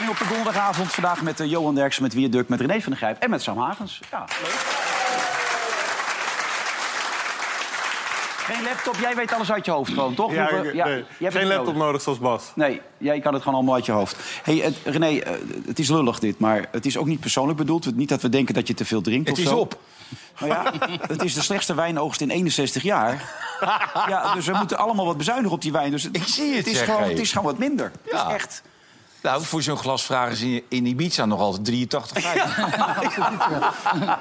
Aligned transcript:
uitzending 0.00 0.10
op 0.10 0.18
de 0.28 0.34
donderdagavond. 0.34 0.92
Vandaag 0.92 1.22
met 1.22 1.40
uh, 1.40 1.50
Johan 1.50 1.74
Derksen, 1.74 2.02
met 2.02 2.14
Wierduk, 2.14 2.48
met 2.48 2.60
René 2.60 2.80
van 2.80 2.90
der 2.90 2.96
Grijp 3.00 3.18
en 3.22 3.30
met 3.30 3.42
Sam 3.42 3.58
Hagens. 3.58 4.00
Ja, 4.10 4.24
leuk. 4.42 4.78
Geen 8.52 8.62
laptop, 8.62 8.96
jij 9.00 9.14
weet 9.14 9.32
alles 9.32 9.52
uit 9.52 9.64
je 9.64 9.70
hoofd 9.70 9.92
gewoon, 9.92 10.14
toch? 10.14 10.32
Ja, 10.32 10.48
Hoeveel- 10.50 10.74
ja, 10.74 10.84
nee. 10.86 11.04
jij 11.18 11.30
Geen 11.30 11.40
het 11.40 11.48
laptop 11.48 11.66
nodig. 11.66 11.82
nodig 11.82 12.02
zoals 12.02 12.18
Bas. 12.18 12.52
Nee, 12.54 12.80
jij 12.98 13.20
kan 13.20 13.32
het 13.32 13.42
gewoon 13.42 13.56
allemaal 13.58 13.74
uit 13.74 13.86
je 13.86 13.92
hoofd. 13.92 14.16
Hey, 14.42 14.56
het- 14.56 14.76
René, 14.84 15.18
eh, 15.18 15.32
het 15.66 15.78
is 15.78 15.88
lullig 15.88 16.18
dit, 16.18 16.38
maar 16.38 16.66
het 16.72 16.86
is 16.86 16.96
ook 16.96 17.06
niet 17.06 17.20
persoonlijk 17.20 17.58
bedoeld. 17.58 17.96
Niet 17.96 18.08
dat 18.08 18.22
we 18.22 18.28
denken 18.28 18.54
dat 18.54 18.66
je 18.68 18.74
te 18.74 18.84
veel 18.84 19.00
drinkt 19.00 19.28
Het 19.28 19.38
of 19.38 19.44
is 19.44 19.50
zo. 19.50 19.56
op. 19.56 19.78
Maar 20.40 20.48
ja, 20.48 20.72
het 21.08 21.22
is 21.22 21.34
de 21.34 21.42
slechtste 21.42 21.74
wijnoogst 21.74 22.20
in 22.20 22.30
61 22.30 22.82
jaar. 22.82 23.32
Ja, 24.08 24.34
dus 24.34 24.46
we 24.46 24.52
moeten 24.52 24.78
allemaal 24.78 25.06
wat 25.06 25.16
bezuinigen 25.16 25.52
op 25.52 25.62
die 25.62 25.72
wijn. 25.72 25.90
Dus 25.90 26.02
het, 26.02 26.16
Ik 26.16 26.22
zie 26.26 26.54
het, 26.56 26.66
is 26.66 26.76
zeg, 26.76 26.84
gewoon, 26.86 27.02
het 27.02 27.18
is 27.18 27.28
gewoon 27.32 27.44
wat 27.46 27.58
minder. 27.58 27.90
Het 28.02 28.12
Ja. 28.12 28.26
is 28.28 28.34
echt. 28.34 28.62
Nou, 29.22 29.42
voor 29.44 29.62
zo'n 29.62 29.76
glas 29.76 30.04
vragen 30.04 30.36
ze 30.36 30.46
in, 30.46 30.62
in 30.68 30.86
Ibiza 30.86 31.24
nog 31.24 31.40
altijd 31.40 31.64
83 31.64 32.24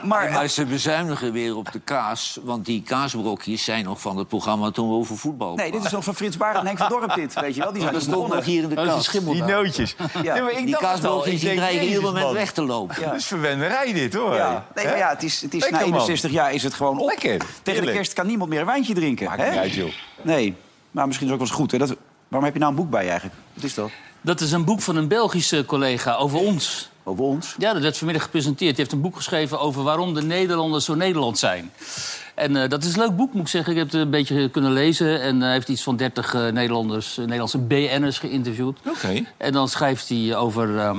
Maar, 0.04 0.32
Maar 0.32 0.48
ze 0.48 0.66
bezuinigen 0.66 1.32
weer 1.32 1.56
op 1.56 1.72
de 1.72 1.80
kaas. 1.80 2.40
Want 2.44 2.66
die 2.66 2.84
kaasbrokjes 2.84 3.64
zijn 3.64 3.84
nog 3.84 4.02
van 4.02 4.18
het 4.18 4.28
programma 4.28 4.72
toen 4.72 4.90
we 4.90 4.96
over 4.96 5.18
voetbal 5.18 5.56
nee, 5.56 5.72
dit 5.72 5.86
is 5.86 5.92
nog 5.92 6.04
van 6.04 6.16
Frits 6.16 6.38
Barend 6.38 6.60
en 6.60 6.66
Henk 6.66 6.78
van 6.78 6.90
Dorp 6.90 7.16
dit. 7.16 7.40
Weet 7.40 7.56
je 7.56 7.62
wel, 7.62 7.74
die 7.74 7.82
zijn 7.82 8.10
nog 8.10 8.46
hier 8.46 8.64
in 8.64 8.70
de 8.70 8.76
kast. 8.76 9.12
Die 9.12 9.44
nootjes. 9.44 9.96
Ja. 10.24 10.34
Nee, 10.34 10.42
maar 10.42 10.52
ik 10.52 10.66
Die 10.66 10.78
kaasbrokjes 10.78 11.42
die 11.42 11.56
dreigen 11.56 11.88
ieder 11.88 12.02
moment 12.02 12.26
man. 12.26 12.34
weg 12.34 12.52
te 12.52 12.62
lopen. 12.62 13.04
Dat 13.04 13.16
is 13.16 13.26
verwennerij 13.26 13.94
dit, 13.94 14.14
hoor. 14.14 14.36
Ja, 14.36 14.66
nee, 14.76 14.86
maar 14.86 14.98
ja, 14.98 15.10
het 15.10 15.24
is, 15.24 15.42
het 15.42 15.54
is 15.54 15.62
Lekker, 15.62 15.80
na 15.80 15.86
man. 15.86 15.94
61 15.94 16.32
jaar 16.32 16.54
is 16.54 16.64
het 16.64 16.74
gewoon 16.74 17.00
op. 17.00 17.08
Lekker, 17.08 17.46
Tegen 17.64 17.86
de 17.86 17.92
kerst 17.92 18.14
kan 18.14 18.28
niemand 18.28 18.50
meer 18.50 18.60
een 18.60 18.66
wijntje 18.66 18.94
drinken. 18.94 19.26
Maakt 19.26 19.42
hè? 19.42 19.50
niet 19.50 19.60
uit, 19.60 19.74
joh. 19.74 19.92
Nee, 20.22 20.56
maar 20.92 21.08
misschien 21.08 21.28
is 21.28 21.34
het 21.34 21.42
ook 21.42 21.48
wel 21.48 21.58
eens 21.58 21.72
goed. 21.72 21.72
Hè? 21.72 21.78
Dat, 21.78 21.98
waarom 22.28 22.44
heb 22.44 22.54
je 22.54 22.60
nou 22.60 22.72
een 22.72 22.78
boek 22.78 22.90
bij 22.90 23.04
je 23.04 23.10
eigenlijk? 23.10 23.40
Wat 23.54 23.64
is 23.64 23.74
dat? 23.74 23.90
Dat 24.22 24.42
is 24.42 24.52
een 24.52 24.66
boek 24.66 24.82
van 24.82 24.96
een 24.96 25.08
Belgische 25.08 25.66
collega 25.66 26.16
over 26.16 26.40
ons. 26.40 26.90
Over 27.04 27.24
ons? 27.24 27.56
Ja, 27.58 27.74
dat 27.74 27.82
werd 27.82 27.98
vanmiddag 27.98 28.24
gepresenteerd. 28.24 28.70
Hij 28.70 28.80
heeft 28.80 28.92
een 28.92 29.02
boek 29.02 29.16
geschreven 29.16 29.60
over 29.60 29.84
waarom 29.84 30.14
de 30.14 30.22
Nederlanders 30.22 30.86
zo 30.86 30.96
Nederland 30.96 31.38
zijn. 31.38 31.72
En 32.40 32.56
eh, 32.56 32.70
dat 32.70 32.84
is 32.84 32.94
een 32.94 33.00
leuk 33.00 33.16
boek, 33.16 33.34
moet 33.34 33.42
ik 33.42 33.48
zeggen. 33.48 33.72
Ik 33.72 33.78
heb 33.78 33.92
het 33.92 34.02
een 34.02 34.10
beetje 34.10 34.50
kunnen 34.50 34.72
lezen. 34.72 35.22
En 35.22 35.42
hij 35.42 35.52
heeft 35.52 35.70
iets 35.70 35.84
van 35.84 35.96
30 35.98 36.34
eh, 36.34 36.42
Nederlanders, 36.48 37.12
eh, 37.18 37.24
Nederlandse 37.24 37.58
BN'ers 37.58 38.20
geïnterviewd. 38.20 38.78
Oké. 38.88 39.24
En 39.38 39.52
dan 39.54 39.70
schrijft 39.70 40.10
hij 40.10 40.36
over... 40.36 40.80
ehm, 40.80 40.98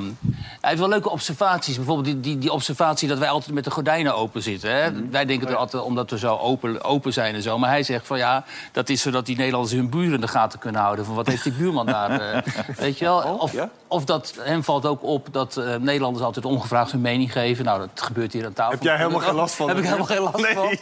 hij 0.61 0.68
heeft 0.70 0.78
wel 0.78 0.88
leuke 0.88 1.11
observaties. 1.11 1.77
Bijvoorbeeld 1.77 2.06
die, 2.06 2.20
die, 2.20 2.38
die 2.38 2.52
observatie 2.52 3.08
dat 3.08 3.18
wij 3.18 3.28
altijd 3.28 3.55
met 3.55 3.64
de 3.64 3.70
gordijnen 3.70 4.14
open 4.16 4.42
zitten. 4.42 4.74
Hè? 4.83 4.91
Wij 5.11 5.24
denken 5.24 5.48
er 5.48 5.56
altijd 5.56 5.83
omdat 5.83 6.11
we 6.11 6.18
zo 6.18 6.36
open, 6.36 6.83
open 6.84 7.12
zijn 7.12 7.34
en 7.34 7.42
zo. 7.42 7.58
Maar 7.58 7.70
hij 7.70 7.83
zegt 7.83 8.06
van 8.06 8.18
ja, 8.18 8.44
dat 8.72 8.88
is 8.88 9.00
zodat 9.02 9.27
die 9.27 9.36
Nederlanders 9.36 9.74
hun 9.74 9.91
buren 9.91 10.14
in 10.14 10.20
de 10.20 10.28
gaten 10.28 10.58
kunnen 10.58 10.80
houden. 10.80 11.05
Van 11.05 11.14
wat 11.14 11.27
heeft 11.27 11.42
die 11.42 11.52
buurman 11.52 11.86
daar? 11.86 12.11
eh, 12.20 12.42
weet 12.77 12.98
je 12.98 13.05
wel? 13.05 13.18
Of, 13.41 13.52
ja? 13.52 13.70
of 13.86 14.05
dat 14.05 14.34
hem 14.41 14.64
valt 14.64 14.86
ook 14.86 15.02
op 15.02 15.28
dat 15.33 15.56
eh, 15.56 15.74
Nederlanders 15.77 16.24
altijd 16.24 16.44
ongevraagd 16.44 16.92
hun 16.92 17.00
mening 17.00 17.33
geven. 17.33 17.64
Nou, 17.64 17.78
dat 17.78 18.02
gebeurt 18.02 18.33
hier 18.33 18.44
aan 18.44 18.52
tafel. 18.52 18.72
Heb 18.72 18.83
jij 18.83 18.96
helemaal 18.96 19.20
geen 19.28 19.34
last 19.34 19.55
van? 19.55 19.68
Heb 19.68 19.78
ik 19.78 19.84
helemaal 19.84 20.06
geen 20.06 20.20
last 20.20 20.36
Nee. 20.36 20.55
van. 20.55 20.78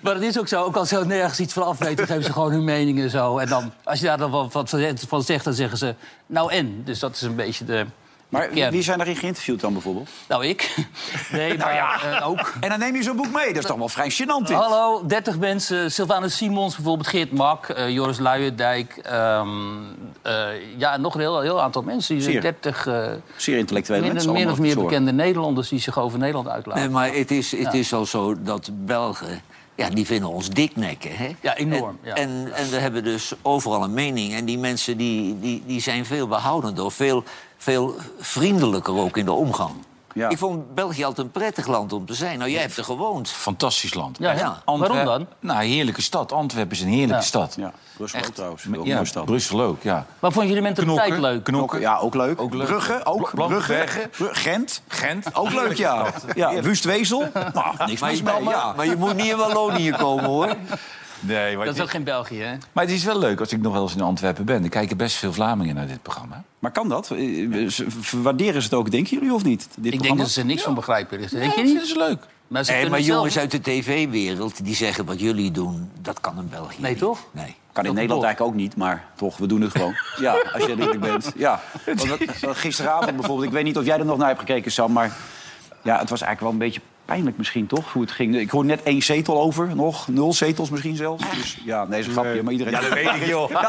Maar 0.00 0.14
het 0.14 0.22
is 0.22 0.38
ook 0.38 0.48
zo, 0.48 0.64
ook 0.64 0.76
als 0.76 0.88
ze 0.88 1.06
nergens 1.06 1.40
iets 1.40 1.52
van 1.52 1.62
afweten, 1.62 2.06
geven 2.06 2.24
ze 2.24 2.32
gewoon 2.32 2.52
hun 2.52 2.64
mening 2.64 3.00
en 3.00 3.10
zo. 3.10 3.38
En 3.38 3.48
dan, 3.48 3.72
als 3.84 4.00
je 4.00 4.06
daar 4.06 4.18
dan 4.18 4.30
wat 4.30 4.68
van 5.08 5.22
zegt, 5.22 5.44
dan 5.44 5.54
zeggen 5.54 5.78
ze, 5.78 5.94
nou 6.26 6.52
en. 6.52 6.82
Dus 6.84 6.98
dat 6.98 7.14
is 7.14 7.22
een 7.22 7.36
beetje 7.36 7.64
de... 7.64 7.86
Maar 8.28 8.50
wie 8.50 8.82
zijn 8.82 8.98
daarin 8.98 9.16
geïnterviewd 9.16 9.60
dan 9.60 9.72
bijvoorbeeld? 9.72 10.08
Nou, 10.28 10.46
ik. 10.46 10.74
Nee, 11.32 11.58
maar 11.58 12.02
eh, 12.12 12.28
ook. 12.28 12.52
En 12.60 12.68
dan 12.68 12.78
neem 12.78 12.94
je 12.94 13.02
zo'n 13.02 13.16
boek 13.16 13.32
mee. 13.32 13.46
Dat 13.46 13.56
is 13.56 13.64
toch 13.64 13.78
wel 13.78 13.88
vrij 13.88 14.12
gênant 14.12 14.46
dit. 14.46 14.56
Hallo, 14.56 15.06
30 15.06 15.38
mensen. 15.38 15.92
Sylvanus 15.92 16.36
Simons, 16.36 16.74
bijvoorbeeld 16.74 17.06
Geert 17.08 17.32
Mak, 17.32 17.68
eh, 17.68 17.88
Joris 17.88 18.18
Luijendijk. 18.18 18.96
ehm, 18.96 19.48
eh, 20.22 20.46
ja, 20.76 20.96
nog 20.96 21.14
een 21.14 21.20
heel, 21.20 21.40
heel 21.40 21.62
aantal 21.62 21.82
mensen. 21.82 22.14
Die 22.14 22.24
Zeer. 22.24 22.40
30 22.40 22.86
eh, 22.86 23.10
Zeer 23.36 23.58
intellectuele 23.58 24.02
min, 24.02 24.12
mensen. 24.12 24.32
min 24.32 24.46
allemaal 24.46 24.66
of 24.66 24.66
meer 24.66 24.84
bekende 24.84 25.12
Nederlanders 25.12 25.68
die 25.68 25.80
zich 25.80 25.98
over 25.98 26.18
Nederland 26.18 26.48
uitlaten. 26.48 26.82
Nee, 26.82 26.90
maar 26.90 27.12
het 27.12 27.30
is, 27.30 27.56
het 27.56 27.74
is 27.74 27.92
al 27.92 28.06
zo 28.06 28.42
dat 28.42 28.70
Belgen... 28.72 29.42
Ja, 29.78 29.90
die 29.90 30.06
vinden 30.06 30.28
ons 30.28 30.50
diknekken, 30.50 31.16
hè? 31.16 31.30
Ja, 31.40 31.56
enorm, 31.56 31.98
En, 32.02 32.08
ja. 32.08 32.14
en, 32.14 32.52
en 32.54 32.70
we 32.70 32.76
hebben 32.76 33.04
dus 33.04 33.32
overal 33.42 33.82
een 33.82 33.94
mening. 33.94 34.34
En 34.34 34.44
die 34.44 34.58
mensen 34.58 34.96
die, 34.96 35.38
die, 35.40 35.62
die 35.66 35.80
zijn 35.80 36.06
veel 36.06 36.28
behoudender. 36.28 36.92
Veel, 36.92 37.24
veel 37.56 37.94
vriendelijker 38.18 38.94
ook 38.94 39.16
in 39.16 39.24
de 39.24 39.32
omgang. 39.32 39.74
Ja. 40.18 40.28
Ik 40.28 40.38
vond 40.38 40.74
België 40.74 41.04
altijd 41.04 41.26
een 41.26 41.32
prettig 41.32 41.66
land 41.66 41.92
om 41.92 42.06
te 42.06 42.14
zijn. 42.14 42.38
Nou, 42.38 42.50
jij 42.50 42.60
hebt 42.60 42.76
er 42.76 42.84
gewoond. 42.84 43.30
Fantastisch 43.30 43.94
land. 43.94 44.18
Ja, 44.20 44.32
ja. 44.32 44.62
Waarom 44.64 45.04
dan? 45.04 45.26
Nou, 45.40 45.64
heerlijke 45.64 46.02
stad. 46.02 46.32
Antwerpen 46.32 46.76
is 46.76 46.82
een 46.82 46.88
heerlijke 46.88 47.14
Ja. 47.14 47.20
stad. 47.20 47.54
Ja, 47.58 47.72
Brussel 47.96 48.18
ook 48.20 48.34
trouwens. 48.34 48.64
Wel 48.64 48.84
Ja, 48.84 48.94
mooie 48.94 49.06
stad. 49.06 49.24
Brussel 49.24 49.60
ook, 49.60 49.82
ja. 49.82 50.06
Maar 50.18 50.32
vond 50.32 50.48
je 50.48 50.54
de 50.54 50.60
mentaliteit 50.60 51.18
leuk? 51.18 51.44
Knokken. 51.44 51.80
Ja, 51.80 51.98
ook 51.98 52.14
leuk. 52.14 52.40
Ook 52.40 52.54
leuk. 52.54 52.66
Brugge, 52.66 53.00
ook. 53.04 53.30
Brugge. 53.34 53.72
Bergen. 53.72 54.10
Bru- 54.10 54.28
Gent. 54.34 54.82
Gent. 54.88 55.34
Ook 55.34 55.52
leuk, 55.52 55.76
ja. 55.76 56.06
ja. 56.34 56.60
Wustwezel. 56.62 57.18
Nou, 57.54 57.74
niks 57.86 58.00
Maar 58.00 58.10
mis 58.10 58.18
je, 58.18 58.24
mee, 58.24 58.40
maar, 58.40 58.54
ja. 58.54 58.72
maar 58.76 58.86
je 58.86 58.96
moet 58.96 59.14
niet 59.16 59.26
in 59.26 59.36
Wallonië 59.36 59.90
komen, 59.90 60.24
hoor. 60.24 60.48
Nee, 61.20 61.56
maar, 61.56 61.66
Dat 61.66 61.74
is 61.74 61.80
ook 61.82 61.90
geen 61.90 62.04
België, 62.04 62.38
hè? 62.40 62.54
maar 62.72 62.84
het 62.84 62.92
is 62.92 63.04
wel 63.04 63.18
leuk 63.18 63.40
als 63.40 63.52
ik 63.52 63.60
nog 63.60 63.72
wel 63.72 63.82
eens 63.82 63.94
in 63.94 64.00
Antwerpen 64.00 64.44
ben. 64.44 64.62
Er 64.62 64.68
kijken 64.68 64.96
best 64.96 65.16
veel 65.16 65.32
Vlamingen 65.32 65.74
naar 65.74 65.86
dit 65.86 66.02
programma. 66.02 66.44
Maar 66.58 66.70
kan 66.72 66.88
dat? 66.88 67.10
Eh, 67.10 67.66
ze- 67.68 67.86
Waarderen 68.22 68.62
ze 68.62 68.68
het 68.68 68.74
ook, 68.78 68.90
denken 68.90 69.16
jullie, 69.18 69.34
of 69.34 69.44
niet? 69.44 69.68
Dit 69.78 69.92
Ik 69.92 70.02
denk 70.02 70.18
dat 70.18 70.28
ze 70.30 70.40
er 70.40 70.46
niks 70.46 70.62
van 70.62 70.74
begrijpen. 70.74 71.18
Dus, 71.18 71.30
denk 71.30 71.42
je 71.42 71.48
dat 71.48 71.56
niet? 71.56 71.66
vinden 71.66 71.86
ze 71.88 71.98
leuk. 71.98 72.26
Maar 72.48 72.64
ze 72.64 72.72
kunnen 72.72 72.90
maar 72.90 73.00
zelf- 73.00 73.16
jongens 73.16 73.38
uit 73.38 73.50
de 73.50 73.60
tv-wereld 73.60 74.64
die 74.64 74.74
zeggen 74.74 75.04
wat 75.04 75.20
jullie 75.20 75.50
doen, 75.50 75.90
dat 76.00 76.20
kan 76.20 76.38
in 76.38 76.48
België 76.48 76.80
Nee, 76.80 76.90
niet. 76.90 77.00
toch? 77.00 77.18
Nee. 77.30 77.54
Kan 77.72 77.84
in 77.86 77.94
Nederland 77.94 78.24
eigenlijk 78.24 78.54
ook 78.54 78.60
niet, 78.60 78.76
maar 78.76 79.04
toch, 79.16 79.36
we 79.36 79.46
doen 79.46 79.60
het 79.60 79.70
gewoon. 79.70 79.94
Ja, 80.20 80.36
als 80.52 80.62
je 80.64 80.68
eerlijk 80.68 81.00
bent. 81.00 81.32
Ja. 81.36 81.60
Want 82.40 82.56
gisteravond 82.56 83.16
bijvoorbeeld, 83.16 83.46
ik 83.46 83.52
weet 83.52 83.64
niet 83.64 83.76
of 83.78 83.84
jij 83.84 83.98
er 83.98 84.04
nog 84.04 84.18
naar 84.18 84.26
hebt 84.28 84.38
gekeken, 84.40 84.72
Sam, 84.72 84.92
maar 84.92 85.16
ja, 85.82 85.98
het 85.98 86.10
was 86.10 86.20
eigenlijk 86.20 86.40
wel 86.40 86.50
een 86.50 86.58
beetje 86.72 86.80
pijnlijk 87.08 87.36
misschien, 87.36 87.66
toch? 87.66 87.92
Hoe 87.92 88.02
het 88.02 88.10
ging. 88.10 88.36
Ik 88.36 88.50
hoor 88.50 88.64
net 88.64 88.82
één 88.82 89.02
zetel 89.02 89.40
over, 89.40 89.76
nog 89.76 90.08
nul 90.08 90.32
zetels 90.32 90.70
misschien 90.70 90.96
zelfs. 90.96 91.24
Dus 91.36 91.58
ja, 91.64 91.84
nee, 91.84 92.00
is 92.00 92.06
een 92.06 92.12
grapje, 92.12 92.42
maar 92.42 92.52
iedereen... 92.52 92.72
Ja, 92.72 92.80
dat 92.80 92.92
weet 92.92 93.14
ik, 93.14 93.26
joh. 93.26 93.50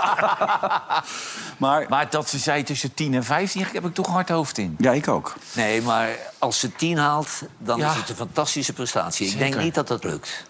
Maar 1.58 1.86
Maar 1.90 2.10
dat 2.10 2.30
ze 2.30 2.38
zei 2.38 2.64
tussen 2.64 2.94
10 2.94 3.14
en 3.14 3.24
15, 3.24 3.66
heb 3.74 3.86
ik 3.86 3.94
toch 3.94 4.08
een 4.08 4.14
hard 4.14 4.30
hoofd 4.30 4.58
in. 4.58 4.76
ja, 4.78 4.92
ik 4.92 5.08
ook. 5.08 5.34
Nee, 5.54 5.82
maar 5.82 6.10
als 6.38 6.60
ze 6.60 6.76
tien 6.76 6.98
haalt, 6.98 7.42
dan 7.58 7.80
Ja. 7.80 7.90
is 7.92 7.96
het 7.98 8.10
een 8.10 8.16
fantastische 8.16 8.74
prestatie. 8.74 9.28
Ik 9.28 9.38
denk 9.38 9.56
niet 9.58 9.76
dat 9.76 9.88
dat 9.88 10.04
lukt. 10.04 10.48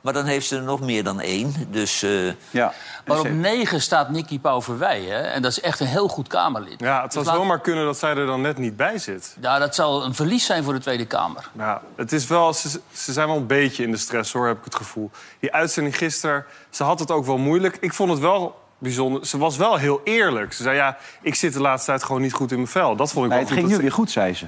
Maar 0.00 0.12
dan 0.12 0.24
heeft 0.24 0.46
ze 0.46 0.56
er 0.56 0.62
nog 0.62 0.80
meer 0.80 1.04
dan 1.04 1.20
één. 1.20 1.54
Dus 1.70 2.02
eh, 2.02 2.10
Ja. 2.50 2.72
Maar 3.06 3.18
op 3.18 3.28
9 3.30 3.80
staat 3.80 4.10
Nicky 4.10 4.38
Pauverwij, 4.40 5.00
hè? 5.02 5.20
En 5.20 5.42
dat 5.42 5.50
is 5.50 5.60
echt 5.60 5.80
een 5.80 5.86
heel 5.86 6.08
goed 6.08 6.28
Kamerlid. 6.28 6.80
Ja, 6.80 7.02
het 7.02 7.12
zou 7.12 7.24
Dus 7.24 7.32
laat- 7.34 7.42
zomaar 7.42 7.60
kunnen 7.60 7.84
dat 7.84 7.98
zij 7.98 8.14
er 8.16 8.26
dan 8.26 8.40
net 8.40 8.58
niet 8.58 8.76
bij 8.76 8.98
zit. 8.98 9.36
Ja, 9.40 9.58
dat 9.58 9.74
zou 9.74 10.04
een 10.04 10.14
verlies 10.14 10.46
zijn 10.46 10.64
voor 10.64 10.72
de 10.72 10.80
Tweede 10.80 11.06
Kamer. 11.06 11.48
Ja, 11.58 11.82
het 11.96 12.12
is 12.12 12.26
wel, 12.26 12.52
ze, 12.54 12.80
ze 12.92 13.12
zijn 13.12 13.26
wel 13.28 13.36
een 13.36 13.46
beetje 13.46 13.82
in 13.82 13.90
de 13.90 13.96
stress, 13.96 14.32
hoor, 14.32 14.46
heb 14.46 14.58
ik 14.58 14.64
het 14.64 14.74
gevoel. 14.74 15.10
Die 15.40 15.52
uitzending 15.52 15.96
gisteren, 15.96 16.44
ze 16.70 16.82
had 16.84 16.98
het 16.98 17.10
ook 17.10 17.24
wel 17.26 17.38
moeilijk. 17.38 17.76
Ik 17.80 17.92
vond 17.94 18.10
het 18.10 18.18
wel 18.20 18.60
bijzonder. 18.78 19.26
Ze 19.26 19.38
was 19.38 19.56
wel 19.56 19.76
heel 19.76 20.00
eerlijk. 20.04 20.52
Ze 20.52 20.62
zei, 20.62 20.76
ja, 20.76 20.96
ik 21.20 21.34
zit 21.34 21.52
de 21.52 21.60
laatste 21.60 21.90
tijd 21.90 22.04
gewoon 22.04 22.22
niet 22.22 22.32
goed 22.32 22.50
in 22.50 22.56
mijn 22.56 22.68
vel. 22.68 22.96
Dat 22.96 23.12
vond 23.12 23.24
ik 23.24 23.30
Nee, 23.30 23.38
wel 23.40 23.48
het 23.48 23.48
goed. 23.48 23.56
ging 23.56 23.66
nu 23.66 23.72
dat 23.72 23.82
weer 23.82 23.92
goed, 23.92 24.10
zei 24.10 24.34
ze. 24.34 24.46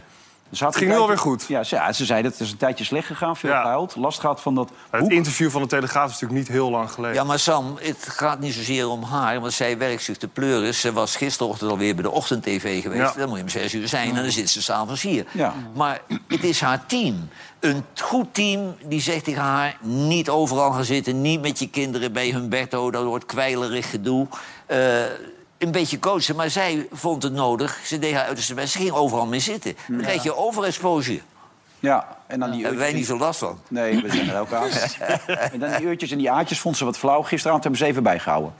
Ze 0.56 0.64
had 0.64 0.74
Het 0.74 0.82
ging 0.82 0.92
nu 0.92 0.96
tijdje- 0.98 1.00
alweer 1.18 1.32
goed. 1.32 1.44
Ja, 1.48 1.64
ze, 1.64 1.74
ja, 1.74 1.92
ze 1.92 2.04
zei 2.04 2.22
dat 2.22 2.32
het 2.32 2.40
is 2.40 2.50
een 2.50 2.56
tijdje 2.56 2.84
slecht 2.84 3.06
gegaan, 3.06 3.36
veel 3.36 3.50
Ja. 3.50 3.60
gehuild, 3.60 3.96
last 3.96 4.20
gehad 4.20 4.40
van 4.40 4.54
dat 4.54 4.70
Het 4.90 5.10
interview 5.10 5.50
van 5.50 5.62
de 5.62 5.68
Telegraaf 5.68 6.06
is 6.06 6.12
natuurlijk 6.12 6.40
niet 6.40 6.48
heel 6.48 6.70
lang 6.70 6.90
geleden. 6.90 7.16
ja, 7.16 7.24
maar 7.24 7.38
Sam, 7.38 7.78
het 7.80 8.06
gaat 8.08 8.38
niet 8.40 8.54
zozeer 8.54 8.88
om 8.88 9.02
haar. 9.02 9.40
Want 9.40 9.52
zij 9.52 9.78
werkt 9.78 10.02
zich 10.02 10.16
te 10.16 10.28
pleuren. 10.28 10.74
Ze 10.74 10.92
was 10.92 11.16
gisterochtend 11.16 11.70
alweer 11.70 11.94
bij 11.94 12.02
de 12.02 12.10
ochtend-tv 12.10 12.82
geweest. 12.82 13.14
Ja. 13.14 13.18
Dan 13.20 13.28
moet 13.28 13.36
je 13.36 13.42
om 13.42 13.48
zes 13.48 13.74
uur 13.74 13.88
zijn 13.88 14.16
en 14.16 14.22
dan 14.22 14.30
zit 14.32 14.50
ze 14.50 14.62
s'avonds 14.62 15.02
hier. 15.02 15.24
Ja. 15.32 15.54
Maar 15.74 16.00
het 16.28 16.44
is 16.44 16.60
haar 16.60 16.86
team. 16.86 17.28
Een 17.60 17.84
goed 18.00 18.34
team 18.34 18.76
die 18.86 19.00
zegt 19.00 19.24
tegen 19.24 19.42
haar... 19.42 19.76
niet 19.80 20.28
overal 20.28 20.72
gaan 20.72 20.84
zitten, 20.84 21.20
niet 21.22 21.40
met 21.40 21.58
je 21.58 21.68
kinderen 21.70 22.12
bij 22.12 22.28
Humberto. 22.30 22.90
Dat 22.90 23.04
wordt 23.04 23.26
kwijlerig 23.26 23.90
gedoe. 23.90 24.26
Eh, 24.66 24.78
een 25.64 25.72
beetje 25.72 25.98
coachen, 25.98 26.36
maar 26.36 26.50
zij 26.50 26.86
vond 26.92 27.22
het 27.22 27.32
nodig. 27.32 27.80
Ze 27.84 27.98
deed 27.98 28.14
haar 28.14 28.24
uiterste 28.24 28.54
best. 28.54 28.72
Ze 28.72 28.78
ging 28.78 28.90
overal 28.90 29.26
mee 29.26 29.40
zitten. 29.40 29.76
Dan 29.88 30.00
krijg 30.00 30.22
je 30.22 30.36
overexposure. 30.36 31.20
Ja, 31.80 32.16
en 32.26 32.40
dan 32.40 32.50
die 32.50 32.60
hebben 32.60 32.78
wij 32.78 32.88
uurtjes- 32.92 33.08
niet 33.08 33.18
zo 33.18 33.24
last 33.24 33.38
van. 33.38 33.60
Nee, 33.68 34.02
we 34.02 34.10
zijn 34.10 34.28
er 34.30 34.40
ook 34.40 34.52
aan. 34.52 34.68
en 35.52 35.58
dan 35.60 35.70
die 35.76 35.86
uurtjes 35.86 36.10
en 36.10 36.18
die 36.18 36.30
aatjes 36.30 36.60
vond 36.60 36.76
ze 36.76 36.84
wat 36.84 36.98
flauw. 36.98 37.22
Gisteravond 37.22 37.62
hebben 37.62 37.80
ze 37.80 37.86
even 37.86 38.02
bijgehouden. 38.02 38.52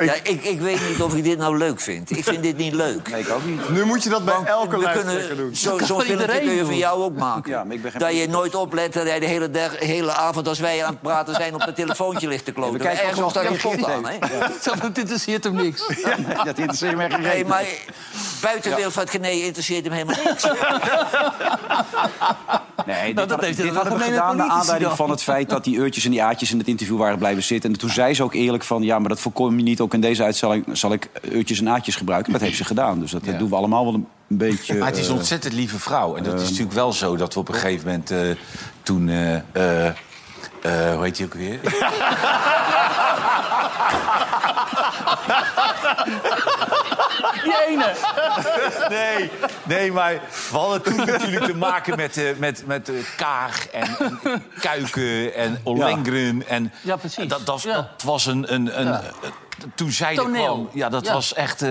Ja, 0.00 0.14
ik, 0.22 0.44
ik 0.44 0.60
weet 0.60 0.88
niet 0.88 1.02
of 1.02 1.14
ik 1.14 1.24
dit 1.24 1.38
nou 1.38 1.58
leuk 1.58 1.80
vind. 1.80 2.10
Ik 2.16 2.24
vind 2.24 2.42
dit 2.42 2.56
niet 2.56 2.72
leuk. 2.74 3.08
Nee, 3.10 3.20
ik 3.20 3.28
ook 3.30 3.44
niet. 3.44 3.68
Nu 3.68 3.84
moet 3.84 4.02
je 4.02 4.08
dat 4.08 4.24
bij 4.24 4.34
Want 4.34 4.46
elke 4.46 4.90
kunnen 4.92 5.36
doen. 5.36 5.54
zo- 5.56 5.68
Zo'n 5.68 5.76
kan 5.76 5.86
filmpje 5.86 6.26
kun 6.40 6.54
je 6.54 6.64
van 6.64 6.76
jou 6.76 7.02
ook 7.02 7.16
maken. 7.16 7.50
Ja, 7.50 7.64
maar 7.64 7.74
ik 7.74 7.82
ben 7.82 7.90
geen 7.90 8.00
dat 8.00 8.16
je 8.16 8.28
nooit 8.28 8.54
oplet 8.54 8.92
dat 8.92 9.06
jij 9.06 9.20
de 9.20 9.26
hele, 9.26 9.50
dag- 9.50 9.78
hele 9.78 10.12
avond 10.12 10.48
als 10.48 10.58
wij 10.58 10.84
aan 10.84 10.90
het 10.90 11.00
praten 11.02 11.34
zijn... 11.34 11.54
op 11.54 11.60
het 11.60 11.74
telefoontje 11.74 12.28
ligt 12.28 12.44
te 12.44 12.52
kloten. 12.52 12.72
we 12.72 12.78
kijken 12.84 13.04
Ergens 13.08 13.30
staat 13.30 13.44
een 13.44 13.58
slot 13.60 13.84
aan, 13.84 14.06
hè? 14.06 14.18
Dat 14.82 14.96
interesseert 14.96 15.44
hem 15.44 15.54
niks. 15.54 15.82
Ja, 16.04 16.44
dat 16.44 16.58
interesseert 16.58 16.96
me 16.96 17.10
geen 17.10 17.20
Nee, 17.20 17.44
maar 17.44 17.64
buitenwereld 18.40 18.92
van 18.92 19.02
het 19.02 19.10
genee 19.12 19.44
interesseert 19.44 19.84
hem 19.84 19.92
helemaal 19.92 20.24
niks. 20.24 20.46
Nee, 22.86 23.06
dit, 23.06 23.16
dat 23.16 23.30
had- 23.30 23.40
heeft 23.40 23.56
dit 23.56 23.66
een 23.66 23.74
hadden 23.74 23.98
we 23.98 24.04
gedaan 24.04 24.36
naar 24.36 24.48
aanleiding 24.48 24.88
dan. 24.88 24.96
van 24.96 25.10
het 25.10 25.22
feit 25.22 25.48
dat 25.48 25.64
die 25.64 25.76
uurtjes 25.76 26.04
en 26.04 26.10
die 26.10 26.22
aatjes 26.22 26.50
in 26.52 26.58
het 26.58 26.68
interview 26.68 26.96
waren 26.98 27.18
blijven 27.18 27.42
zitten. 27.42 27.72
En 27.72 27.78
toen 27.78 27.90
zei 27.90 28.14
ze 28.14 28.22
ook 28.22 28.34
eerlijk 28.34 28.64
van, 28.64 28.82
ja, 28.82 28.98
maar 28.98 29.08
dat 29.08 29.20
voorkom 29.20 29.56
je 29.56 29.62
niet. 29.62 29.80
Ook 29.82 29.94
in 29.94 30.00
deze 30.00 30.22
uitzending 30.22 30.64
zal 30.72 30.92
ik 30.92 31.08
uurtjes 31.22 31.60
en 31.60 31.68
aatjes 31.68 31.96
gebruiken. 31.96 32.32
Dat 32.32 32.40
heeft 32.40 32.56
ze 32.56 32.64
gedaan. 32.64 33.00
Dus 33.00 33.10
dat 33.10 33.24
Ja. 33.24 33.32
doen 33.38 33.48
we 33.48 33.54
allemaal 33.56 33.84
wel 33.84 33.94
een, 33.94 34.06
een 34.28 34.36
beetje... 34.36 34.74
Maar 34.74 34.88
het 34.88 34.96
is 34.98 35.04
een 35.06 35.12
eh, 35.12 35.18
ontzettend 35.18 35.52
lieve 35.52 35.78
vrouw. 35.78 36.16
En 36.16 36.22
dat 36.22 36.40
is 36.40 36.48
natuurlijk 36.48 36.72
wel 36.74 36.92
zo 36.92 37.16
dat 37.16 37.34
we 37.34 37.40
op 37.40 37.48
een 37.48 37.54
gegeven 37.54 37.86
moment 37.86 38.10
eh, 38.10 38.18
toen... 38.82 39.08
eh, 39.08 39.34
eh, 39.34 39.86
eh, 39.86 39.94
hoe 40.94 41.02
heet 41.04 41.16
hij 41.16 41.26
ook 41.26 41.34
weer? 41.34 41.58
Die 47.44 47.54
ene. 47.68 47.92
Nee, 48.88 49.30
nee, 49.62 49.92
maar 49.92 50.12
we 50.50 50.56
hadden 50.58 50.82
toen 50.82 50.96
natuurlijk 50.96 51.44
te 51.44 51.56
maken 51.56 51.96
met, 51.96 52.16
eh, 52.16 52.24
met, 52.38 52.62
met 52.66 52.88
eh, 52.88 52.94
Kaag 53.16 53.68
en, 53.68 53.96
en 54.24 54.42
Kuiken 54.60 55.34
en 55.34 55.60
Ollengren. 55.62 56.48
En 56.48 56.72
Ja, 56.80 56.96
precies. 56.96 57.28
Dat, 57.28 57.46
dat, 57.46 57.62
Ja. 57.62 57.74
dat 57.74 58.02
was 58.02 58.26
een... 58.26 58.54
een, 58.54 58.80
een 58.80 58.86
Ja. 58.86 59.02
Eh, 59.62 59.68
toen 59.74 59.90
zij 59.90 60.10
er 60.10 60.16
Toneel. 60.16 60.44
kwam... 60.44 60.68
Ja, 60.72 60.88
dat 60.88 61.06
Ja. 61.06 61.12
was 61.12 61.34
echt... 61.34 61.62
eh, 61.62 61.70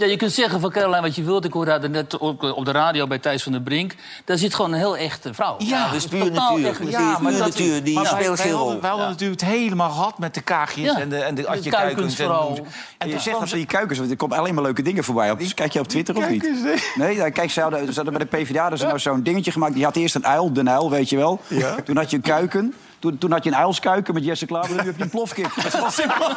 Ja, 0.00 0.06
je 0.06 0.16
kunt 0.16 0.32
zeggen 0.32 0.60
van 0.60 0.70
Caroline 0.70 1.00
wat 1.00 1.14
je 1.16 1.22
wilt. 1.22 1.44
Ik 1.44 1.52
hoorde 1.52 1.70
haar 1.70 1.90
net 1.90 2.20
ook 2.20 2.42
op 2.42 2.64
de 2.64 2.70
radio 2.70 3.06
bij 3.06 3.18
Thijs 3.18 3.42
van 3.42 3.52
der 3.52 3.60
Brink. 3.60 3.94
Daar 4.24 4.36
zit 4.38 4.54
gewoon 4.54 4.72
een 4.72 4.78
heel 4.78 4.96
echte 4.96 5.34
vrouw. 5.34 5.54
Ja, 5.58 5.92
is 5.92 6.06
puur 6.06 6.30
natuur. 6.32 6.66
echt- 6.68 6.80
Ja, 6.90 7.18
maar 7.18 7.32
dat- 7.32 7.40
natuur. 7.40 7.84
Die 7.84 7.94
Maar 7.94 8.06
speelt 8.06 8.36
wij 8.36 8.46
geen 8.46 8.52
rol. 8.56 8.80
wij 8.80 8.90
hadden 8.90 9.08
natuurlijk 9.08 9.40
het 9.40 9.50
helemaal 9.50 9.90
gehad 9.90 10.18
met 10.18 10.34
de 10.34 10.40
kaagjes 10.40 10.84
Ja. 10.84 10.98
en 11.00 11.08
de, 11.08 11.16
en 11.16 11.34
de 11.34 11.42
De 11.42 11.48
atje 11.48 11.70
kuikens 11.70 11.94
kuikens. 11.94 12.18
En, 12.18 12.26
vooral. 12.26 12.66
en 12.98 13.10
toen- 13.10 13.20
zegt 13.20 13.38
dat 13.40 13.48
van 13.48 13.58
die 13.58 13.66
kuikens, 13.66 13.98
want 13.98 14.10
er 14.10 14.16
komen 14.16 14.36
alleen 14.38 14.54
maar 14.54 14.62
leuke 14.64 14.82
dingen 14.82 15.04
voorbij. 15.04 15.30
Op. 15.30 15.38
Dus 15.38 15.54
kijk 15.54 15.72
je 15.72 15.80
op 15.80 15.88
Twitter 15.88 16.16
of 16.16 16.28
niet? 16.28 16.42
Nee. 16.62 16.76
Nee, 16.94 17.14
ja, 17.16 17.28
kijk, 17.30 17.50
ze 17.50 17.60
hadden, 17.60 17.86
ze 17.92 17.94
hadden 18.02 18.14
bij 18.18 18.26
de 18.30 18.36
PvdA 18.44 18.76
ze 18.76 18.84
nou 18.86 18.98
zo'n 18.98 19.22
dingetje 19.22 19.52
gemaakt. 19.52 19.74
Die 19.74 19.84
had 19.84 19.96
eerst 19.96 20.14
een 20.14 20.26
uil, 20.26 20.52
de 20.52 20.64
uil, 20.70 20.90
weet 20.90 21.08
je 21.08 21.16
wel. 21.16 21.40
Toen 21.84 21.96
had 21.96 22.10
je 22.10 22.16
een 22.16 22.22
kuiken. 22.22 22.74
Toen, 22.98 23.18
toen 23.18 23.32
had 23.32 23.44
je 23.44 23.50
een 23.50 23.56
uilskuiken 23.56 24.14
met 24.14 24.24
Jesse 24.24 24.46
Klaver 24.46 24.70
en 24.70 24.76
nu 24.82 24.86
heb 24.88 24.96
je 24.96 25.02
een 25.02 25.10
plofkip. 25.10 25.50
Dat 25.62 25.72
wel 25.72 25.90
simpel. 25.90 26.30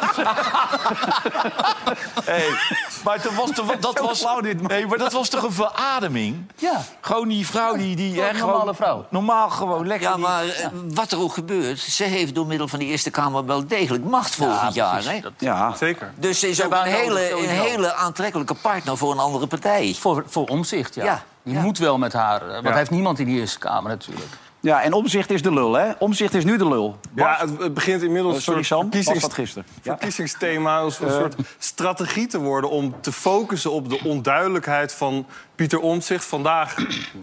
Hey, 2.24 2.48
maar 3.04 3.20
toen 3.20 3.34
was, 3.34 3.50
toen, 3.50 3.66
dat 3.80 3.98
was, 3.98 4.18
flauw 4.20 4.40
dit, 4.40 4.60
man. 4.60 4.70
nee, 4.70 4.86
maar 4.86 4.98
dat 4.98 5.12
was 5.12 5.28
toch 5.28 5.42
een 5.42 5.52
verademing? 5.52 6.46
Ja. 6.56 6.80
Gewoon 7.00 7.28
die 7.28 7.46
vrouw 7.46 7.76
die... 7.76 7.96
die 7.96 8.20
hè, 8.20 8.34
gewoon 8.34 8.48
normale 8.50 8.74
vrouw. 8.74 9.06
Normaal 9.08 9.50
gewoon 9.50 9.86
lekker. 9.86 10.08
Ja, 10.08 10.14
die- 10.14 10.24
maar 10.24 10.44
eh, 10.48 10.66
wat 10.72 11.12
er 11.12 11.20
ook 11.20 11.32
gebeurt... 11.32 11.78
ze 11.78 12.04
heeft 12.04 12.34
door 12.34 12.46
middel 12.46 12.68
van 12.68 12.78
die 12.78 12.88
Eerste 12.88 13.10
Kamer 13.10 13.46
wel 13.46 13.66
degelijk 13.66 14.04
macht 14.04 14.34
volgend 14.34 14.74
jaar. 14.74 14.92
precies. 14.92 15.10
Hè? 15.10 15.20
Dat- 15.20 15.32
Ja, 15.38 15.74
Zeker. 15.76 16.12
Dus 16.16 16.38
ze 16.40 16.48
is 16.48 16.62
ook 16.64 16.72
een 16.72 16.82
hele, 16.82 17.30
een 17.32 17.48
hele 17.48 17.94
aantrekkelijke 17.94 18.54
partner 18.54 18.96
voor 18.96 19.12
een 19.12 19.18
andere 19.18 19.46
partij. 19.46 19.94
Voor, 19.98 20.24
voor 20.26 20.46
omzicht, 20.46 20.94
ja. 20.94 21.22
Die 21.44 21.54
ja. 21.54 21.60
moet 21.62 21.78
wel 21.78 21.98
met 21.98 22.12
haar. 22.12 22.42
eh, 22.46 22.52
Want 22.52 22.66
hij 22.68 22.76
heeft 22.76 22.90
niemand 22.90 23.18
in 23.18 23.26
die 23.26 23.40
Eerste 23.40 23.58
Kamer 23.58 23.90
natuurlijk. 23.90 24.26
Ja, 24.62 24.82
en 24.82 24.92
omzicht 24.92 25.30
is 25.30 25.42
de 25.42 25.52
lul, 25.52 25.72
hè? 25.72 25.90
Omzicht 25.98 26.34
is 26.34 26.44
nu 26.44 26.56
de 26.56 26.68
lul. 26.68 26.98
Ja, 27.14 27.36
het, 27.40 27.58
het 27.62 27.74
begint 27.74 28.02
inmiddels 28.02 28.32
Oh, 28.32 28.36
een 28.38 28.42
sorry, 28.42 28.62
soort 28.62 28.80
Sam. 28.80 28.90
verkiezings- 28.92 29.34
gisteren? 29.34 29.66
Verkiezingsthema, 29.82 30.78
als 30.78 31.00
een 31.00 31.10
soort 31.10 31.34
strategie 31.58 32.26
te 32.26 32.38
worden 32.38 32.70
om 32.70 32.94
te 33.00 33.12
focussen 33.12 33.72
op 33.72 33.88
de 33.88 34.00
onduidelijkheid 34.04 34.92
van 34.92 35.26
Pieter 35.54 35.78
Omtzigt. 35.80 36.24
Vandaag 36.24 36.74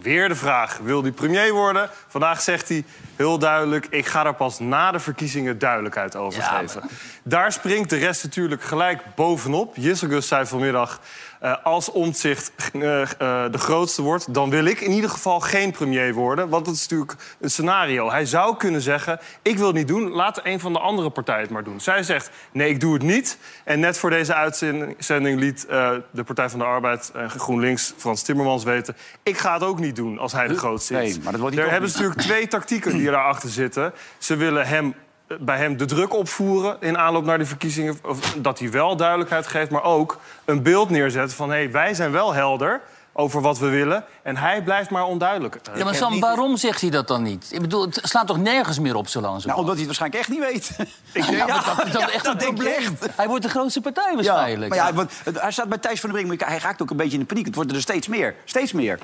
weer 0.02 0.28
de 0.28 0.34
vraag: 0.34 0.78
wil 0.82 1.02
hij 1.02 1.10
premier 1.12 1.52
worden? 1.52 1.90
Vandaag 2.08 2.40
zegt 2.40 2.68
hij 2.68 2.84
heel 3.20 3.38
duidelijk: 3.38 3.86
ik 3.90 4.06
ga 4.06 4.22
daar 4.22 4.34
pas 4.34 4.58
na 4.58 4.92
de 4.92 4.98
verkiezingen 4.98 5.58
duidelijkheid 5.58 6.16
over 6.16 6.40
Ja, 6.40 6.58
geven. 6.58 6.82
Daar 7.22 7.52
springt 7.52 7.90
de 7.90 7.96
rest 7.96 8.22
natuurlijk 8.24 8.62
gelijk 8.62 9.02
bovenop. 9.14 9.76
Jisselgus 9.76 10.28
zei 10.28 10.46
vanmiddag. 10.46 11.00
eh, 11.40 11.54
als 11.62 11.90
Omtzigt 11.90 12.52
eh, 12.72 13.00
eh, 13.02 13.08
de 13.52 13.58
grootste 13.58 14.02
wordt, 14.02 14.34
dan 14.34 14.50
wil 14.50 14.64
ik 14.64 14.80
in 14.80 14.90
ieder 14.90 15.10
geval 15.10 15.40
geen 15.40 15.70
premier 15.70 16.14
worden. 16.14 16.48
Want 16.48 16.64
dat 16.64 16.74
is 16.74 16.80
natuurlijk 16.88 17.18
een 17.40 17.50
scenario. 17.50 18.10
Hij 18.10 18.26
zou 18.26 18.56
kunnen 18.56 18.80
zeggen: 18.80 19.20
Ik 19.42 19.56
wil 19.58 19.66
het 19.66 19.76
niet 19.76 19.88
doen, 19.88 20.10
laat 20.10 20.40
een 20.44 20.60
van 20.60 20.72
de 20.72 20.78
andere 20.78 21.10
partijen 21.10 21.42
het 21.42 21.50
maar 21.50 21.64
doen. 21.64 21.80
Zij 21.80 22.02
zegt: 22.02 22.30
Nee, 22.52 22.68
ik 22.70 22.80
doe 22.80 22.92
het 22.92 23.02
niet. 23.02 23.38
En 23.64 23.80
net 23.80 23.98
voor 23.98 24.10
deze 24.10 24.34
uitzending 24.34 25.38
liet 25.40 25.66
de 26.10 26.24
Partij 26.26 26.48
van 26.50 26.58
de 26.58 26.64
Arbeid 26.64 27.10
en 27.14 27.30
GroenLinks 27.30 27.94
Frans 27.96 28.22
Timmermans 28.22 28.64
weten: 28.64 28.96
Ik 29.22 29.38
ga 29.38 29.52
het 29.52 29.62
ook 29.62 29.78
niet 29.78 29.96
doen 29.96 30.18
als 30.18 30.32
hij 30.32 30.46
de 30.48 30.56
grootste 30.56 30.94
is. 31.02 31.14
Nee, 31.14 31.22
maar 31.22 31.32
dat 31.32 31.40
wordt 31.40 31.56
Daar 31.56 31.64
toch 31.64 31.72
hebben 31.72 31.90
ze 31.90 31.96
niet. 31.98 32.06
natuurlijk 32.06 32.32
twee 32.34 32.48
tactieken 32.48 32.92
die 32.92 33.09
daarachter 33.10 33.48
zitten. 33.50 33.92
Ze 34.18 34.36
willen 34.36 34.66
hem 34.66 34.94
eh, 35.26 35.36
bij 35.40 35.56
hem 35.56 35.76
de 35.76 35.84
druk 35.84 36.14
opvoeren 36.14 36.76
in 36.80 36.98
aanloop 36.98 37.24
naar 37.24 37.38
de 37.38 37.46
verkiezingen. 37.46 37.98
Of 38.04 38.34
dat 38.38 38.58
hij 38.58 38.70
wel 38.70 38.96
duidelijkheid 38.96 39.46
geeft, 39.46 39.70
maar 39.70 39.82
ook 39.84 40.18
een 40.44 40.62
beeld 40.62 40.90
neerzetten 40.90 41.36
van... 41.36 41.48
hé, 41.50 41.56
hey, 41.56 41.70
wij 41.70 41.94
zijn 41.94 42.10
wel 42.12 42.32
helder 42.34 42.80
over 43.12 43.40
wat 43.40 43.58
we 43.58 43.68
willen 43.68 44.04
en 44.22 44.36
hij 44.36 44.62
blijft 44.62 44.90
maar 44.90 45.04
onduidelijk. 45.04 45.58
Ja, 45.74 45.84
maar 45.84 45.94
Sam, 45.94 46.20
waarom 46.20 46.56
zegt 46.56 46.80
hij 46.80 46.90
dat 46.90 47.08
dan 47.08 47.22
niet? 47.22 47.48
Ik 47.52 47.60
bedoel, 47.60 47.82
het 47.84 48.00
slaat 48.02 48.26
toch 48.26 48.38
nergens 48.38 48.78
meer 48.78 48.94
op 48.94 49.08
zo 49.08 49.20
lang 49.20 49.40
zo? 49.40 49.46
Nou, 49.48 49.60
omdat 49.60 49.76
hij 49.76 49.86
het 49.86 49.98
waarschijnlijk 49.98 50.20
echt 50.20 50.38
niet 50.38 50.78
weet. 50.78 50.88
Ik 51.12 51.26
denk, 51.36 51.48
Ja, 51.48 51.74
dat 51.76 51.86
is 51.86 51.92
dan 51.92 52.02
echt 52.02 52.26
een 52.26 52.38
dat 52.38 52.44
probleem. 52.44 52.74
echt. 52.74 53.16
Hij 53.16 53.26
wordt 53.28 53.42
de 53.42 53.48
grootste 53.50 53.80
partij 53.80 54.08
Ja, 54.08 54.14
waarschijnlijk. 54.14 54.74
maar 54.74 54.86
ja, 54.86 54.92
want, 54.92 55.12
hij 55.34 55.50
staat 55.52 55.68
bij 55.68 55.78
Thijs 55.78 56.00
van 56.00 56.10
der 56.10 56.22
Brink, 56.22 56.40
maar 56.40 56.48
hij 56.50 56.58
raakt 56.58 56.82
ook 56.82 56.90
een 56.90 56.96
beetje 56.96 57.12
in 57.12 57.18
de 57.20 57.26
paniek. 57.26 57.46
Het 57.46 57.54
worden 57.54 57.74
er 57.76 57.82
steeds 57.82 58.08
meer. 58.08 58.34
Steeds 58.44 58.72
meer. 58.72 58.98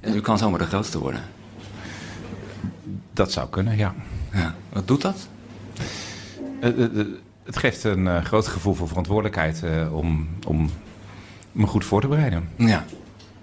U 0.00 0.20
kan 0.20 0.38
zomaar 0.38 0.58
de 0.58 0.66
grootste 0.66 0.98
worden. 0.98 1.24
Dat 3.18 3.32
zou 3.32 3.48
kunnen, 3.48 3.76
ja. 3.76 3.94
Ja. 4.32 4.54
Wat 4.68 4.86
doet 4.86 5.02
dat? 5.02 5.28
Eh, 6.60 6.68
eh, 6.68 7.00
eh, 7.00 7.06
Het 7.44 7.56
geeft 7.56 7.84
een 7.84 8.24
groot 8.24 8.46
gevoel 8.46 8.74
van 8.74 8.88
verantwoordelijkheid 8.88 9.62
om, 9.90 10.28
om 10.46 10.70
me 11.52 11.66
goed 11.66 11.84
voor 11.84 12.00
te 12.00 12.08
bereiden. 12.08 12.48
Ja. 12.56 12.84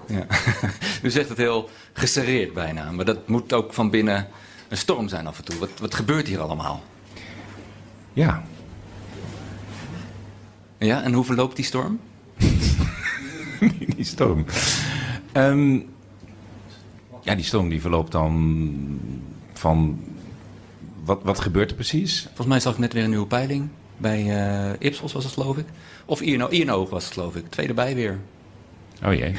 ja. 0.07 0.25
U 1.03 1.09
zegt 1.09 1.29
het 1.29 1.37
heel 1.37 1.69
geserreerd 1.93 2.53
bijna. 2.53 2.91
Maar 2.91 3.05
dat 3.05 3.27
moet 3.27 3.53
ook 3.53 3.73
van 3.73 3.89
binnen 3.89 4.27
een 4.67 4.77
storm 4.77 5.07
zijn 5.07 5.27
af 5.27 5.37
en 5.37 5.43
toe. 5.43 5.59
Wat, 5.59 5.69
wat 5.79 5.95
gebeurt 5.95 6.27
hier 6.27 6.41
allemaal? 6.41 6.83
Ja, 8.13 8.43
Ja, 10.77 11.01
en 11.01 11.13
hoe 11.13 11.25
verloopt 11.25 11.55
die 11.55 11.65
storm? 11.65 11.99
die 13.95 14.05
storm. 14.05 14.45
Ehm, 15.31 15.79
ja, 17.21 17.35
die 17.35 17.45
storm 17.45 17.69
die 17.69 17.81
verloopt 17.81 18.11
dan 18.11 18.33
van... 19.59 20.03
Wat, 21.03 21.19
wat 21.23 21.39
gebeurt 21.39 21.69
er 21.69 21.75
precies? 21.75 22.21
Volgens 22.25 22.47
mij 22.47 22.59
zag 22.59 22.73
ik 22.73 22.79
net 22.79 22.93
weer 22.93 23.03
een 23.03 23.09
nieuwe 23.09 23.27
peiling. 23.27 23.69
Bij 23.97 24.19
eh, 24.19 24.87
Ipsos 24.87 25.13
was 25.13 25.23
het, 25.23 25.33
geloof 25.33 25.57
ik. 25.57 25.65
Of 26.05 26.21
INO, 26.21 26.47
INO 26.47 26.87
was 26.87 27.03
het, 27.03 27.13
geloof 27.13 27.35
ik. 27.35 27.49
Twee 27.49 27.67
erbij 27.67 27.95
weer. 27.95 28.19
Oh 29.03 29.13
jee, 29.13 29.35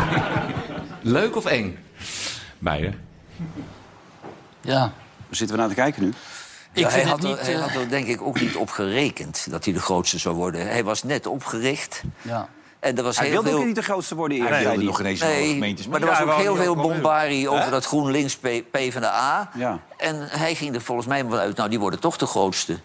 Leuk 1.02 1.36
of 1.36 1.44
eng? 1.44 1.78
beide. 2.58 2.92
Ja. 4.60 4.78
Waar 4.80 5.36
zitten 5.36 5.56
we 5.56 5.62
naar 5.62 5.70
te 5.70 5.80
kijken 5.80 6.02
nu? 6.02 6.12
Ja, 6.72 6.82
hij, 6.82 6.92
vind 6.92 7.08
had 7.08 7.22
het 7.22 7.28
niet... 7.28 7.38
er, 7.38 7.44
hij 7.44 7.54
eh, 7.54 7.60
had 7.60 7.74
er 7.74 7.88
denk 7.88 8.06
ik 8.06 8.22
ook 8.22 8.40
niet 8.40 8.56
op 8.56 8.70
gerekend 8.70 9.50
dat 9.50 9.64
hij 9.64 9.74
de 9.74 9.80
grootste 9.80 10.18
zou 10.18 10.36
worden. 10.36 10.68
Hij 10.68 10.84
was 10.84 11.02
net 11.02 11.26
opgericht 11.26 12.02
ja. 12.22 12.48
En 12.80 12.96
er 12.96 13.02
was 13.02 13.18
Hij 13.18 13.26
heel 13.26 13.34
wilde 13.34 13.48
veel... 13.48 13.58
ook 13.58 13.64
niet 13.64 13.74
de 13.74 13.82
grootste 13.82 14.14
worden 14.14 14.38
eerst. 14.38 14.50
Hij 14.50 14.60
wilde 14.60 14.76
hij. 14.76 14.84
nog 14.84 15.00
ineens 15.00 15.22
alle 15.22 15.32
Nee, 15.32 15.52
gemeentes 15.52 15.86
maar 15.86 16.00
er 16.00 16.06
was 16.06 16.20
ook 16.20 16.34
heel 16.34 16.56
veel 16.56 16.76
bombarie 16.76 17.48
over 17.48 17.70
dat 17.70 17.84
GroenLinks 17.84 18.36
P, 18.36 18.48
P 18.70 18.78
van 18.90 19.00
de 19.00 19.08
A. 19.08 19.50
Ja. 19.54 19.80
En 19.96 20.28
hij 20.28 20.54
ging 20.54 20.74
er 20.74 20.80
volgens 20.80 21.06
mij 21.06 21.26
wel 21.26 21.38
uit, 21.38 21.56
nou, 21.56 21.68
die 21.68 21.78
worden 21.78 22.00
toch 22.00 22.16
de 22.16 22.26
grootste. 22.26 22.78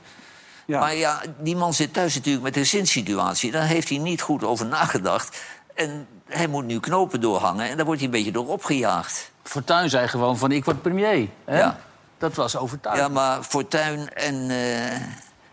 Ja. 0.66 0.80
Maar 0.80 0.96
ja, 0.96 1.22
die 1.40 1.56
man 1.56 1.74
zit 1.74 1.94
thuis 1.94 2.16
natuurlijk 2.16 2.44
met 2.44 2.54
de 2.54 2.60
gezinssituatie. 2.60 3.52
Daar 3.52 3.68
heeft 3.68 3.90
hij 3.90 3.98
niet 3.98 4.22
goed 4.22 4.44
over 4.44 4.66
nagedacht. 4.66 5.42
En 5.76 6.08
hij 6.28 6.48
moet 6.48 6.66
nu 6.66 6.80
knopen 6.80 7.22
doorhangen 7.22 7.70
en 7.70 7.76
daar 7.76 7.86
wordt 7.86 8.02
hij 8.02 8.10
een 8.10 8.16
beetje 8.16 8.32
door 8.32 8.48
opgejaagd. 8.48 9.32
Fortuyn 9.44 9.90
zei 9.90 10.08
gewoon 10.08 10.38
van 10.38 10.52
ik 10.52 10.66
word 10.66 10.82
premier. 10.82 11.28
Hè? 11.46 11.60
Ja. 11.60 11.80
Dat 12.18 12.36
was 12.36 12.58
overtuigend. 12.58 13.08
Ja, 13.08 13.14
maar 13.14 13.44
Fortuyn 13.44 14.14
en, 14.14 14.50
eh, 14.50 14.92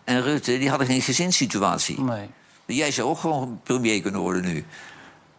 en 0.03 0.21
Rutte, 0.21 0.57
die 0.57 0.69
hadden 0.69 0.87
geen 0.87 1.01
gezinssituatie. 1.01 2.01
Nee. 2.01 2.29
Jij 2.65 2.91
zou 2.91 3.07
ook 3.09 3.17
gewoon 3.17 3.59
premier 3.63 4.01
kunnen 4.01 4.21
worden 4.21 4.41
nu. 4.43 4.65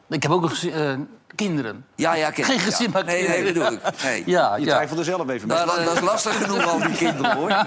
Ik 0.08 0.22
heb 0.22 0.32
ook 0.32 0.48
gezin- 0.48 0.72
eh, 0.72 0.92
kinderen. 1.34 1.84
Ja, 1.94 2.14
ja. 2.14 2.30
Geen 2.32 2.58
gezin, 2.58 2.86
ja. 2.86 2.92
maar 2.92 3.04
Nee, 3.04 3.28
nee, 3.28 3.42
bedoel 3.44 3.66
ik. 3.72 3.80
Nee. 4.04 4.22
Ja, 4.26 4.56
Je 4.56 4.64
ja. 4.64 4.72
twijfelde 4.74 5.04
zelf 5.04 5.28
even. 5.28 5.48
Dat, 5.48 5.64
bij. 5.66 5.76
dat- 5.76 5.84
dat 5.84 5.94
is 5.94 6.00
lastig 6.00 6.42
genoeg, 6.42 6.66
al 6.66 6.78
die 6.78 6.96
kinderen, 6.96 7.36
hoor. 7.36 7.52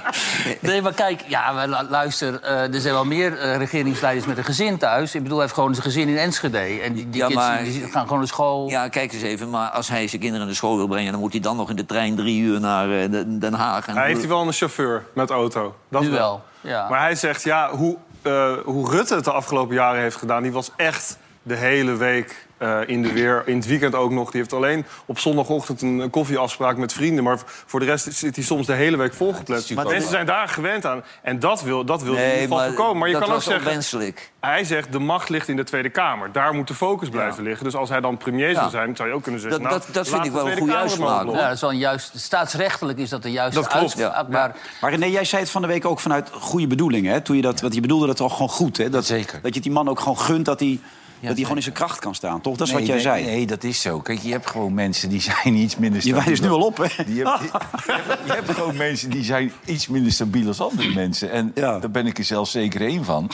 Nee, 0.62 0.82
maar 0.82 0.94
kijk, 0.94 1.24
ja, 1.28 1.68
luister, 1.90 2.42
eh, 2.42 2.74
er 2.74 2.82
zijn 2.82 2.94
wel 2.94 3.06
meer 3.06 3.38
eh, 3.38 3.58
regeringsleiders 3.58 4.26
met 4.28 4.38
een 4.38 4.44
gezin 4.44 4.78
thuis. 4.78 5.16
Ik 5.16 5.22
bedoel, 5.22 5.38
hij 5.38 5.46
heeft 5.46 5.58
gewoon 5.58 5.74
zijn 5.74 5.86
gezin 5.86 6.08
in 6.08 6.18
Enschede. 6.18 6.58
En 6.58 6.94
die, 6.94 7.10
die 7.10 7.22
Ja, 7.22 7.28
kids 7.28 7.40
maar- 7.40 7.64
die 7.64 7.88
gaan 7.92 8.04
gewoon 8.04 8.18
naar 8.18 8.28
school. 8.28 8.70
Ja, 8.70 8.88
kijk 8.88 9.14
eens 9.14 9.22
even. 9.22 9.50
Maar 9.50 9.70
als 9.70 9.88
hij 9.90 10.08
zijn 10.08 10.22
kinderen 10.22 10.46
naar 10.46 10.56
school 10.56 10.78
wil 10.78 10.88
brengen... 10.88 11.12
dan 11.12 11.22
moet 11.22 11.32
hij 11.32 11.42
dan 11.42 11.56
nog 11.58 11.70
in 11.70 11.76
de 11.76 11.86
trein 11.86 12.16
drie 12.16 12.42
uur 12.42 12.60
naar 12.60 12.92
eh, 13.02 13.10
Den- 13.40 13.54
Haag. 13.54 13.88
En 13.88 13.96
hij 13.98 14.08
heeft 14.08 14.20
hij 14.20 14.28
wel 14.30 14.42
een 14.48 14.54
chauffeur 14.54 15.06
met 15.14 15.30
auto. 15.30 15.76
Dat 15.90 16.02
nu 16.02 16.10
wel. 16.10 16.44
Ja. 16.62 16.90
Maar 16.90 17.00
hij 17.00 17.16
zegt, 17.16 17.44
ja, 17.44 17.70
hoe, 17.76 17.98
eh, 18.22 18.54
hoe 18.66 18.90
Rutte 18.90 19.16
het 19.16 19.24
de 19.24 19.32
afgelopen 19.32 19.76
jaren 19.76 20.02
heeft 20.02 20.16
gedaan... 20.16 20.44
die 20.44 20.52
was 20.52 20.72
echt 20.76 21.18
de 21.44 21.56
hele 21.56 21.96
week 21.96 22.47
eh, 22.58 22.80
in 22.86 23.02
de 23.02 23.12
weer. 23.12 23.44
In 23.46 23.56
het 23.56 23.66
weekend 23.68 23.96
ook 23.96 24.12
nog. 24.12 24.32
Die 24.32 24.40
heeft 24.40 24.54
alleen 24.54 24.86
op 25.06 25.20
zondagochtend 25.20 25.82
een, 25.82 26.10
koffieafspraak 26.10 26.78
met 26.78 26.94
vrienden. 26.94 27.24
Maar 27.24 27.38
voor 27.46 27.80
de 27.80 27.86
rest 27.86 28.14
zit 28.14 28.36
hij 28.36 28.46
soms 28.46 28.66
de 28.68 28.74
hele 28.74 28.98
week 28.98 29.14
volgepland. 29.14 29.62
natuurlijk 29.62 29.90
Mensen 29.90 30.10
zijn 30.10 30.26
daar 30.26 30.48
gewend 30.48 30.86
aan. 30.86 31.04
En 31.22 31.40
dat 31.40 31.62
wil, 31.62 31.86
dat 31.86 32.02
wil 32.02 32.14
hij 32.14 32.22
in 32.24 32.30
Nee, 32.30 32.42
ieder 32.42 32.48
geval 32.50 32.66
maar 32.68 32.76
voorkomen. 32.76 32.98
Maar 33.00 33.08
je 33.08 33.14
dat 33.14 33.24
kan 33.24 33.34
ook 33.36 33.42
zeggen... 33.42 34.14
Hij 34.40 34.64
zegt, 34.64 34.92
de 34.92 35.00
macht 35.00 35.30
ligt 35.30 35.48
in 35.48 35.56
de 35.56 35.64
Tweede 35.64 35.90
Kamer. 35.90 36.32
Daar 36.32 36.54
moet 36.54 36.68
de 36.68 36.74
focus 36.74 37.10
blijven 37.10 37.44
liggen. 37.44 37.64
Dus 37.64 37.76
als 37.76 37.90
hij 37.90 38.00
dan 38.02 38.18
premier 38.18 38.54
zou 38.56 38.70
zijn, 38.70 38.96
zou 38.96 39.10
je 39.10 39.16
ook 39.16 39.24
kunnen 39.24 39.42
zeggen... 39.42 39.62
Dat- 39.62 39.70
nou, 39.72 39.84
dat- 39.86 39.94
dat 39.94 40.08
vind 40.10 40.26
ik 40.26 40.32
wel 40.32 40.50
een 40.50 40.58
goede 40.58 40.72
maar 40.72 40.82
uitspraak. 40.82 41.26
Ja, 41.26 41.44
dat 41.46 41.52
is 41.56 41.62
wel 41.62 41.70
een 41.72 41.78
juist, 41.78 42.12
staatsrechtelijk 42.20 43.00
is 43.00 43.10
dat 43.10 43.24
de 43.24 43.32
juiste 43.32 43.60
Dat 43.60 43.68
klopt, 43.70 43.84
uitspraak. 43.84 44.14
ja. 44.14 44.26
Maar 44.30 44.56
Maar 44.82 44.92
René, 44.92 45.06
jij 45.06 45.24
zei 45.24 45.42
het 45.42 45.52
van 45.52 45.62
de 45.62 45.68
week 45.68 45.86
ook 45.86 46.00
vanuit 46.00 46.30
goede 46.32 46.68
bedoelingen. 46.68 47.12
Hè? 47.14 47.22
Toen 47.22 47.36
je 47.36 47.42
dat, 47.42 47.62
want 47.62 47.74
je 47.74 47.82
bedoelde 47.82 48.08
dat 48.08 48.20
al 48.20 48.30
gewoon 48.30 48.50
goed. 48.50 48.78
Hè? 48.78 48.90
Dat, 48.90 49.06
Zeker. 49.06 49.34
Dat 49.34 49.42
je 49.50 49.54
het 49.54 49.64
die 49.64 49.72
man 49.72 49.90
ook 49.90 50.00
gewoon 50.00 50.20
gunt 50.20 50.46
dat 50.46 50.60
hij, 50.60 50.80
dat 51.22 51.32
hij 51.32 51.42
gewoon 51.42 51.56
in 51.58 51.64
zijn 51.64 51.76
kracht 51.76 52.00
kan 52.00 52.16
staan. 52.16 52.42
Toch? 52.42 52.58
Dat 52.58 52.68
is 52.68 52.74
wat 52.74 52.86
jij 52.86 52.94
nee, 52.96 53.04
zei. 53.04 53.26
Nee, 53.26 53.46
dat 53.46 53.64
is 53.64 53.82
zo. 53.82 54.00
Kijk, 54.00 54.20
je 54.20 54.32
hebt 54.32 54.50
gewoon 54.50 54.74
mensen 54.74 55.10
die 55.10 55.22
zijn 55.22 55.54
iets 55.56 55.76
minder 55.78 56.02
Je 56.04 56.08
stabiel. 56.08 56.26
wijst 56.26 56.42
nu 56.42 56.50
al 56.50 56.62
op, 56.62 56.78
hè? 56.78 57.04
Die 57.06 57.18
heb- 57.26 57.40
je, 57.42 57.50
hebt, 57.52 58.20
je 58.28 58.32
hebt 58.34 58.52
gewoon 58.52 58.76
mensen 58.78 59.10
die 59.10 59.24
zijn 59.24 59.52
iets 59.66 59.88
minder 59.88 60.12
stabiel 60.12 60.48
als 60.48 60.62
andere 60.62 60.94
mensen. 60.94 61.32
En 61.32 61.52
Ja. 61.56 61.80
daar 61.80 61.92
ben 61.92 62.06
ik 62.08 62.18
er 62.18 62.24
zelf 62.24 62.50
zeker 62.50 62.82
één 62.82 63.06
van. 63.06 63.30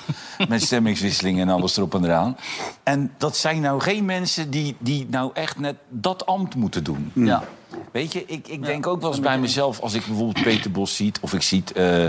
Met 0.48 0.62
stemmingswisselingen 0.62 1.48
en 1.48 1.54
alles 1.54 1.78
erop 1.78 1.96
en 1.96 2.04
eraan. 2.04 2.38
En 2.84 3.12
dat 3.18 3.38
zijn 3.38 3.62
nou 3.62 3.82
geen 3.82 4.06
mensen 4.06 4.50
die, 4.50 4.76
die 4.80 5.08
nou 5.10 5.32
echt 5.34 5.60
net 5.60 5.76
dat 5.90 6.26
ambt 6.26 6.56
moeten 6.56 6.84
doen. 6.84 7.12
ja. 7.14 7.44
Weet 7.92 8.14
je, 8.14 8.24
ik, 8.26 8.48
ik 8.48 8.66
denk 8.66 8.88
ook 8.88 9.02
wel 9.02 9.10
eens 9.12 9.20
bij 9.20 9.40
mezelf... 9.40 9.80
als 9.80 9.94
ik 9.94 10.06
bijvoorbeeld 10.06 10.44
Peter 10.44 10.72
Bos 10.72 10.96
ziet 10.96 11.20
of 11.22 11.34
ik 11.34 11.42
zie 11.42 11.64
eh, 11.76 12.06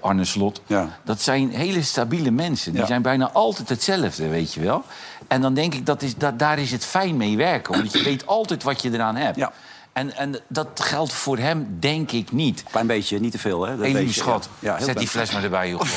Arne 0.00 0.24
Slot... 0.24 0.60
Ja. 0.66 0.88
dat 1.04 1.20
zijn 1.20 1.50
hele 1.50 1.82
stabiele 1.82 2.30
mensen. 2.30 2.72
Die 2.72 2.80
Ja. 2.80 2.86
zijn 2.86 3.02
bijna 3.02 3.30
altijd 3.30 3.68
hetzelfde, 3.68 4.28
weet 4.28 4.54
je 4.54 4.60
wel. 4.60 4.82
En 5.28 5.40
dan 5.40 5.54
denk 5.54 5.74
ik, 5.74 5.86
dat 5.86 6.02
is, 6.02 6.16
dat, 6.16 6.38
daar 6.38 6.58
is 6.58 6.70
het 6.72 6.84
fijn 6.84 7.16
mee 7.16 7.36
werken. 7.36 7.74
Omdat 7.74 7.92
je 7.92 8.02
weet 8.02 8.26
altijd 8.26 8.62
wat 8.62 8.82
je 8.82 8.90
eraan 8.92 9.16
hebt. 9.16 9.36
Ja. 9.36 9.52
En, 9.92 10.16
en 10.16 10.40
dat 10.48 10.68
geldt 10.74 11.12
voor 11.12 11.38
hem, 11.38 11.76
denk 11.80 12.12
ik, 12.12 12.32
niet. 12.32 12.64
Klein 12.70 12.86
beetje, 12.86 13.20
niet 13.20 13.32
te 13.32 13.38
veel, 13.38 13.66
hè? 13.66 13.72
Eén 13.72 14.08
Ja, 14.08 14.38
Ja, 14.58 14.76
heel 14.76 14.86
zet 14.86 14.98
die 14.98 15.08
fles 15.08 15.32
maar 15.32 15.42
erbij, 15.42 15.68
joh. 15.68 15.80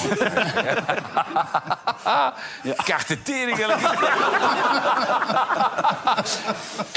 ja. 2.64 2.74
Krijgt 2.75 3.08
de 3.08 3.22
tering. 3.24 3.58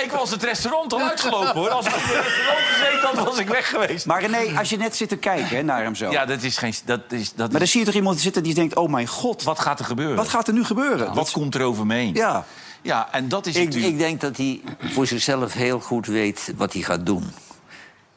Ik 0.03 0.11
was 0.13 0.31
het 0.31 0.43
restaurant 0.43 0.93
al 0.93 1.01
uitgelopen, 1.01 1.55
hoor. 1.55 1.71
Als 1.71 1.87
ik 1.87 1.93
in 1.93 1.99
het 2.01 2.25
restaurant 2.25 2.59
gezeten 2.59 3.09
had, 3.09 3.25
was 3.27 3.39
ik 3.39 3.49
weg 3.49 3.69
geweest. 3.69 4.07
Maar 4.07 4.21
René, 4.21 4.59
als 4.59 4.71
je 4.71 4.77
net 4.77 4.97
zit 4.97 5.09
te 5.09 5.17
kijken 5.17 5.57
hè, 5.57 5.63
naar 5.63 5.83
hem 5.83 5.95
zo... 5.95 6.11
Ja, 6.11 6.27
dat 6.27 6.43
is 6.43 6.57
geen... 6.57 6.75
Dat 6.85 7.01
is, 7.09 7.29
dat 7.29 7.39
Maar 7.39 7.49
dan 7.49 7.61
is, 7.61 7.71
zie 7.71 7.81
je 7.81 7.87
toch 7.87 7.95
iemand 7.95 8.21
zitten 8.21 8.43
die 8.43 8.55
denkt... 8.55 8.77
oh 8.77 8.91
mijn 8.91 9.07
god, 9.07 9.43
wat, 9.43 9.57
wat 9.57 9.67
gaat 9.67 9.79
er 9.79 9.85
gebeuren? 9.85 10.17
wat 10.17 10.29
gaat 10.29 10.49
er 10.49 10.55
nu 10.55 10.65
gebeuren? 10.65 11.15
Wat 11.15 11.31
komt 11.31 11.55
er 11.55 11.63
over 11.63 11.87
me 11.87 11.95
heen? 11.95 12.15
Ja, 12.15 12.45
Ja, 12.83 13.09
en 13.13 13.29
dat 13.29 13.47
is 13.47 13.57
Ik, 13.57 13.65
natuurlijk... 13.65 13.93
ik 13.93 13.99
denk 13.99 14.21
dat 14.21 14.37
hij 14.37 14.61
voor 14.81 15.07
zichzelf 15.07 15.53
heel 15.53 15.81
goed 15.81 16.07
weet 16.07 16.53
wat 16.57 16.73
hij 16.73 16.83
gaat 16.83 17.07
doen. 17.07 17.25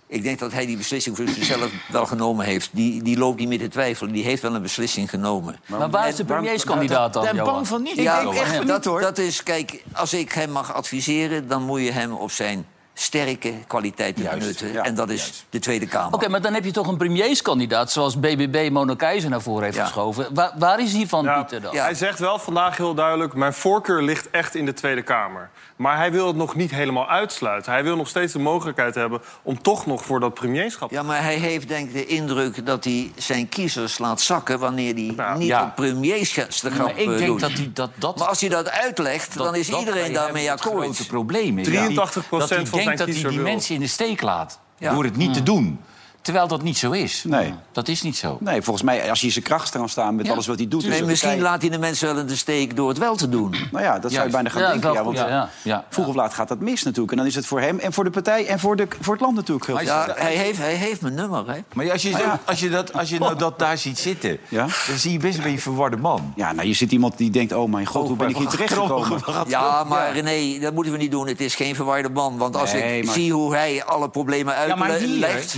Ik 0.08 0.24
denk 0.24 0.40
dat 0.40 0.52
hij 0.52 0.66
die 0.66 0.78
beslissing 0.78 1.16
voor 1.18 1.28
zichzelf 1.28 1.72
wel 1.88 2.06
genomen 2.06 2.46
heeft. 2.46 2.70
Die, 2.72 3.04
die 3.04 3.18
loopt 3.18 3.40
niet 3.40 3.48
meer 3.48 3.60
te 3.60 3.68
twijfelen. 3.68 4.14
Die 4.14 4.24
heeft 4.24 4.42
wel 4.42 4.56
een 4.56 4.62
beslissing 4.62 5.10
genomen. 5.10 5.60
Maar 5.66 5.90
waar 5.90 6.08
is 6.08 6.16
de 6.16 6.26
premierskandidaat 6.26 7.14
dan, 7.14 7.24
ben 7.24 7.36
Johan? 7.36 7.54
bang 7.54 7.68
van 7.68 7.82
niet. 7.82 7.98
Ik 7.98 8.04
denk 8.04 8.34
echt 8.34 8.68
dat, 8.68 8.76
niet, 8.76 8.86
hoor. 8.86 9.02
dat 9.02 9.18
is, 9.18 9.44
kijk, 9.44 9.84
als 9.94 10.14
ik 10.14 10.32
hem 10.32 10.52
mag 10.52 10.74
adviseren... 10.74 11.48
dan 11.48 11.64
moet 11.64 11.82
je 11.82 11.92
hem 11.92 12.12
op 12.12 12.32
zijn 12.32 12.66
sterke 12.94 13.54
kwaliteiten 13.68 14.24
Juist, 14.24 14.40
benutten. 14.40 14.72
ja, 14.74 14.84
en 14.84 14.96
dat 14.96 15.10
is 15.10 15.46
de 15.50 15.60
Tweede 15.60 15.86
Kamer. 15.88 16.14
Oké, 16.14 16.28
maar 16.30 16.42
dan 16.42 16.54
heb 16.54 16.64
je 16.66 16.72
toch 16.72 16.88
een 16.88 16.98
premierskandidaat... 16.98 17.92
zoals 17.92 18.20
BBB 18.20 18.70
Mona 18.72 18.96
Keizer 18.96 19.30
naar 19.30 19.42
voren 19.42 19.64
heeft 19.64 19.76
Ja. 19.76 19.84
geschoven. 19.84 20.28
Waar, 20.34 20.52
waar 20.58 20.80
is 20.82 20.92
die 20.92 21.08
van, 21.08 21.24
Ja, 21.24 21.36
Pieter, 21.40 21.62
dan? 21.62 21.74
Ja. 21.74 21.84
Hij 21.84 21.94
zegt 21.94 22.20
wel 22.20 22.40
vandaag 22.40 22.78
heel 22.78 22.94
duidelijk... 22.94 23.34
mijn 23.34 23.54
voorkeur 23.54 24.02
ligt 24.04 24.30
echt 24.30 24.56
in 24.56 24.66
de 24.66 24.74
Tweede 24.74 25.02
Kamer. 25.02 25.50
Maar 25.76 25.98
hij 25.98 26.12
wil 26.12 26.28
het 26.28 26.36
nog 26.36 26.56
niet 26.56 26.72
helemaal 26.72 27.08
uitsluiten. 27.10 27.72
Hij 27.72 27.84
wil 27.84 27.96
nog 27.96 28.08
steeds 28.08 28.34
de 28.34 28.40
mogelijkheid 28.40 28.96
hebben... 28.96 29.22
om 29.42 29.62
toch 29.62 29.86
nog 29.86 30.06
voor 30.06 30.20
dat 30.20 30.34
premierschap... 30.34 30.92
Ja, 30.92 31.04
maar 31.04 31.22
hij 31.24 31.36
heeft 31.36 31.68
denk 31.68 31.88
ik 31.88 31.94
de 31.94 32.06
indruk 32.06 32.66
dat 32.66 32.84
hij 32.84 33.12
zijn 33.16 33.50
kiezers 33.50 33.98
laat 33.98 34.22
zakken... 34.22 34.60
wanneer 34.60 34.94
hij 34.94 35.14
Nou, 35.16 35.38
niet 35.38 35.48
ja. 35.48 35.64
op 35.64 35.76
premierschap 35.76 36.48
maar 36.78 36.98
ik 37.00 37.08
denk 37.18 37.26
doet. 37.26 37.40
dat 37.40 37.52
hij 37.52 37.72
dat... 37.74 37.90
dat 37.96 38.18
Maar 38.18 38.28
als 38.28 38.40
hij 38.42 38.50
dat 38.50 38.70
uitlegt, 38.70 39.36
dat- 39.38 39.46
dan 39.46 39.56
is 39.56 39.68
dat 39.68 39.80
iedereen 39.80 40.02
hij 40.04 40.12
daarmee 40.14 40.44
hem 40.44 40.52
het 40.52 40.66
akkoord. 40.66 40.84
grote 40.84 41.08
probleem 41.08 41.60
is. 41.60 41.68
83% 41.68 41.72
dat 41.72 42.14
hij, 42.14 42.24
dat 42.40 42.50
hij 42.50 42.66
van 42.66 42.80
denkt 42.84 43.00
dat 43.00 43.08
hij 43.08 43.30
die 43.30 43.38
wil. 43.38 43.44
mensen 43.44 43.76
in 43.76 43.82
de 43.82 43.88
steek 43.88 44.22
laat. 44.22 44.60
Ja. 44.78 44.94
Door 44.94 45.04
het 45.04 45.18
niet 45.18 45.34
te 45.34 45.44
doen. 45.44 45.80
Terwijl 46.22 46.48
dat 46.48 46.62
niet 46.64 46.78
zo 46.78 46.92
is. 46.92 47.24
Nee. 47.28 47.54
Dat 47.72 47.88
is 47.88 48.02
niet 48.02 48.18
zo. 48.18 48.38
nee, 48.40 48.62
volgens 48.62 48.86
mij, 48.86 49.10
als 49.10 49.20
hij 49.20 49.28
in 49.28 49.34
zijn 49.34 49.46
kracht 49.46 49.70
kan 49.70 49.90
staan 49.90 50.16
met 50.16 50.26
Ja, 50.26 50.32
alles 50.32 50.48
wat 50.48 50.58
hij 50.58 50.68
doet... 50.68 50.88
Nee, 50.88 51.04
misschien 51.04 51.42
laat 51.42 51.62
hij 51.62 51.70
de 51.70 51.78
mensen 51.78 52.08
wel 52.08 52.18
in 52.22 52.28
de 52.28 52.36
steek 52.36 52.76
door 52.76 52.90
het 52.90 52.98
wel 52.98 53.16
te 53.16 53.30
doen. 53.30 53.56
Nou 53.72 53.84
ja, 53.86 54.00
dat 54.00 54.12
zou 54.12 54.26
je 54.26 54.32
bijna 54.32 54.50
gaan 54.50 54.62
Ja, 54.62 54.68
denken. 54.72 54.88
wel 54.94 54.98
Ja, 54.98 55.04
want 55.04 55.18
ja. 55.18 55.50
Ja. 55.64 55.86
vroeg 55.90 56.08
of 56.08 56.16
laat 56.16 56.34
gaat 56.34 56.48
dat 56.48 56.60
mis 56.60 56.84
natuurlijk. 56.84 57.12
En 57.12 57.18
dan 57.18 57.26
is 57.28 57.36
het 57.36 57.46
voor 57.46 57.60
hem 57.62 57.80
en 57.80 57.94
voor 57.94 58.04
de 58.04 58.10
partij 58.10 58.46
en 58.48 58.60
voor, 58.60 58.76
de, 58.76 58.88
voor 59.00 59.14
het 59.14 59.22
land 59.22 59.36
natuurlijk 59.36 59.68
heel 59.68 59.82
Ja, 59.82 60.08
hij 60.16 60.36
heeft, 60.36 60.58
hij 60.58 60.74
heeft 60.74 61.02
mijn 61.02 61.14
nummer, 61.14 61.52
hè? 61.54 61.60
Maar 61.74 61.92
als 61.92 62.02
je, 62.02 62.10
zo- 62.12 62.38
als 62.46 62.60
je, 62.60 62.70
dat, 62.70 62.94
als 62.94 63.10
je 63.10 63.20
nou 63.20 63.36
dat 63.38 63.60
daar 63.60 63.78
ziet 63.78 64.00
zitten... 64.00 64.38
Ja? 64.50 64.66
dan 64.88 64.98
zie 64.98 65.12
je 65.12 65.18
best 65.20 65.38
een 65.38 65.42
beetje 65.44 65.56
een 65.56 65.62
verwarde 65.62 65.98
man. 65.98 66.34
Ja, 66.36 66.52
nou, 66.52 66.68
je 66.68 66.74
ziet 66.74 66.92
iemand 66.92 67.18
die 67.18 67.30
denkt, 67.30 67.54
oh 67.54 67.70
mijn 67.72 67.86
god, 67.86 68.08
hoe 68.08 68.18
ben 68.18 68.30
ik 68.30 68.38
hier 68.38 68.48
terechtgekomen? 68.48 69.22
Ja, 69.48 69.84
maar 69.84 70.14
René, 70.14 70.60
dat 70.60 70.74
moeten 70.74 70.92
we 70.94 70.98
niet 71.00 71.12
doen. 71.12 71.28
Het 71.28 71.42
is 71.42 71.56
geen 71.56 71.76
verwarde 71.76 72.10
man. 72.10 72.38
Want 72.38 72.56
als 72.56 72.74
Nee, 72.74 72.98
ik 73.00 73.06
maar- 73.06 73.14
zie 73.14 73.34
hoe 73.34 73.56
hij 73.56 73.84
alle 73.86 74.10
problemen 74.10 74.68
Ja, 74.68 74.76
maar 74.76 74.90
hier, 74.92 75.00
uitlegt... 75.24 75.52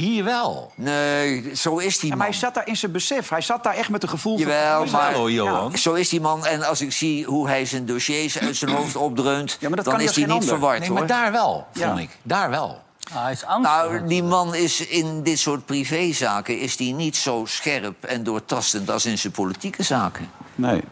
wel. 0.54 0.72
Nee, 0.76 1.56
zo 1.56 1.78
is 1.78 2.00
die 2.00 2.10
man. 2.10 2.18
maar 2.18 2.28
hij 2.28 2.36
zat 2.36 2.54
daar 2.54 2.68
in 2.68 2.76
zijn 2.78 2.92
besef. 2.92 3.30
Hij 3.30 3.42
zat 3.42 3.64
daar 3.64 3.74
echt 3.76 3.90
met 3.90 4.04
een 4.04 4.10
gevoel 4.10 4.38
Jawel, 4.40 4.82
van... 4.88 4.92
maar- 4.92 5.12
Wel, 5.12 5.20
hoor, 5.20 5.32
Johan. 5.32 5.78
Zo 5.78 5.94
is 5.94 6.10
die 6.10 6.22
man. 6.22 6.46
En 6.46 6.64
als 6.64 6.82
ik 6.82 6.92
zie 6.92 7.26
hoe 7.26 7.48
hij 7.48 7.66
zijn 7.66 7.86
dossiers 7.86 8.40
uit 8.40 8.56
zijn 8.56 8.72
hoofd 8.72 8.96
opdreunt... 8.96 9.58
Ja, 9.60 9.68
maar 9.68 9.76
dat 9.76 9.86
dan 9.86 9.94
kan 9.94 10.04
is 10.04 10.16
hij 10.16 10.24
als 10.24 10.34
niet 10.34 10.42
ander. 10.42 10.48
verward, 10.48 10.80
Nee, 10.80 10.90
hoor. 10.90 10.98
maar 10.98 11.08
daar 11.08 11.32
wel, 11.32 11.68
Ja. 11.74 11.88
vond 11.88 12.00
ik. 12.00 12.10
Daar 12.24 12.50
wel. 12.50 12.82
Ah, 13.14 13.24
hij 13.24 13.32
is 13.32 13.46
angstig. 13.46 13.76
Nou, 13.76 14.08
die 14.08 14.24
man 14.24 14.56
is 14.56 14.88
in 14.88 15.24
dit 15.24 15.40
soort 15.40 15.66
privézaken 15.66 16.60
is 16.60 16.78
die 16.78 16.94
niet 16.94 17.16
zo 17.16 17.44
scherp 17.48 18.04
en 18.04 18.24
doortastend 18.24 18.90
als 18.90 19.06
in 19.06 19.18
zijn 19.18 19.34
politieke 19.34 19.84
zaken. 19.84 20.30
Nee, 20.56 20.84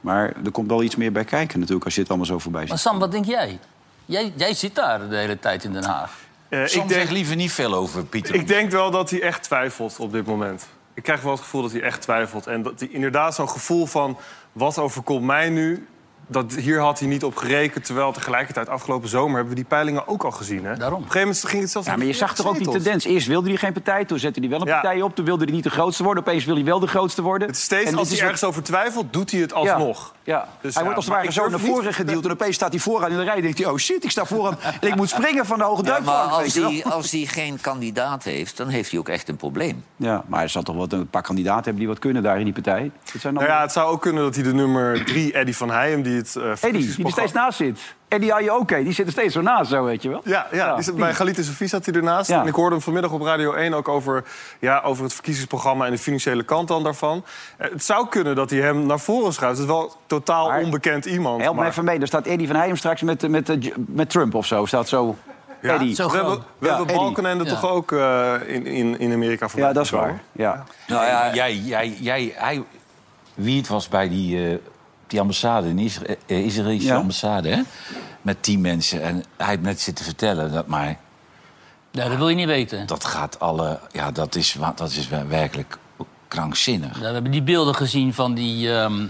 maar 0.00 0.32
er 0.44 0.50
komt 0.50 0.68
wel 0.68 0.82
iets 0.82 0.96
meer 0.96 1.12
bij 1.12 1.24
kijken 1.24 1.58
natuurlijk 1.58 1.84
als 1.84 1.94
je 1.94 2.00
het 2.00 2.08
allemaal 2.08 2.26
zo 2.26 2.38
voorbij 2.38 2.60
Maar 2.60 2.70
ziet. 2.78 2.86
Sam, 2.86 2.98
wat 2.98 3.12
denk 3.12 3.24
jij? 3.24 3.58
jij? 4.04 4.32
Jij 4.36 4.54
zit 4.54 4.74
daar 4.74 5.08
de 5.08 5.16
hele 5.16 5.38
tijd 5.38 5.64
in 5.64 5.72
Den 5.72 5.84
Haag. 5.84 6.12
Eh, 6.48 6.62
ik, 6.62 6.72
denk, 6.72 6.90
zegt 6.90 7.10
liever 7.10 7.36
niet 7.36 7.52
veel 7.52 7.74
over 7.74 8.04
Pieter. 8.04 8.34
ik 8.34 8.46
denk 8.46 8.70
wel 8.70 8.90
dat 8.90 9.10
hij 9.10 9.22
echt 9.22 9.42
twijfelt 9.42 9.98
op 9.98 10.12
dit 10.12 10.26
moment. 10.26 10.66
Ik 10.94 11.02
krijg 11.02 11.22
wel 11.22 11.32
het 11.32 11.40
gevoel 11.40 11.62
dat 11.62 11.72
hij 11.72 11.82
echt 11.82 12.02
twijfelt. 12.02 12.46
En 12.46 12.62
dat 12.62 12.80
hij 12.80 12.88
inderdaad 12.88 13.34
zo'n 13.34 13.50
gevoel 13.50 13.86
van... 13.86 14.18
wat 14.52 14.78
overkomt 14.78 15.24
mij 15.24 15.48
nu? 15.50 15.86
Dat, 16.28 16.54
hier 16.54 16.80
had 16.80 16.98
hij 16.98 17.08
niet 17.08 17.24
op 17.24 17.36
gerekend. 17.36 17.84
Terwijl 17.84 18.12
tegelijkertijd 18.12 18.68
afgelopen 18.68 19.08
zomer 19.08 19.30
hebben 19.34 19.48
we 19.48 19.54
die 19.54 19.64
peilingen 19.64 20.08
ook 20.08 20.24
al 20.24 20.30
gezien. 20.30 20.64
Hè? 20.64 20.76
Daarom. 20.76 20.98
Op 20.98 21.04
een 21.04 21.10
gegeven 21.10 21.20
moment 21.28 21.44
ging 21.48 21.62
het 21.62 21.70
zelfs 21.70 21.86
Ja, 21.86 21.96
maar 21.96 22.06
je 22.06 22.12
zag 22.12 22.34
toch 22.34 22.46
ook 22.46 22.58
die 22.58 22.68
tendens. 22.70 23.04
Eerst 23.04 23.26
wilde 23.26 23.48
hij 23.48 23.56
geen 23.56 23.72
partij, 23.72 24.04
toen 24.04 24.18
zette 24.18 24.40
hij 24.40 24.48
wel 24.48 24.60
een 24.60 24.66
Ja. 24.66 24.80
partij 24.80 25.02
op. 25.02 25.14
Toen 25.14 25.24
wilde 25.24 25.44
hij 25.44 25.52
niet 25.54 25.64
de 25.64 25.70
grootste 25.70 26.02
worden. 26.04 26.22
Opeens 26.22 26.44
wil 26.44 26.54
hij 26.54 26.64
wel 26.64 26.78
de 26.80 26.86
grootste 26.86 27.22
worden. 27.22 27.48
Het 27.48 27.56
steeds, 27.56 27.90
En 27.90 27.96
als 27.96 28.06
hij 28.08 28.16
is 28.16 28.22
wat- 28.22 28.30
ergens 28.30 28.44
over 28.44 28.62
twijfelt, 28.62 29.12
doet 29.12 29.30
hij 29.30 29.40
het 29.40 29.52
alsnog. 29.52 30.14
Ja. 30.22 30.48
Dus 30.60 30.74
hij 30.74 30.82
ja, 30.82 30.82
wordt 30.82 30.96
als 30.96 31.04
het 31.04 31.14
ware 31.14 31.26
ik 31.26 31.32
zo 31.32 31.48
naar 31.48 31.58
voren 31.60 31.94
geduwd. 31.94 32.24
En 32.24 32.30
opeens 32.30 32.54
staat 32.54 32.70
hij 32.70 32.78
vooraan 32.80 33.10
in 33.10 33.16
de 33.16 33.22
rij. 33.24 33.34
En 33.36 33.42
denkt 33.42 33.58
hij, 33.58 33.66
oh 33.68 33.76
shit, 33.76 34.04
ik 34.04 34.10
sta 34.10 34.24
vooraan. 34.24 34.58
En 34.80 34.88
ik 34.88 34.94
moet 34.96 35.08
springen 35.08 35.46
van 35.46 35.58
de 35.58 35.64
hoge 35.64 35.82
Ja, 35.84 35.88
duikplank. 35.90 36.18
maar 36.30 36.36
weet 36.36 36.44
als 36.44 36.54
je 36.54 36.60
wel. 36.60 36.70
die, 36.70 36.84
als 36.86 37.10
die 37.10 37.28
geen 37.28 37.58
kandidaat 37.60 38.24
heeft, 38.24 38.56
dan 38.56 38.68
heeft 38.68 38.90
hij 38.90 38.98
ook 39.00 39.08
echt 39.08 39.28
een 39.28 39.36
probleem. 39.36 39.84
Ja, 39.96 40.24
maar 40.26 40.42
er 40.42 40.48
zal 40.48 40.62
toch 40.62 40.74
wel 40.76 40.86
een 41.00 41.08
paar 41.10 41.22
kandidaten 41.22 41.62
hebben 41.64 41.78
die 41.80 41.88
wat 41.88 41.98
kunnen 41.98 42.22
daar 42.22 42.38
in 42.38 42.44
die 42.44 42.52
partij. 42.52 42.90
Dat 43.12 43.20
zijn 43.20 43.34
Nou 43.34 43.46
ja, 43.46 43.60
het 43.60 43.72
zou 43.72 43.90
ook 43.90 44.02
kunnen 44.02 44.22
dat 44.22 44.34
hij 44.34 44.44
de 44.44 44.54
nummer 44.54 45.04
drie, 45.04 45.32
Eddie 45.32 45.56
van 45.56 45.70
Heijem... 45.70 46.02
die 46.02 46.15
het 46.16 46.36
eh 46.36 46.50
Eddie, 46.68 46.94
die 46.96 47.04
er 47.04 47.10
steeds 47.10 47.32
naast 47.32 47.56
zit. 47.56 47.78
Eddie 48.08 48.34
Ayoke, 48.34 48.82
die 48.82 48.92
zit 48.92 49.06
er 49.06 49.12
steeds 49.12 49.34
zo 49.34 49.40
naast, 49.40 49.70
zo 49.70 49.84
weet 49.84 50.02
je 50.02 50.08
wel. 50.08 50.20
Ja, 50.24 50.46
ja, 50.52 50.74
die 50.74 50.84
zit 50.84 50.96
bij 50.96 51.14
Galit 51.14 51.38
en 51.38 51.44
Sofie 51.44 51.68
zat 51.68 51.84
hij 51.86 51.94
ernaast. 51.94 52.28
Ja. 52.30 52.40
En 52.40 52.46
ik 52.46 52.54
hoorde 52.54 52.74
hem 52.74 52.84
vanmiddag 52.84 53.10
op 53.12 53.20
Radio 53.22 53.52
1 53.52 53.74
ook 53.74 53.88
over, 53.88 54.24
ja, 54.60 54.80
over 54.80 55.04
het 55.04 55.12
verkiezingsprogramma... 55.14 55.84
en 55.84 55.90
de 55.90 55.98
financiële 55.98 56.42
kant 56.42 56.68
dan 56.68 56.82
daarvan. 56.82 57.24
Eh, 57.56 57.70
het 57.70 57.84
zou 57.84 58.08
kunnen 58.08 58.34
dat 58.34 58.50
hij 58.50 58.58
hem 58.60 58.86
naar 58.86 58.98
voren 59.00 59.32
schuift. 59.32 59.58
Het 59.58 59.66
is 59.68 59.72
wel 59.74 59.92
totaal 60.06 60.48
Maar- 60.48 60.60
onbekend 60.62 61.04
iemand. 61.04 61.40
Help 61.42 61.54
me 61.54 61.60
maar- 61.60 61.70
even 61.70 61.84
mee. 61.84 61.98
Daar 61.98 62.06
staat 62.08 62.26
Eddie 62.26 62.46
van 62.46 62.56
Heijem 62.56 62.76
straks 62.76 63.02
met, 63.02 63.28
met, 63.28 63.48
met, 63.48 63.72
met 63.76 64.10
Trump 64.10 64.34
of 64.34 64.46
zo. 64.46 64.64
Staat 64.66 64.88
zo 64.88 65.16
Ja, 65.62 65.72
Eddie. 65.74 65.94
Zo 65.94 66.08
we 66.10 66.16
hebben, 66.16 66.34
we 66.58 66.66
Ja, 66.66 66.68
hebben 66.68 66.86
Eddie. 66.86 67.02
Balkenende 67.02 67.44
Ja. 67.44 67.50
toch 67.50 67.70
ook 67.70 67.92
eh, 67.92 68.34
in, 68.46 68.66
in, 68.66 68.98
in 68.98 69.12
Amerika 69.12 69.48
voorbij 69.48 69.68
Ja, 69.68 69.74
dat 69.74 69.84
is 69.84 69.90
waar. 69.90 70.20
Ja. 70.32 70.64
Nou 70.86 71.04
ja, 71.06 71.34
Jij, 71.34 71.54
jij, 71.56 71.88
jij, 72.00 72.32
hij, 72.36 72.62
wie 73.34 73.56
het 73.56 73.68
was 73.68 73.88
bij 73.88 74.08
die, 74.08 74.48
eh, 74.50 74.54
die 75.06 75.20
ambassade, 75.20 75.68
in 75.68 75.78
eh, 76.26 76.44
Israëlische 76.44 76.88
Ja. 76.88 76.96
ambassade, 76.96 77.48
hè? 77.48 77.60
met 78.22 78.42
tien 78.42 78.60
mensen. 78.60 79.02
En 79.02 79.24
hij 79.36 79.46
heeft 79.46 79.60
net 79.62 79.80
zitten 79.80 80.04
vertellen 80.04 80.52
dat, 80.52 80.66
maar 80.66 80.96
Ja, 81.90 82.08
dat 82.08 82.16
wil 82.18 82.28
je 82.28 82.34
niet 82.34 82.46
weten. 82.46 82.86
dat 82.86 83.04
gaat 83.04 83.40
alle, 83.40 83.80
ja, 83.92 84.10
dat 84.10 84.34
is, 84.34 84.56
dat 84.74 84.90
is 84.90 85.08
werkelijk 85.28 85.78
krankzinnig. 86.28 86.94
Ja, 86.94 87.06
we 87.06 87.12
hebben 87.12 87.32
die 87.32 87.42
beelden 87.42 87.74
gezien 87.74 88.14
van 88.14 88.34
die, 88.34 88.72
ehm, 88.78 89.06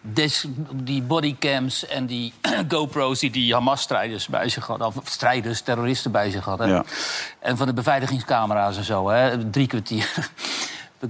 des- 0.00 0.46
die 0.74 1.02
bodycams 1.02 1.86
en 1.86 2.06
die 2.06 2.32
GoPro's 2.68 3.18
die 3.20 3.30
die 3.30 3.52
Hamas-strijders 3.54 4.26
bij 4.26 4.48
zich 4.48 4.66
hadden. 4.66 4.86
Of 4.86 4.94
strijders, 5.04 5.60
terroristen 5.60 6.10
bij 6.12 6.30
zich 6.30 6.44
hadden. 6.44 6.68
Ja. 6.68 6.84
En 7.38 7.56
van 7.56 7.66
de 7.66 7.74
beveiligingscamera's 7.74 8.76
en 8.76 8.84
zo, 8.84 9.08
hè, 9.08 9.50
drie 9.50 9.66
kwartier. 9.66 10.30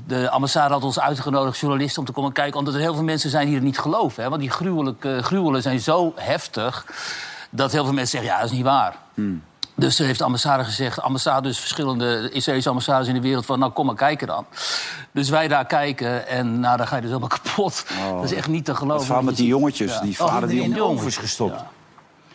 De 0.07 0.31
ambassade 0.31 0.73
had 0.75 0.83
ons 0.85 1.01
uitgenodigd, 1.01 1.59
journalisten, 1.59 1.99
om 2.01 2.07
te 2.07 2.13
komen 2.13 2.33
kijken... 2.33 2.59
omdat 2.59 2.75
er 2.75 2.81
heel 2.81 2.95
veel 2.95 3.03
mensen 3.03 3.31
zijn 3.31 3.47
die 3.47 3.55
het 3.55 3.65
niet 3.65 3.79
geloven. 3.79 4.23
Hè? 4.23 4.29
Want 4.29 4.41
die 4.41 4.51
gruwelijke, 4.51 5.19
gruwelen 5.23 5.63
zijn 5.63 5.81
zo 5.81 6.13
heftig... 6.17 6.87
dat 7.51 7.73
heel 7.73 7.85
veel 7.85 7.93
mensen 7.95 8.19
zeggen, 8.19 8.31
ja, 8.31 8.41
dat 8.43 8.51
is 8.51 8.57
niet 8.57 8.65
waar. 8.67 8.97
Dus 9.77 9.99
heeft 9.99 10.19
de 10.19 10.25
ambassade 10.25 10.65
gezegd, 10.65 11.01
ambassades, 11.01 11.59
verschillende 11.59 12.31
Israëlische 12.33 12.69
ambassades 12.71 13.09
in 13.09 13.15
de 13.15 13.21
wereld... 13.21 13.47
van 13.47 13.59
nou, 13.59 13.73
kom 13.73 13.87
maar 13.87 13.95
kijken 13.95 14.27
dan. 14.27 14.47
Dus 15.13 15.29
wij 15.29 15.49
daar 15.49 15.67
kijken 15.67 16.27
en 16.29 16.61
nou, 16.61 16.77
dan 16.77 16.87
ga 16.87 16.95
je 16.97 17.01
dus 17.03 17.11
helemaal 17.11 17.39
kapot. 17.43 17.85
Dat 18.15 18.25
is 18.25 18.33
echt 18.35 18.49
niet 18.49 18.65
te 18.65 18.75
geloven. 18.75 18.97
Het 18.97 19.05
verhaal 19.07 19.23
met 19.25 19.37
die 19.37 19.47
jongetjes, 19.47 19.93
Ja. 19.93 20.01
die 20.01 20.17
Oh, 20.21 20.29
vader 20.29 20.49
die 20.49 20.63
in 20.63 20.83
om- 20.83 20.97
de 21.05 21.11
gestopt. 21.11 21.63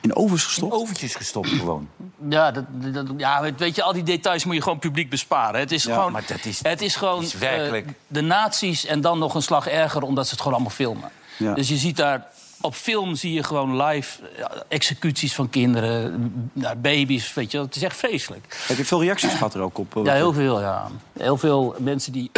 In 0.01 0.15
ovens 0.15 0.43
gestopt. 0.45 0.73
Overtjes 0.73 1.15
gestopt 1.15 1.47
gewoon. 1.49 1.89
Ja, 2.29 2.51
dat, 2.51 2.63
dat, 2.93 3.05
ja, 3.17 3.41
weet- 3.57 3.75
je, 3.75 3.83
al 3.83 3.93
die 3.93 4.03
details 4.03 4.45
moet 4.45 4.55
je 4.55 4.61
gewoon 4.61 4.79
publiek 4.79 5.09
besparen. 5.09 5.59
Het 5.59 5.71
is 5.71 5.83
Ja, 5.83 5.93
gewoon, 5.93 6.11
maar 6.11 6.23
dat 6.27 6.45
is- 6.45 6.59
het 6.63 6.81
is 6.81 6.95
gewoon 6.95 7.23
is 7.23 7.33
werkelijk- 7.33 7.87
eh, 7.87 7.93
de 8.07 8.21
nazi's 8.21 8.85
en 8.85 9.01
dan 9.01 9.19
nog 9.19 9.35
een 9.35 9.41
slag 9.41 9.67
erger... 9.67 10.01
omdat 10.01 10.25
ze 10.25 10.31
het 10.31 10.39
gewoon 10.39 10.53
allemaal 10.53 10.73
filmen. 10.75 11.09
Ja. 11.37 11.53
Dus 11.53 11.69
je 11.69 11.77
ziet 11.77 11.95
daar... 11.97 12.27
Op 12.61 12.75
film 12.75 13.15
zie 13.15 13.33
je 13.33 13.43
gewoon 13.43 13.81
live 13.83 14.19
ja, 14.37 14.51
executies 14.67 15.35
van 15.35 15.49
kinderen, 15.49 16.31
ja, 16.53 16.75
baby's, 16.75 17.33
weet 17.33 17.51
je. 17.51 17.59
Het 17.59 17.75
is 17.75 17.81
echt 17.83 17.97
vreselijk. 17.97 18.63
Heb 18.67 18.77
je 18.77 18.85
veel 18.85 19.01
reacties 19.03 19.31
gehad 19.31 19.53
er 19.53 19.61
ook 19.61 19.77
op? 19.77 19.97
eh, 19.97 20.03
Ja, 20.03 20.13
heel 20.13 20.33
veel, 20.33 20.59
ja. 20.61 20.87
Heel 21.17 21.37
veel 21.37 21.75
mensen 21.79 22.11
die... 22.11 22.31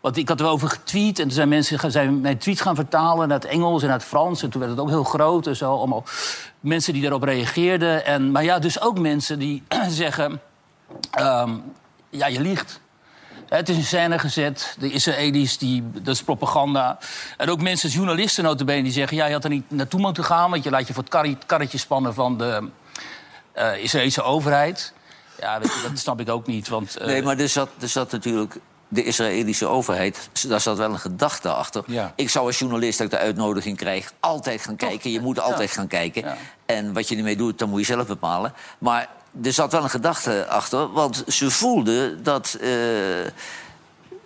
Want 0.00 0.16
ik 0.16 0.28
had 0.28 0.40
erover 0.40 0.68
getweet 0.68 1.18
en 1.18 1.24
toen 1.24 1.34
zijn 1.34 1.48
mensen 1.48 1.90
zijn 1.92 2.20
mijn 2.20 2.38
tweet 2.38 2.60
gaan 2.60 2.74
vertalen 2.74 3.28
naar 3.28 3.38
het 3.38 3.48
Engels 3.48 3.82
en 3.82 3.88
naar 3.88 3.98
het 3.98 4.06
Frans. 4.06 4.42
En 4.42 4.50
toen 4.50 4.60
werd 4.60 4.72
het 4.72 4.80
ook 4.80 4.88
heel 4.88 5.04
groot 5.04 5.46
en 5.46 5.56
zo. 5.56 5.76
Allemaal 5.76 6.04
mensen 6.60 6.92
die 6.92 7.02
daarop 7.02 7.22
reageerden. 7.22 8.04
En, 8.04 8.30
maar 8.30 8.44
ja, 8.44 8.58
dus 8.58 8.80
ook 8.80 8.98
mensen 8.98 9.38
die 9.38 9.62
zeggen... 9.88 10.40
ehm, 11.10 11.50
ja, 12.10 12.26
je 12.26 12.40
liegt. 12.40 12.80
Het 13.48 13.68
is 13.68 13.76
in 13.76 13.84
scène 13.84 14.18
gezet. 14.18 14.76
De 14.78 14.90
Israëli's, 14.90 15.58
die, 15.58 15.90
dat 15.92 16.14
is 16.14 16.22
propaganda. 16.22 16.98
En 17.36 17.50
ook 17.50 17.60
mensen, 17.62 17.90
journalisten 17.90 18.44
notabene, 18.44 18.82
die 18.82 18.92
zeggen... 18.92 19.16
ja, 19.16 19.26
je 19.26 19.32
had 19.32 19.44
er 19.44 19.50
niet 19.50 19.70
naartoe 19.70 20.00
moeten 20.00 20.24
gaan... 20.24 20.50
want 20.50 20.64
je 20.64 20.70
laat 20.70 20.86
je 20.86 20.94
voor 20.94 21.04
het 21.10 21.46
karretje 21.46 21.78
spannen 21.78 22.14
van 22.14 22.38
de 22.38 22.68
eh, 23.52 23.76
Israëlische 23.76 24.22
overheid. 24.22 24.92
Ja, 25.40 25.54
je, 25.54 25.88
dat 25.88 25.98
snap 25.98 26.20
ik 26.20 26.28
ook 26.28 26.46
niet. 26.46 26.68
Want, 26.68 26.96
eh, 26.96 27.06
Nee, 27.06 27.22
maar 27.22 27.38
er 27.38 27.48
zat, 27.48 27.68
er 27.80 27.88
zat 27.88 28.12
natuurlijk 28.12 28.56
de 28.92 29.04
Israëlische 29.04 29.66
overheid, 29.66 30.28
daar 30.48 30.60
zat 30.60 30.76
wel 30.78 30.90
een 30.90 30.98
gedachte 30.98 31.48
achter. 31.48 31.82
Ja. 31.86 32.12
Ik 32.16 32.30
zou 32.30 32.46
als 32.46 32.58
journalist 32.58 32.98
dat 32.98 33.06
ik 33.06 33.12
de 33.12 33.18
uitnodiging 33.18 33.76
krijg, 33.76 34.12
altijd 34.20 34.62
gaan 34.62 34.76
kijken. 34.76 35.10
Je 35.10 35.20
moet 35.20 35.40
altijd 35.40 35.70
gaan 35.70 35.86
kijken. 35.86 36.22
Ja. 36.22 36.36
En 36.66 36.92
wat 36.92 37.08
je 37.08 37.16
ermee 37.16 37.36
doet, 37.36 37.58
dan 37.58 37.68
moet 37.68 37.80
je 37.80 37.86
zelf 37.86 38.06
bepalen. 38.06 38.52
Maar 38.78 39.08
er 39.42 39.52
zat 39.52 39.72
wel 39.72 39.82
een 39.82 39.90
gedachte 39.90 40.46
achter, 40.48 40.92
want 40.92 41.24
ze 41.26 41.50
voelden 41.50 42.22
dat 42.22 42.56
eh, 42.60 42.70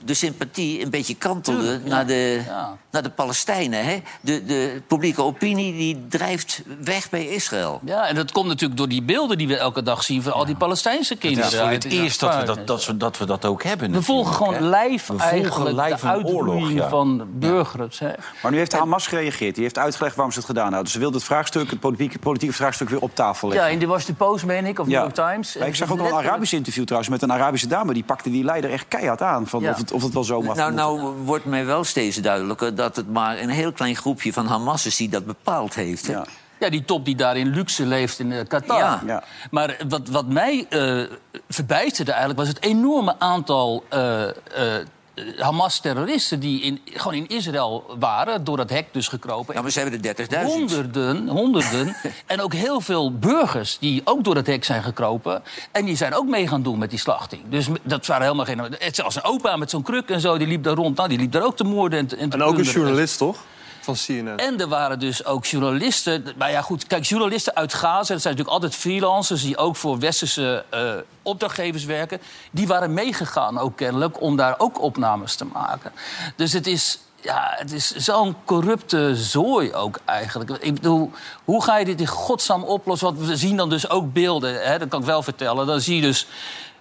de 0.04 0.14
sympathie 0.14 0.82
een 0.82 0.90
beetje 0.90 1.14
kantelde 1.14 1.60
Tuurlijk, 1.60 1.82
ja. 1.84 1.88
naar, 1.90 2.06
de, 2.06 2.42
Ja. 2.46 2.76
naar 2.90 3.02
de 3.02 3.10
Palestijnen. 3.10 3.84
Hè? 3.84 4.02
De, 4.20 4.44
de 4.44 4.82
publieke 4.86 5.22
opinie 5.22 5.72
die 5.72 6.06
drijft 6.08 6.62
weg 6.84 7.10
bij 7.10 7.26
Israël. 7.28 7.80
Ja, 7.84 8.06
en 8.08 8.14
dat 8.14 8.32
komt 8.32 8.46
natuurlijk 8.46 8.78
door 8.78 8.88
die 8.88 9.02
beelden 9.02 9.38
die 9.38 9.48
we 9.48 9.56
elke 9.56 9.82
dag 9.82 10.02
zien... 10.02 10.22
van 10.22 10.32
al 10.32 10.44
die 10.44 10.56
Palestijnse 10.56 11.12
Het 11.12 11.22
kinderen. 11.22 11.48
is 11.50 11.56
voor 11.56 11.66
uit 11.66 11.82
het 11.82 11.92
eerst 11.92 12.20
dat 12.20 12.36
we 12.36 12.44
dat, 12.44 12.66
dat, 12.66 12.86
we, 12.86 12.96
dat 12.96 13.18
we 13.18 13.26
dat 13.26 13.44
ook 13.44 13.62
hebben. 13.62 13.92
We 13.92 14.02
volgen 14.02 14.34
gewoon 14.34 14.54
hè. 14.54 14.60
live 14.60 15.12
We 15.12 15.18
volgen 15.18 15.26
eigenlijk 15.28 15.90
live 15.90 16.06
de 16.06 16.12
oorlog, 16.12 16.54
uitroeiing 16.54 16.78
ja. 16.80 16.88
van 16.88 17.26
burgers. 17.32 17.98
Hè. 17.98 18.10
Maar 18.42 18.52
nu 18.52 18.58
heeft 18.58 18.72
Hamas 18.72 19.06
gereageerd. 19.06 19.54
Die 19.54 19.62
heeft 19.62 19.78
uitgelegd 19.78 20.14
waarom 20.14 20.32
ze 20.32 20.38
het 20.38 20.48
gedaan 20.48 20.72
hadden. 20.72 20.90
Ze 20.90 20.98
wilde 20.98 21.16
het 21.16 21.24
vraagstuk, 21.24 21.70
het 21.70 21.80
politieke, 21.80 22.18
politieke 22.18 22.54
vraagstuk 22.54 22.88
weer 22.88 23.00
op 23.00 23.14
tafel 23.14 23.48
Ja, 23.48 23.54
leggen. 23.54 23.72
in 23.72 23.78
de 23.78 23.86
Washington 23.86 24.16
Post, 24.28 24.44
meen 24.44 24.66
ik, 24.66 24.78
of 24.78 24.86
New 24.86 25.00
York 25.00 25.14
Times. 25.14 25.56
Maar 25.58 25.68
ik 25.68 25.74
zag 25.74 25.92
ook 25.92 25.98
al 26.00 26.06
een 26.06 26.12
Arabisch 26.12 26.52
interview 26.52 26.84
trouwens 26.84 27.10
met 27.12 27.22
een 27.22 27.32
Arabische 27.32 27.66
dame. 27.66 27.92
Die 27.94 28.04
pakte 28.04 28.30
die 28.30 28.44
leider 28.44 28.70
echt 28.70 28.88
keihard 28.88 29.22
aan. 29.22 29.46
Van 29.46 29.60
Ja. 29.60 29.70
of, 29.70 29.76
het, 29.76 29.92
of 29.94 30.02
het 30.02 30.14
wel 30.14 30.24
zo 30.24 30.42
mag. 30.42 30.56
Nou, 30.56 30.72
moeten. 30.72 31.02
nou 31.02 31.14
wordt 31.24 31.44
mij 31.44 31.66
wel 31.66 31.84
steeds 31.84 32.16
duidelijker 32.16 32.74
dat 32.74 32.96
het 32.96 33.12
maar 33.12 33.38
een 33.38 33.48
heel 33.48 33.72
klein 33.72 33.96
groepje 33.96 34.32
van 34.32 34.46
Hamas 34.46 34.86
is 34.86 34.96
die 34.96 35.08
dat 35.08 35.26
bepaald 35.26 35.74
heeft. 35.74 36.06
Ja. 36.06 36.24
Ja, 36.58 36.70
die 36.70 36.84
top 36.84 37.04
die 37.04 37.16
daar 37.16 37.36
in 37.36 37.48
luxe 37.48 37.86
leeft 37.86 38.18
in 38.18 38.32
eh, 38.32 38.46
Qatar. 38.48 38.78
Ja. 38.78 39.02
Ja. 39.06 39.24
Maar 39.50 39.76
wat, 39.88 40.08
wat 40.08 40.26
mij 40.26 40.66
eh 40.68 41.02
verbijsterde 41.48 42.10
eigenlijk... 42.10 42.40
was 42.40 42.48
het 42.48 42.62
enorme 42.62 43.18
aantal 43.18 43.84
eh, 43.88 44.28
eh, 44.28 44.32
Hamas-terroristen... 45.38 46.40
die 46.40 46.62
in, 46.62 46.80
gewoon 46.84 47.14
in 47.14 47.26
Israël 47.26 47.96
waren, 47.98 48.44
door 48.44 48.56
dat 48.56 48.70
hek 48.70 48.86
dus 48.92 49.08
gekropen. 49.08 49.54
Ja, 49.54 49.62
maar 49.62 49.70
ze 49.70 49.80
hebben 49.80 50.02
er 50.02 50.28
30.000. 50.28 50.44
Honderden, 50.44 51.28
honderden. 51.28 51.96
en 52.26 52.40
ook 52.40 52.52
heel 52.52 52.80
veel 52.80 53.18
burgers 53.18 53.78
die 53.78 54.00
ook 54.04 54.24
door 54.24 54.36
het 54.36 54.46
hek 54.46 54.64
zijn 54.64 54.82
gekropen. 54.82 55.42
En 55.72 55.84
die 55.84 55.96
zijn 55.96 56.14
ook 56.14 56.26
mee 56.26 56.48
gaan 56.48 56.62
doen 56.62 56.78
met 56.78 56.90
die 56.90 56.98
slachting. 56.98 57.42
Dus 57.48 57.66
dat 57.82 58.06
waren 58.06 58.24
helemaal 58.24 58.44
geen... 58.44 58.76
Het 58.78 59.02
was 59.02 59.16
een 59.16 59.24
opa 59.24 59.56
met 59.56 59.70
zo'n 59.70 59.82
kruk 59.82 60.08
en 60.10 60.20
zo, 60.20 60.38
die 60.38 60.46
liep 60.46 60.62
daar 60.62 60.74
rond. 60.74 60.96
Nou, 60.96 61.08
die 61.08 61.18
liep 61.18 61.32
daar 61.32 61.44
ook 61.44 61.56
te 61.56 61.64
moorden 61.64 61.98
en 61.98 62.06
te, 62.06 62.16
en 62.16 62.30
te 62.30 62.36
En 62.36 62.42
ook 62.42 62.58
een 62.58 62.64
journalist, 62.64 63.18
toch? 63.18 63.36
Van. 63.84 63.96
En 64.36 64.60
er 64.60 64.68
waren 64.68 64.98
dus 64.98 65.24
ook 65.24 65.44
journalisten. 65.44 66.24
Maar 66.36 66.50
ja, 66.50 66.62
goed, 66.62 66.86
kijk, 66.86 67.04
journalisten 67.04 67.54
uit 67.54 67.74
Gaza, 67.74 67.94
dat 67.94 68.06
zijn 68.06 68.36
natuurlijk 68.36 68.48
altijd 68.48 68.74
freelancers 68.74 69.42
die 69.42 69.56
ook 69.56 69.76
voor 69.76 69.98
westerse 69.98 70.64
eh, 70.70 70.92
opdrachtgevers 71.22 71.84
werken. 71.84 72.20
Die 72.50 72.66
waren 72.66 72.94
meegegaan 72.94 73.58
ook 73.58 73.76
kennelijk 73.76 74.20
om 74.20 74.36
daar 74.36 74.54
ook 74.58 74.80
opnames 74.80 75.34
te 75.34 75.44
maken. 75.44 75.92
Dus 76.36 76.52
het 76.52 76.66
is. 76.66 76.98
Ja, 77.20 77.54
het 77.56 77.72
is 77.72 77.94
zo'n 77.94 78.36
corrupte 78.44 79.16
zooi 79.16 79.74
ook 79.74 79.98
eigenlijk. 80.04 80.50
Ik 80.50 80.74
bedoel, 80.74 81.10
hoe 81.44 81.62
ga 81.62 81.78
je 81.78 81.84
dit 81.84 82.00
in 82.00 82.06
godsnaam 82.06 82.62
oplossen? 82.62 83.14
Want 83.14 83.26
we 83.26 83.36
zien 83.36 83.56
dan 83.56 83.68
dus 83.68 83.88
ook 83.88 84.12
beelden, 84.12 84.62
hè, 84.62 84.78
dat 84.78 84.88
kan 84.88 85.00
ik 85.00 85.06
wel 85.06 85.22
vertellen. 85.22 85.66
Dan 85.66 85.80
zie 85.80 85.96
je 85.96 86.02
dus 86.02 86.26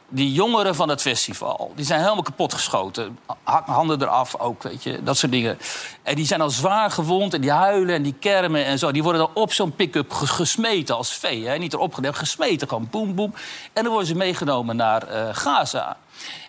die 0.09 0.31
jongeren 0.31 0.75
van 0.75 0.89
het 0.89 1.01
festival, 1.01 1.71
die 1.75 1.85
zijn 1.85 2.01
helemaal 2.01 2.23
kapot 2.23 2.53
geschoten. 2.53 3.17
Ha- 3.43 3.63
Handen 3.65 4.01
eraf 4.01 4.35
ook, 4.39 4.63
weet 4.63 4.83
je, 4.83 5.03
dat 5.03 5.17
soort 5.17 5.31
dingen. 5.31 5.57
En 6.03 6.15
die 6.15 6.25
zijn 6.25 6.41
al 6.41 6.49
zwaar 6.49 6.91
gewond 6.91 7.33
en 7.33 7.41
die 7.41 7.51
huilen 7.51 7.95
en 7.95 8.01
die 8.03 8.15
kermen 8.19 8.65
en 8.65 8.79
zo. 8.79 8.91
Die 8.91 9.03
worden 9.03 9.21
dan 9.21 9.43
op 9.43 9.53
zo'n 9.53 9.75
pick-up 9.75 10.11
ges- 10.11 10.29
gesmeten 10.29 10.95
als 10.95 11.13
vee. 11.13 11.47
Hè? 11.47 11.57
Niet 11.57 11.73
erop 11.73 11.93
gedaan, 11.93 12.15
gesmeten, 12.15 12.67
gewoon 12.67 12.87
boem, 12.91 13.15
boem. 13.15 13.33
En 13.73 13.83
dan 13.83 13.87
worden 13.91 14.07
ze 14.07 14.15
meegenomen 14.15 14.75
naar 14.75 15.07
eh, 15.07 15.27
Gaza. 15.31 15.97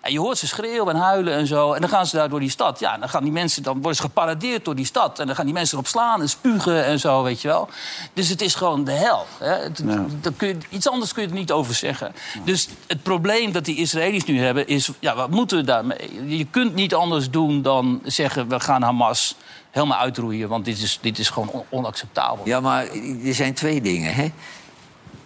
En 0.00 0.12
je 0.12 0.18
hoort 0.18 0.38
ze 0.38 0.46
schreeuwen 0.46 0.94
en 0.94 1.00
huilen 1.00 1.34
en 1.34 1.46
zo. 1.46 1.72
En 1.72 1.80
dan 1.80 1.90
gaan 1.90 2.06
ze 2.06 2.16
daar 2.16 2.28
door 2.28 2.40
die 2.40 2.50
stad. 2.50 2.78
Ja, 2.78 2.98
dan 2.98 3.08
gaan 3.08 3.22
die 3.22 3.32
mensen, 3.32 3.62
dan 3.62 3.74
worden 3.74 3.94
ze 3.96 4.02
geparadeerd 4.02 4.64
door 4.64 4.74
die 4.74 4.84
stad. 4.86 5.18
En 5.18 5.26
dan 5.26 5.34
gaan 5.36 5.44
die 5.44 5.54
mensen 5.54 5.74
erop 5.74 5.86
slaan 5.88 6.20
en 6.20 6.28
spugen 6.28 6.84
en 6.84 7.00
zo, 7.00 7.22
weet 7.22 7.40
je 7.42 7.48
wel. 7.48 7.68
Dus 8.12 8.28
het 8.28 8.40
is 8.40 8.54
gewoon 8.54 8.84
de 8.84 8.92
hel. 8.92 9.26
Hè? 9.38 9.52
Het- 9.62 9.82
Ja. 9.86 10.04
dat 10.20 10.32
kun 10.36 10.48
je, 10.48 10.56
iets 10.68 10.88
anders 10.88 11.12
kun 11.12 11.22
je 11.22 11.28
er 11.28 11.34
niet 11.34 11.52
over 11.52 11.74
zeggen. 11.74 12.14
Dus 12.44 12.68
het 12.86 13.02
probleem 13.02 13.52
dat 13.52 13.64
die 13.64 13.76
Israëli's 13.76 14.24
nu 14.24 14.40
hebben 14.40 14.66
is... 14.68 14.90
Ja, 15.00 15.14
wat 15.14 15.30
moeten 15.30 15.56
we 15.56 15.64
daarmee? 15.64 16.36
Je 16.38 16.46
kunt 16.50 16.74
niet 16.74 16.94
anders 16.94 17.30
doen 17.30 17.62
dan 17.62 18.00
zeggen... 18.04 18.48
we 18.48 18.60
gaan 18.60 18.82
Hamas 18.82 19.34
helemaal 19.70 19.98
uitroeien, 19.98 20.48
want 20.48 20.64
dit 20.64 20.78
is, 20.82 20.98
dit 21.00 21.18
is 21.18 21.28
gewoon 21.30 21.48
on- 21.48 21.64
onacceptabel. 21.68 22.46
Ja, 22.46 22.60
maar 22.60 22.86
er 23.24 23.34
zijn 23.34 23.54
twee 23.54 23.80
dingen. 23.80 24.14
Hè? 24.14 24.32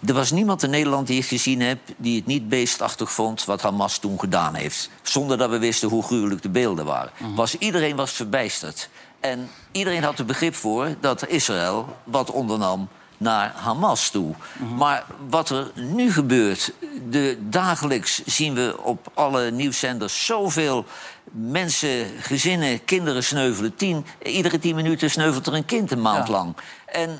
Er 0.05 0.13
was 0.13 0.31
niemand 0.31 0.63
in 0.63 0.69
Nederland 0.69 1.07
die 1.07 1.17
het 1.19 1.27
gezien 1.27 1.61
heeft... 1.61 1.79
die 1.97 2.15
het 2.15 2.25
niet 2.25 2.49
beestachtig 2.49 3.11
vond 3.11 3.45
wat 3.45 3.61
Hamas 3.61 3.97
toen 3.97 4.19
gedaan 4.19 4.53
heeft. 4.53 4.89
Zonder 5.01 5.37
dat 5.37 5.49
we 5.49 5.57
wisten 5.59 5.89
hoe 5.89 6.03
gruwelijk 6.03 6.41
de 6.41 6.49
beelden 6.49 6.85
waren. 6.85 7.11
Was, 7.35 7.57
iedereen 7.57 7.95
was 7.95 8.11
verbijsterd. 8.11 8.89
En 9.19 9.49
iedereen 9.71 10.03
had 10.03 10.19
er 10.19 10.25
begrip 10.25 10.55
voor 10.55 10.95
dat 10.99 11.27
Israël 11.27 11.97
wat 12.03 12.31
ondernam 12.31 12.87
naar 13.17 13.53
Hamas 13.55 14.09
toe. 14.09 14.33
Maar 14.77 15.05
wat 15.29 15.49
er 15.49 15.71
nu 15.75 16.11
gebeurt... 16.11 16.73
De, 17.09 17.37
dagelijks 17.41 18.23
zien 18.25 18.53
we 18.53 18.75
op 18.83 19.11
alle 19.13 19.51
nieuwszenders 19.51 20.25
zoveel 20.25 20.85
mensen, 21.31 22.05
gezinnen, 22.19 22.85
kinderen 22.85 23.23
sneuvelen. 23.23 23.75
Tien, 23.75 24.05
iedere 24.23 24.59
tien 24.59 24.75
minuten 24.75 25.11
sneuvelt 25.11 25.47
er 25.47 25.53
een 25.53 25.65
kind 25.65 25.91
een 25.91 26.01
maand 26.01 26.27
Ja. 26.27 26.33
lang. 26.33 26.55
En 26.85 27.19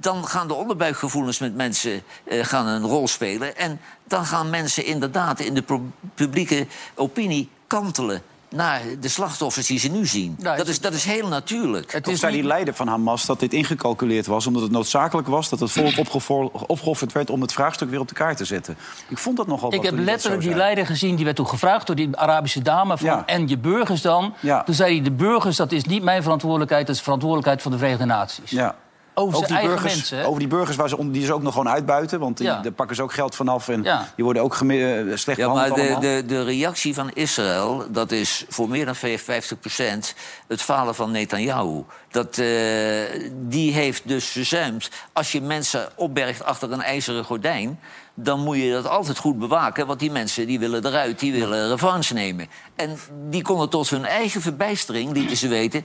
dan 0.00 0.26
gaan 0.26 0.48
de 0.48 0.54
onderbuikgevoelens 0.54 1.38
met 1.38 1.54
mensen 1.54 2.02
eh, 2.24 2.44
gaan 2.44 2.66
een 2.66 2.84
rol 2.84 3.08
spelen. 3.08 3.56
En 3.56 3.80
dan 4.04 4.26
gaan 4.26 4.50
mensen 4.50 4.84
inderdaad 4.84 5.40
in 5.40 5.54
de 5.54 5.64
publieke 6.14 6.66
opinie 6.94 7.48
kantelen 7.66 8.22
naar 8.54 8.80
de 9.00 9.08
slachtoffers 9.08 9.66
die 9.66 9.78
ze 9.78 9.88
nu 9.88 10.06
zien. 10.06 10.36
Dat, 10.38 10.68
is, 10.68 10.80
dat 10.80 10.92
is 10.92 11.04
heel 11.04 11.28
natuurlijk. 11.28 11.92
Het 11.92 12.08
is 12.08 12.20
zei 12.20 12.32
die 12.32 12.42
leider 12.42 12.74
van 12.74 12.88
Hamas 12.88 13.26
dat 13.26 13.40
dit 13.40 13.52
ingecalculeerd 13.52 14.26
was... 14.26 14.46
omdat 14.46 14.62
het 14.62 14.70
noodzakelijk 14.70 15.28
was 15.28 15.48
dat 15.48 15.60
het 15.60 15.70
volk 15.70 15.92
opgeofferd 16.66 17.12
werd... 17.12 17.30
om 17.30 17.40
het 17.40 17.52
vraagstuk 17.52 17.90
weer 17.90 18.00
op 18.00 18.08
de 18.08 18.14
kaart 18.14 18.36
te 18.36 18.44
zetten. 18.44 18.76
Ik 19.08 19.18
vond 19.18 19.36
dat 19.36 19.46
nogal 19.46 19.72
Ik 19.72 19.76
wat 19.76 19.90
heb 19.90 19.98
letterlijk 19.98 20.42
die 20.42 20.54
leider 20.54 20.86
gezien. 20.86 21.14
Die 21.16 21.24
werd 21.24 21.36
toen 21.36 21.48
gevraagd 21.48 21.86
door 21.86 21.96
die 21.96 22.16
Arabische 22.16 22.62
dame. 22.62 22.98
Van, 22.98 23.06
Ja. 23.06 23.22
En 23.26 23.48
je 23.48 23.58
burgers 23.58 24.02
dan? 24.02 24.34
Ja. 24.40 24.62
Toen 24.62 24.74
zei 24.74 24.94
hij, 24.94 25.04
de 25.04 25.10
burgers, 25.10 25.56
dat 25.56 25.72
is 25.72 25.84
niet 25.84 26.02
mijn 26.02 26.22
verantwoordelijkheid... 26.22 26.82
dat 26.82 26.90
is 26.94 26.98
de 26.98 27.04
verantwoordelijkheid 27.04 27.62
van 27.62 27.72
de 27.72 27.78
Verenigde 27.78 28.04
Naties. 28.04 28.50
Ja. 28.50 28.74
Over 29.16 29.38
Ook 29.38 29.46
zijn 29.46 29.60
die 29.60 29.68
eigen 29.68 29.82
burgers, 29.82 30.10
mensen. 30.10 30.26
over 30.28 30.38
die 30.38 30.48
burgers 30.48 30.76
waar 30.76 30.88
ze, 30.88 30.96
om- 30.98 31.12
die 31.12 31.24
ze 31.24 31.32
ook 31.32 31.42
nog 31.42 31.52
gewoon 31.52 31.68
uitbuiten. 31.72 32.20
Want 32.20 32.36
die, 32.36 32.46
Ja. 32.46 32.60
daar 32.62 32.72
pakken 32.72 32.96
ze 32.96 33.02
ook 33.02 33.12
geld 33.12 33.34
vanaf. 33.34 33.68
En 33.68 33.82
Ja. 33.82 34.08
die 34.16 34.24
worden 34.24 34.42
ook 34.42 34.54
geme- 34.54 34.94
eh, 35.10 35.16
slecht 35.16 35.38
Ja, 35.38 35.48
maar 35.52 35.68
behandeld 35.68 36.00
de, 36.02 36.06
de, 36.22 36.22
de 36.26 36.44
reactie 36.44 36.94
van 36.94 37.10
Israël, 37.12 37.84
dat 37.90 38.12
is 38.12 38.44
voor 38.48 38.68
meer 38.68 38.84
dan 38.84 38.94
50% 38.96 40.14
het 40.48 40.62
falen 40.62 40.94
van 40.94 41.10
Netanyahu. 41.10 41.82
Dat, 42.10 42.38
eh, 42.38 42.46
die 43.32 43.72
heeft 43.72 44.08
dus 44.08 44.24
verzuimd. 44.26 44.90
Als 45.12 45.32
je 45.32 45.40
mensen 45.40 45.88
opbergt 45.96 46.44
achter 46.44 46.72
een 46.72 46.82
ijzeren 46.82 47.24
gordijn... 47.24 47.80
dan 48.16 48.40
moet 48.40 48.56
je 48.56 48.72
dat 48.72 48.88
altijd 48.88 49.18
goed 49.18 49.38
bewaken. 49.38 49.86
Want 49.86 49.98
die 49.98 50.10
mensen 50.10 50.46
die 50.46 50.58
willen 50.58 50.86
eruit, 50.86 51.18
die 51.18 51.32
willen 51.32 51.68
revanche 51.68 52.14
nemen. 52.14 52.46
En 52.76 52.98
die 53.30 53.42
konden 53.42 53.68
tot 53.68 53.90
hun 53.90 54.04
eigen 54.04 54.40
verbijstering, 54.40 55.12
lieten 55.12 55.36
ze 55.36 55.48
weten... 55.48 55.84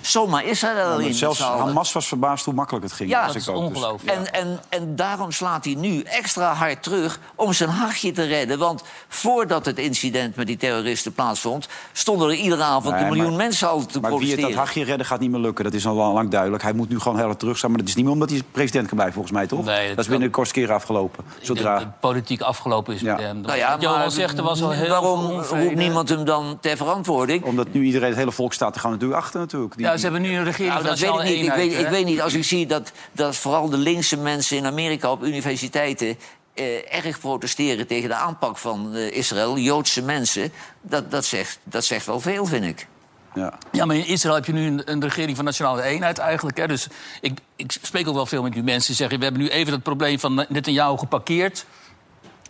zomaar 0.00 0.44
Israël 0.44 0.76
Ja, 0.90 0.96
maar 0.96 1.00
in. 1.06 1.14
zelfs. 1.14 1.40
Hamas 1.40 1.92
was 1.92 2.08
verbaasd 2.08 2.44
hoe 2.44 2.54
makkelijk 2.54 2.84
het 2.84 2.92
ging. 2.94 3.10
Ja, 3.10 3.20
dat 3.20 3.30
ik 3.30 3.36
is 3.40 3.44
dus- 3.44 3.54
ongelooflijk. 3.54 4.18
En, 4.18 4.32
en, 4.32 4.60
en 4.68 4.96
daarom 4.96 5.32
slaat 5.32 5.64
hij 5.64 5.74
nu 5.74 6.00
extra 6.02 6.52
hard 6.54 6.82
terug 6.82 7.18
om 7.34 7.52
zijn 7.52 7.70
hachje 7.70 8.12
te 8.12 8.22
redden. 8.22 8.58
Want 8.58 8.82
voordat 9.08 9.66
het 9.66 9.78
incident 9.78 10.36
met 10.36 10.46
die 10.46 10.56
terroristen 10.56 11.12
plaatsvond... 11.12 11.68
stonden 11.92 12.28
er 12.28 12.34
iedere 12.34 12.62
avond 12.62 12.94
Nee, 12.94 13.02
een 13.02 13.08
miljoen 13.08 13.28
maar- 13.28 13.36
mensen 13.36 13.68
al 13.68 13.78
te 13.78 13.84
Maar 13.84 13.90
wie 13.92 14.00
het 14.02 14.10
protesteren. 14.10 14.50
dat 14.50 14.58
hachje 14.58 14.84
redden 14.84 15.06
gaat 15.06 15.20
niet 15.20 15.30
meer 15.30 15.40
lukken. 15.40 15.64
Dat 15.64 15.72
is 15.74 15.86
al 15.86 15.94
lang 15.94 16.30
duidelijk. 16.30 16.62
Hij 16.62 16.72
moet 16.72 16.88
nu 16.88 16.98
gewoon 17.00 17.18
heel 17.18 17.28
erg 17.28 17.36
terugstaan. 17.36 17.70
Maar 17.70 17.78
dat 17.78 17.88
is 17.88 17.94
niet 17.94 18.04
meer 18.04 18.12
omdat 18.14 18.30
hij 18.30 18.42
president 18.50 18.86
kan 18.86 18.94
blijven, 18.96 19.14
volgens 19.14 19.34
mij, 19.34 19.46
toch? 19.46 19.64
Nee, 19.64 19.86
dat 19.86 19.96
dat 19.96 20.04
is 20.04 20.10
binnen 20.10 20.28
de 20.28 20.34
kortste 20.34 20.54
keer 20.60 20.72
afgelopen. 20.72 21.24
Zodra... 21.42 21.78
dat 21.78 22.00
politiek 22.00 22.40
afgelopen 22.40 22.94
is 22.94 23.00
Ja. 23.00 23.14
met 23.14 23.24
hem. 23.24 23.40
Nou 23.40 23.56
ja, 23.58 23.76
maar 23.76 24.10
zegt, 24.10 24.38
er 24.38 24.44
was 24.44 24.62
al 24.62 24.70
heel 24.70 24.88
waarom 24.88 25.40
roept 25.40 25.74
niemand 25.74 26.08
hem 26.08 26.24
dan 26.24 26.58
ter 26.60 26.76
verantwoording? 26.76 27.44
Omdat 27.44 27.72
nu 27.72 27.82
iedereen, 27.84 28.08
het 28.08 28.18
hele 28.18 28.32
volk 28.32 28.52
staat 28.52 28.74
er 28.74 28.80
gewoon 28.80 28.96
natuurlijk 28.96 29.22
achter 29.22 29.40
natuurlijk. 29.40 29.76
Die- 29.76 29.83
Ja, 29.84 29.96
ze 29.96 30.02
hebben 30.02 30.22
nu 30.22 30.36
een 30.36 30.44
regering 30.44 30.74
Nou, 30.74 30.86
van 30.86 30.90
dat 30.90 31.00
weet 31.00 31.08
ik 31.08 31.14
nationale 31.14 31.36
niet. 31.36 31.46
Ik 31.46 31.52
eenheid, 31.52 31.76
weet, 31.76 31.86
ik 31.86 31.90
weet 31.90 32.04
niet, 32.04 32.20
als 32.20 32.34
ik 32.34 32.44
zie 32.44 32.66
dat, 32.66 32.92
dat 33.12 33.36
vooral 33.36 33.68
de 33.68 33.76
linkse 33.76 34.16
mensen 34.16 34.56
in 34.56 34.66
Amerika 34.66 35.10
op 35.10 35.22
universiteiten... 35.22 36.18
Eh, 36.54 36.94
erg 37.04 37.20
protesteren 37.20 37.86
tegen 37.86 38.08
de 38.08 38.14
aanpak 38.14 38.58
van 38.58 38.94
eh, 38.94 39.16
Israël, 39.16 39.58
Joodse 39.58 40.02
mensen... 40.02 40.52
Dat, 40.82 41.10
dat, 41.10 41.24
zegt, 41.24 41.58
dat 41.64 41.84
zegt 41.84 42.06
wel 42.06 42.20
veel, 42.20 42.46
vind 42.46 42.64
ik. 42.64 42.86
Ja. 43.34 43.58
Ja, 43.72 43.84
maar 43.84 43.96
in 43.96 44.06
Israël 44.06 44.34
heb 44.34 44.44
je 44.44 44.52
nu 44.52 44.66
een, 44.66 44.82
een 44.84 45.02
regering 45.02 45.36
van 45.36 45.44
nationale 45.44 45.82
eenheid 45.82 46.18
eigenlijk. 46.18 46.56
Hè. 46.56 46.66
Dus 46.66 46.88
ik, 47.20 47.38
ik 47.56 47.72
spreek 47.82 48.08
ook 48.08 48.14
wel 48.14 48.26
veel 48.26 48.42
met 48.42 48.52
die 48.52 48.62
mensen 48.62 48.86
die 48.86 48.96
zeggen... 48.96 49.18
we 49.18 49.24
hebben 49.24 49.42
nu 49.42 49.48
even 49.48 49.72
het 49.72 49.82
probleem 49.82 50.18
van 50.18 50.46
Netanyahu 50.48 50.98
geparkeerd. 50.98 51.66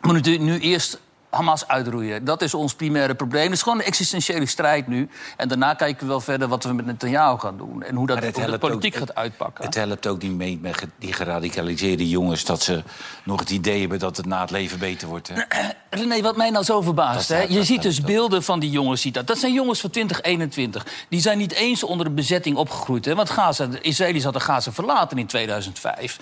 We 0.00 0.12
moeten 0.12 0.44
nu 0.44 0.58
eerst 0.58 1.00
Hamas 1.34 1.68
uitroeien. 1.68 2.24
Dat 2.24 2.42
is 2.42 2.54
ons 2.54 2.74
primaire 2.74 3.14
probleem. 3.14 3.44
Het 3.44 3.52
is 3.52 3.62
gewoon 3.62 3.78
een 3.78 3.84
existentiële 3.84 4.46
strijd 4.46 4.86
nu. 4.86 5.08
En 5.36 5.48
daarna 5.48 5.74
kijken 5.74 6.00
we 6.02 6.06
wel 6.08 6.20
verder 6.20 6.48
wat 6.48 6.64
we 6.64 6.72
met 6.72 6.86
Netanyahu 6.86 7.38
gaan 7.38 7.56
doen. 7.56 7.82
En 7.82 7.94
hoe 7.94 8.06
dat 8.06 8.18
hoe 8.34 8.46
de 8.50 8.58
politiek 8.58 8.92
ook- 8.94 8.98
gaat 8.98 9.14
uitpakken. 9.14 9.64
Het 9.64 9.74
helpt 9.74 10.06
ook 10.06 10.22
niet 10.22 10.32
mee 10.34 10.58
met 10.62 10.86
die 10.98 11.12
geradicaliseerde 11.12 12.08
jongens... 12.08 12.44
dat 12.44 12.62
ze 12.62 12.82
nog 13.24 13.40
het 13.40 13.50
idee 13.50 13.80
hebben 13.80 13.98
dat 13.98 14.16
het 14.16 14.26
na 14.26 14.40
het 14.40 14.50
leven 14.50 14.78
beter 14.78 15.08
wordt. 15.08 15.28
Hè? 15.28 15.34
René, 15.90 16.20
wat 16.22 16.36
mij 16.36 16.50
nou 16.50 16.64
zo 16.64 16.80
verbaast. 16.80 17.28
Dat- 17.28 17.36
Hè? 17.36 17.42
dat- 17.42 17.52
Je 17.52 17.56
dat- 17.56 17.66
ziet 17.66 17.82
dus 17.82 18.00
beelden 18.00 18.42
van 18.42 18.60
die 18.60 18.70
jongens. 18.70 19.00
Ziet 19.00 19.14
dat. 19.14 19.26
dat 19.26 19.38
zijn 19.38 19.52
jongens 19.52 19.80
van 19.80 19.90
2021. 19.90 20.86
Die 21.08 21.20
zijn 21.20 21.38
niet 21.38 21.52
eens 21.52 21.82
onder 21.84 22.06
de 22.06 22.12
bezetting 22.12 22.56
opgegroeid. 22.56 23.04
Hè? 23.04 23.14
Want 23.14 23.30
Gaza, 23.30 23.66
de 23.66 23.80
Israëli's 23.80 24.24
hadden 24.24 24.42
Gaza 24.42 24.72
verlaten 24.72 25.18
in 25.18 25.26
2005. 25.26 26.18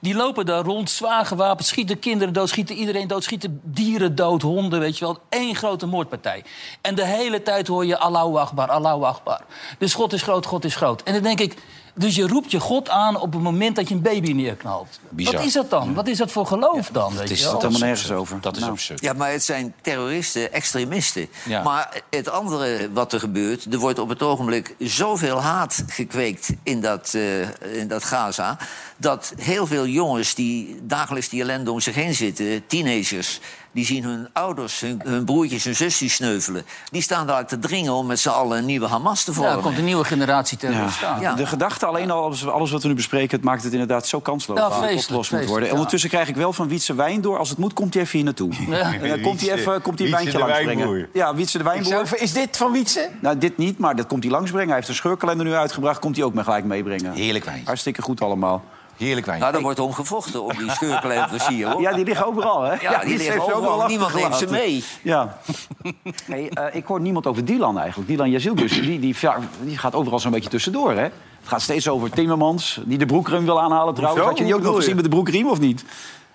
Die 0.00 0.14
lopen 0.14 0.46
daar 0.46 0.64
rond, 0.64 0.90
zwaar 0.90 1.26
gewapend, 1.26 1.66
schieten 1.68 1.98
kinderen 1.98 2.32
dood... 2.34 2.48
schieten 2.48 2.76
iedereen 2.76 3.08
dood, 3.08 3.24
schieten 3.24 3.60
dieren 3.62 4.14
dood, 4.14 4.42
honden, 4.54 4.80
weet 4.80 4.98
je 4.98 5.04
wel. 5.04 5.18
Eén 5.28 5.56
grote 5.56 5.86
moordpartij. 5.86 6.44
En 6.80 6.94
de 6.94 7.04
hele 7.04 7.42
tijd 7.42 7.66
hoor 7.66 7.86
je 7.86 7.98
Allahu 7.98 8.36
Akbar, 8.36 8.68
Allahu 8.68 9.02
Akbar. 9.02 9.40
Dus 9.78 9.94
God 9.94 10.12
is 10.12 10.22
groot, 10.22 10.46
God 10.46 10.64
is 10.64 10.76
groot. 10.76 11.02
En 11.02 11.12
dan 11.12 11.22
denk 11.22 11.40
ik... 11.40 11.56
Dus 11.96 12.14
je 12.14 12.26
roept 12.26 12.50
je 12.50 12.60
God 12.60 12.88
aan 12.88 13.20
op 13.20 13.32
het 13.32 13.42
moment 13.42 13.76
dat 13.76 13.88
je 13.88 13.94
een 13.94 14.02
baby 14.02 14.32
neerknalt. 14.32 15.00
Bizar. 15.08 15.34
Wat 15.34 15.44
is 15.44 15.52
dat 15.52 15.70
dan? 15.70 15.94
Wat 15.94 16.06
is 16.06 16.18
dat 16.18 16.32
voor 16.32 16.46
geloof 16.46 16.88
dan? 16.92 17.10
Weet 17.12 17.20
Het 17.20 17.30
is 17.30 17.44
helemaal 17.44 17.70
nergens 17.78 18.10
over. 18.10 18.40
Dat 18.40 18.54
is 18.54 18.60
Nou. 18.60 18.72
absurd. 18.72 19.00
Ja, 19.00 19.12
maar 19.12 19.30
het 19.30 19.42
zijn 19.44 19.74
terroristen, 19.82 20.52
extremisten. 20.52 21.28
Ja. 21.44 21.62
Maar 21.62 22.00
het 22.10 22.28
andere 22.30 22.88
wat 22.92 23.12
er 23.12 23.20
gebeurt... 23.20 23.72
er 23.72 23.78
wordt 23.78 23.98
op 23.98 24.08
het 24.08 24.22
ogenblik 24.22 24.74
zoveel 24.78 25.40
haat 25.42 25.84
gekweekt 25.86 26.48
in 26.62 26.80
dat, 26.80 27.12
eh, 27.14 27.80
in 27.80 27.88
dat 27.88 28.04
Gaza... 28.04 28.58
dat 28.96 29.32
heel 29.36 29.66
veel 29.66 29.86
jongens 29.86 30.34
die 30.34 30.78
dagelijks 30.82 31.28
die 31.28 31.42
ellende 31.42 31.70
om 31.70 31.80
zich 31.80 31.94
heen 31.94 32.14
zitten... 32.14 32.66
teenagers, 32.66 33.40
die 33.72 33.84
zien 33.84 34.04
hun 34.04 34.28
ouders, 34.32 34.80
hun, 34.80 35.00
hun 35.04 35.24
broertjes, 35.24 35.64
hun 35.64 35.74
zusjes 35.76 36.14
sneuvelen. 36.14 36.64
Die 36.90 37.02
staan 37.02 37.26
daar 37.26 37.46
te 37.46 37.58
dringen 37.58 37.92
om 37.92 38.06
met 38.06 38.20
z'n 38.20 38.28
allen 38.28 38.58
een 38.58 38.64
nieuwe 38.64 38.86
Hamas 38.86 39.24
te 39.24 39.30
Ja, 39.30 39.36
vormen. 39.36 39.56
er 39.56 39.62
komt 39.62 39.78
een 39.78 39.84
nieuwe 39.84 40.04
generatie 40.04 40.58
terroristen 40.58 41.08
aan. 41.08 41.20
Ja. 41.20 41.34
De 41.34 41.46
gedachte, 41.46 41.83
alleen 41.84 42.10
al 42.10 42.22
alles, 42.22 42.48
alles 42.48 42.70
wat 42.70 42.82
we 42.82 42.88
nu 42.88 42.94
bespreken... 42.94 43.36
het 43.36 43.44
maakt 43.44 43.62
het 43.62 43.72
inderdaad 43.72 44.06
zo 44.06 44.20
kansloos 44.20 44.58
Ja, 44.58 44.64
dat 44.64 44.72
het 44.72 44.84
vreselijk, 44.84 45.04
opgelost 45.04 45.32
moet 45.32 45.44
worden. 45.44 45.62
En 45.62 45.68
ja. 45.68 45.74
ondertussen 45.74 46.10
krijg 46.10 46.28
ik 46.28 46.36
wel 46.36 46.52
van 46.52 46.68
Wietse 46.68 46.94
wijn 46.94 47.20
door. 47.20 47.38
Als 47.38 47.48
het 47.48 47.58
moet, 47.58 47.72
komt 47.72 47.94
hij 47.94 48.02
even 48.02 48.16
hier 48.16 48.24
naartoe. 48.24 48.52
En 49.02 49.08
dan 49.08 49.20
komt 49.20 49.40
hij 49.40 49.52
even 49.52 49.82
komt 49.82 49.98
hij 49.98 50.08
een 50.08 50.14
wijntje 50.14 50.38
langsbrengen. 50.38 51.08
Ja, 51.12 51.34
Wietse 51.34 51.58
de 51.58 51.64
wijnboer. 51.64 52.22
Is 52.22 52.32
dit 52.32 52.56
van 52.56 52.72
Wietse? 52.72 53.10
Nou, 53.20 53.38
dit 53.38 53.56
niet, 53.56 53.78
maar 53.78 53.96
dat 53.96 54.06
komt 54.06 54.22
hij 54.22 54.32
langsbrengen. 54.32 54.68
Hij 54.68 54.76
heeft 54.76 54.88
een 54.88 54.94
scheurkalender 54.94 55.46
nu 55.46 55.54
uitgebracht. 55.54 55.98
Komt 55.98 56.16
hij 56.16 56.24
ook 56.24 56.34
maar 56.34 56.44
gelijk 56.44 56.64
meebrengen. 56.64 57.12
Heerlijk 57.12 57.44
wijn. 57.44 57.62
Hartstikke 57.64 58.02
goed 58.02 58.20
allemaal. 58.20 58.64
Heerlijk 58.96 59.26
wijn. 59.26 59.40
Nou, 59.40 59.52
daar 59.52 59.62
wordt 59.62 59.78
om 59.78 59.92
gevochten, 59.92 60.42
op 60.42 60.56
die 60.58 60.70
scheurkalenders 60.70 61.46
hier, 61.46 61.68
hoor. 61.70 61.80
Ja, 61.80 61.92
die 61.92 62.04
liggen 62.04 62.26
overal, 62.26 62.62
hè? 62.62 62.74
Ja, 62.80 62.98
die 62.98 63.08
liggen 63.08 63.32
heeft 63.32 63.44
ze 63.44 63.54
overal. 63.54 63.86
Niemand 63.86 64.14
neemt 64.14 64.36
ze 64.36 64.46
mee. 64.50 64.84
Ja. 65.02 65.36
Hey, 66.26 66.48
eh, 66.48 66.74
ik 66.74 66.84
hoor 66.84 67.00
niemand 67.00 67.26
over 67.26 67.44
Dylan 67.44 67.78
eigenlijk. 67.78 68.08
Dylan 68.08 68.30
Yazilgus, 68.30 68.72
die, 68.72 69.00
die, 69.00 69.16
die 69.60 69.78
gaat 69.78 69.94
overal 69.94 70.18
zo'n 70.18 70.30
beetje 70.30 70.50
tussendoor, 70.50 70.92
hè? 70.92 71.08
Het 71.44 71.52
gaat 71.52 71.62
steeds 71.62 71.88
over 71.88 72.10
Timmermans, 72.10 72.80
die 72.84 72.98
de 72.98 73.06
broekriem 73.06 73.44
wil 73.44 73.60
aanhalen 73.60 73.94
trouwens. 73.94 74.24
Hoezo? 74.24 74.28
Had 74.28 74.38
je 74.38 74.44
die 74.44 74.54
ook 74.54 74.62
nog 74.62 74.76
gezien 74.76 74.94
met 74.94 75.04
de 75.04 75.10
broekriem, 75.10 75.48
of 75.48 75.58
niet? 75.58 75.84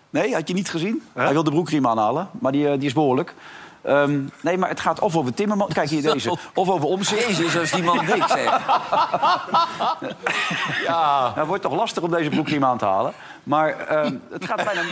Nee, 0.10 0.34
had 0.34 0.48
je 0.48 0.54
niet 0.54 0.70
gezien? 0.70 1.04
Hij 1.14 1.34
wil 1.34 1.44
de 1.44 1.52
broekriem 1.52 1.88
aanhalen, 1.88 2.30
maar 2.40 2.52
die, 2.52 2.68
eh, 2.68 2.78
die 2.78 2.88
is 2.88 2.94
behoorlijk. 2.94 3.34
Ehm, 3.82 4.22
nee, 4.42 4.58
maar 4.58 4.70
het 4.70 4.80
gaat 4.80 5.00
of 5.00 5.16
over 5.16 5.34
Timmermans... 5.34 5.74
Kijk 5.74 5.90
hier 5.90 6.02
deze. 6.02 6.38
Of 6.54 6.70
over 6.70 6.88
Omzicht. 6.88 7.28
Jezus, 7.28 7.58
als 7.58 7.72
die 7.72 7.84
man 7.84 8.06
dik 8.06 8.24
zegt. 8.28 8.52
Ja. 10.86 11.20
Nou, 11.22 11.34
het 11.36 11.48
wordt 11.48 11.64
toch 11.64 11.76
lastig 11.76 12.04
om 12.04 12.12
deze 12.12 12.30
broekriem 12.30 12.66
aan 12.66 12.78
te 12.78 12.86
halen. 12.86 13.14
Maar 13.44 13.78
ehm, 13.78 14.16
het 14.32 14.46
gaat 14.46 14.64
bijna... 14.64 14.82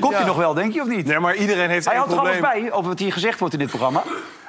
Komt 0.00 0.14
hij 0.14 0.24
nog 0.24 0.36
wel, 0.36 0.54
denk 0.54 0.72
je, 0.72 0.80
of 0.80 0.88
niet? 0.88 1.06
Nee, 1.06 1.18
maar 1.18 1.34
iedereen 1.34 1.70
heeft 1.70 1.86
Hij 1.86 1.96
houdt 1.96 2.12
er 2.12 2.18
alles 2.18 2.40
bij 2.40 2.72
over 2.72 2.88
wat 2.88 2.98
hier 2.98 3.12
gezegd 3.12 3.38
wordt 3.38 3.54
in 3.54 3.60
dit 3.60 3.68
programma. 3.68 4.02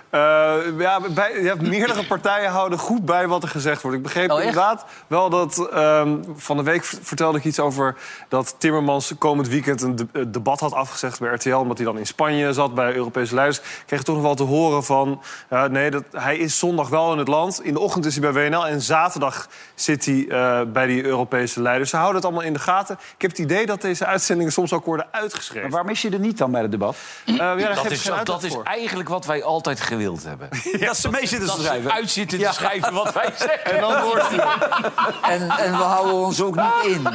Eh, 0.10 0.56
ja, 0.78 1.00
bij, 1.10 1.32
hebt 1.32 1.62
meerdere 1.62 2.06
partijen 2.06 2.50
houden 2.50 2.80
goed 2.80 3.06
bij 3.06 3.28
wat 3.28 3.44
er 3.44 3.50
gezegd 3.50 3.82
wordt. 3.82 3.98
Ik 3.98 4.04
begreep 4.04 4.32
Oh, 4.32 4.40
inderdaad 4.40 4.86
wel 5.08 5.30
dat... 5.30 5.70
ehm, 5.72 6.18
van 6.36 6.58
de 6.58 6.64
week 6.64 6.84
vertelde 6.84 7.38
ik 7.38 7.44
iets 7.44 7.60
over 7.60 7.96
dat 8.30 8.56
Timmermans 8.58 9.14
komend 9.18 9.48
weekend... 9.48 9.82
een 9.82 9.96
de- 9.96 10.08
een 10.12 10.32
debat 10.32 10.60
had 10.60 10.74
afgezegd 10.74 11.20
bij 11.20 11.34
RTL... 11.34 11.56
omdat 11.56 11.78
hij 11.78 11.86
dan 11.86 11.98
in 11.98 12.06
Spanje 12.08 12.54
zat 12.54 12.74
bij 12.76 12.94
Europese 12.94 13.36
leiders. 13.36 13.62
Kreeg 13.86 14.04
toch 14.04 14.16
nog 14.16 14.24
wel 14.24 14.36
te 14.36 14.44
horen 14.44 14.84
van... 14.84 15.22
ja, 15.50 15.68
nee, 15.68 15.92
dat, 15.92 16.04
hij 16.12 16.38
is 16.38 16.60
zondag 16.60 16.90
wel 16.90 17.12
in 17.12 17.18
het 17.18 17.28
land. 17.28 17.64
In 17.64 17.74
de 17.74 17.80
ochtend 17.80 18.06
is 18.06 18.18
hij 18.18 18.32
bij 18.32 18.50
WNL 18.50 18.68
en 18.68 18.82
zaterdag 18.82 19.48
zit 19.76 20.06
hij 20.06 20.26
eh, 20.30 20.62
bij 20.68 20.86
die 20.86 21.04
Europese 21.06 21.62
leiders. 21.62 21.90
Ze 21.90 21.96
houden 21.96 22.16
het 22.16 22.26
allemaal 22.26 22.44
in 22.44 22.54
de 22.54 22.60
gaten. 22.60 22.98
Ik 23.16 23.22
heb 23.22 23.32
het 23.32 23.40
idee 23.40 23.66
dat 23.66 23.82
deze 23.82 24.06
uitzendingen 24.06 24.52
soms 24.52 24.74
ook 24.74 24.86
worden 24.86 25.06
uitgeschreven. 25.12 25.62
Maar 25.62 25.72
waarom 25.72 25.90
is 25.92 26.02
je 26.02 26.10
er 26.10 26.20
niet 26.20 26.38
dan 26.38 26.52
bij 26.52 26.62
het 26.62 26.72
debat? 26.72 26.96
Eh, 27.26 27.36
ja, 27.36 27.74
Dat 27.74 27.92
is, 27.92 28.10
dat 28.24 28.44
is 28.44 28.56
eigenlijk 28.64 29.10
wat 29.10 29.26
wij 29.26 29.44
altijd 29.44 29.80
gewild 29.98 30.24
hebben. 30.24 30.50
Dat 30.88 30.98
ze 30.98 31.10
mee 31.10 31.28
zitten 31.28 31.50
te 31.56 31.62
schrijven. 31.62 31.92
Uit 31.92 32.10
zitten 32.10 32.40
te 32.40 32.50
schrijven 32.54 32.94
wat 32.94 33.14
wij 33.14 33.34
zeggen. 33.48 33.72
En 33.74 33.82
dan 33.82 34.02
wordt 34.04 34.28
hij. 34.30 34.46
En, 35.22 35.50
en 35.50 35.72
we 35.78 35.84
houden 35.84 36.14
ons 36.14 36.42
ook 36.42 36.56
niet 36.56 36.84
in. 36.96 37.08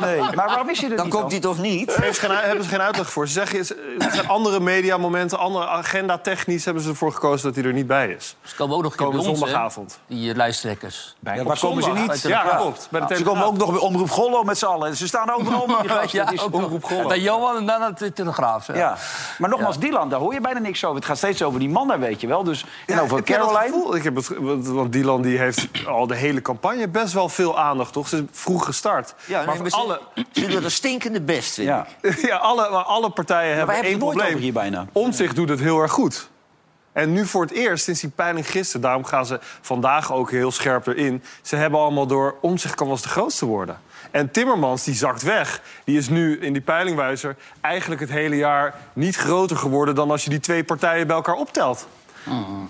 Nee, 0.00 0.20
maar 0.20 0.46
waarom 0.46 0.68
is 0.70 0.78
je 0.80 0.88
er 0.88 0.96
Dan 0.96 1.04
niet 1.04 1.14
komt 1.14 1.30
hij 1.30 1.40
toch 1.40 1.58
niet? 1.58 1.94
Heeft 1.96 2.18
geen, 2.18 2.30
hebben 2.30 2.64
ze 2.64 2.70
geen 2.70 2.80
uitleg 2.82 3.10
voor. 3.10 3.26
Ze 3.26 3.32
zeggen, 3.32 3.58
er 3.98 4.12
zijn 4.12 4.28
andere 4.28 4.60
mediamomenten, 4.60 5.38
andere 5.38 5.66
agenda 5.66 6.18
technisch 6.18 6.64
hebben 6.64 6.82
ze 6.82 6.88
ervoor 6.88 7.12
gekozen 7.12 7.46
dat 7.46 7.54
hij 7.54 7.64
er 7.64 7.72
niet 7.72 7.86
bij 7.86 8.08
is. 8.08 8.36
Ze 8.42 8.54
komen 8.56 8.76
ook 8.76 8.82
nog 8.82 8.90
een 8.92 8.98
keer 8.98 9.06
Komen 9.06 9.24
hè, 9.24 9.36
zondagavond. 9.36 9.98
die 10.06 10.30
eh, 10.30 10.36
lijsttrekkers. 10.36 11.14
Bij 11.20 11.36
Ja, 11.36 11.42
waar 11.42 11.58
komen 11.58 11.82
ze 11.82 11.90
niet? 11.92 12.22
Ja, 12.22 12.40
klopt. 12.56 12.88
Bij 12.90 13.06
de 13.06 13.16
Ze 13.16 13.22
komen 13.22 13.44
ook 13.44 13.56
nog 13.56 13.70
bij 13.70 13.80
Omroep 13.80 14.10
Gollo 14.10 14.42
met 14.42 14.58
z'n 14.58 14.64
allen. 14.66 14.96
Ze 14.96 15.06
staan 15.06 15.30
overal 15.30 15.66
met 15.66 15.80
die 15.80 15.88
gasten. 15.98 16.20
Het 16.20 16.32
is 16.32 16.40
ook 16.42 16.54
Omroep 16.54 16.80
nog. 16.80 16.90
Gollo. 16.90 17.08
Bij 17.08 17.20
Johan 17.20 17.56
en 17.56 17.66
dan 17.66 17.94
de 17.98 18.12
Telegraaf. 18.12 18.66
Ja. 18.66 18.74
Ja, 18.74 18.96
maar 19.38 19.48
nogmaals, 19.50 19.78
Dylan, 19.78 20.08
daar 20.08 20.20
hoor 20.20 20.34
je 20.34 20.40
bijna 20.40 20.58
niks 20.58 20.84
over. 20.84 20.96
Het 20.96 21.04
gaat 21.04 21.16
steeds 21.16 21.42
over 21.42 21.58
die 21.60 21.68
mannen, 21.68 22.00
weet 22.00 22.20
je 22.20 22.21
wel. 22.28 22.44
Dus, 22.44 22.64
en 22.86 23.00
over 23.00 23.16
heb 23.16 23.28
jij 23.28 23.38
dat 23.38 23.46
Caroline. 23.46 23.72
gevoel? 23.74 23.94
Ik 23.96 24.02
heb 24.02 24.16
het, 24.16 24.28
want- 24.38 24.66
want 24.66 24.92
Dylan 24.92 25.22
die 25.22 25.38
heeft 25.38 25.68
al 25.86 26.06
de 26.06 26.14
hele 26.14 26.42
campagne 26.42 26.88
best 26.88 27.12
wel 27.12 27.28
veel 27.28 27.58
aandacht, 27.58 27.92
toch? 27.92 28.08
Ze 28.08 28.16
is 28.16 28.22
vroeg 28.32 28.64
gestart. 28.64 29.14
Ja, 29.24 29.36
nee, 29.38 29.46
maar 29.46 29.56
maar 29.60 29.70
ze, 29.70 29.76
alle, 29.76 30.00
ze 30.32 30.46
doen 30.46 30.64
er 30.64 30.70
stinkende 30.70 31.20
best, 31.20 31.54
vind 31.54 31.66
Ja. 31.68 31.86
ik. 32.00 32.18
ja, 32.28 32.36
alle, 32.36 32.70
maar 32.70 32.82
alle 32.84 33.10
partijen 33.10 33.56
hebben 33.56 33.74
hebben 33.74 33.90
één 33.92 34.00
probleem. 34.00 34.26
over 34.26 34.38
hier 34.40 34.52
bijna. 34.52 34.86
Omtzigt 34.92 35.36
doet 35.36 35.48
het 35.48 35.60
heel 35.60 35.80
erg 35.80 35.92
goed. 35.92 36.30
En 36.92 37.12
nu 37.12 37.26
voor 37.26 37.42
het 37.42 37.50
eerst, 37.50 37.84
sinds 37.84 38.00
die 38.00 38.10
peiling 38.10 38.50
gisteren... 38.50 38.80
daarom 38.80 39.04
gaan 39.04 39.26
ze 39.26 39.38
vandaag 39.60 40.12
ook 40.12 40.30
heel 40.30 40.50
scherp 40.50 40.86
erin... 40.86 41.22
ze 41.42 41.56
hebben 41.56 41.80
allemaal 41.80 42.06
door... 42.06 42.34
Omtzigt 42.40 42.74
kan 42.74 42.86
wel 42.86 42.94
eens 42.94 43.04
de 43.04 43.08
grootste 43.10 43.46
worden. 43.46 43.80
En 44.10 44.30
Timmermans, 44.30 44.84
die 44.84 44.94
zakt 44.94 45.22
weg. 45.22 45.62
Die 45.84 45.98
is 45.98 46.08
nu 46.08 46.38
in 46.40 46.52
die 46.52 46.62
peilingwijzer 46.62 47.36
eigenlijk 47.60 48.00
het 48.00 48.10
hele 48.10 48.36
jaar... 48.36 48.74
niet 48.92 49.16
groter 49.16 49.56
geworden 49.56 49.94
dan 49.94 50.10
als 50.10 50.24
je 50.24 50.30
die 50.30 50.40
twee 50.40 50.64
partijen 50.64 51.06
bij 51.06 51.16
elkaar 51.16 51.34
optelt. 51.34 51.86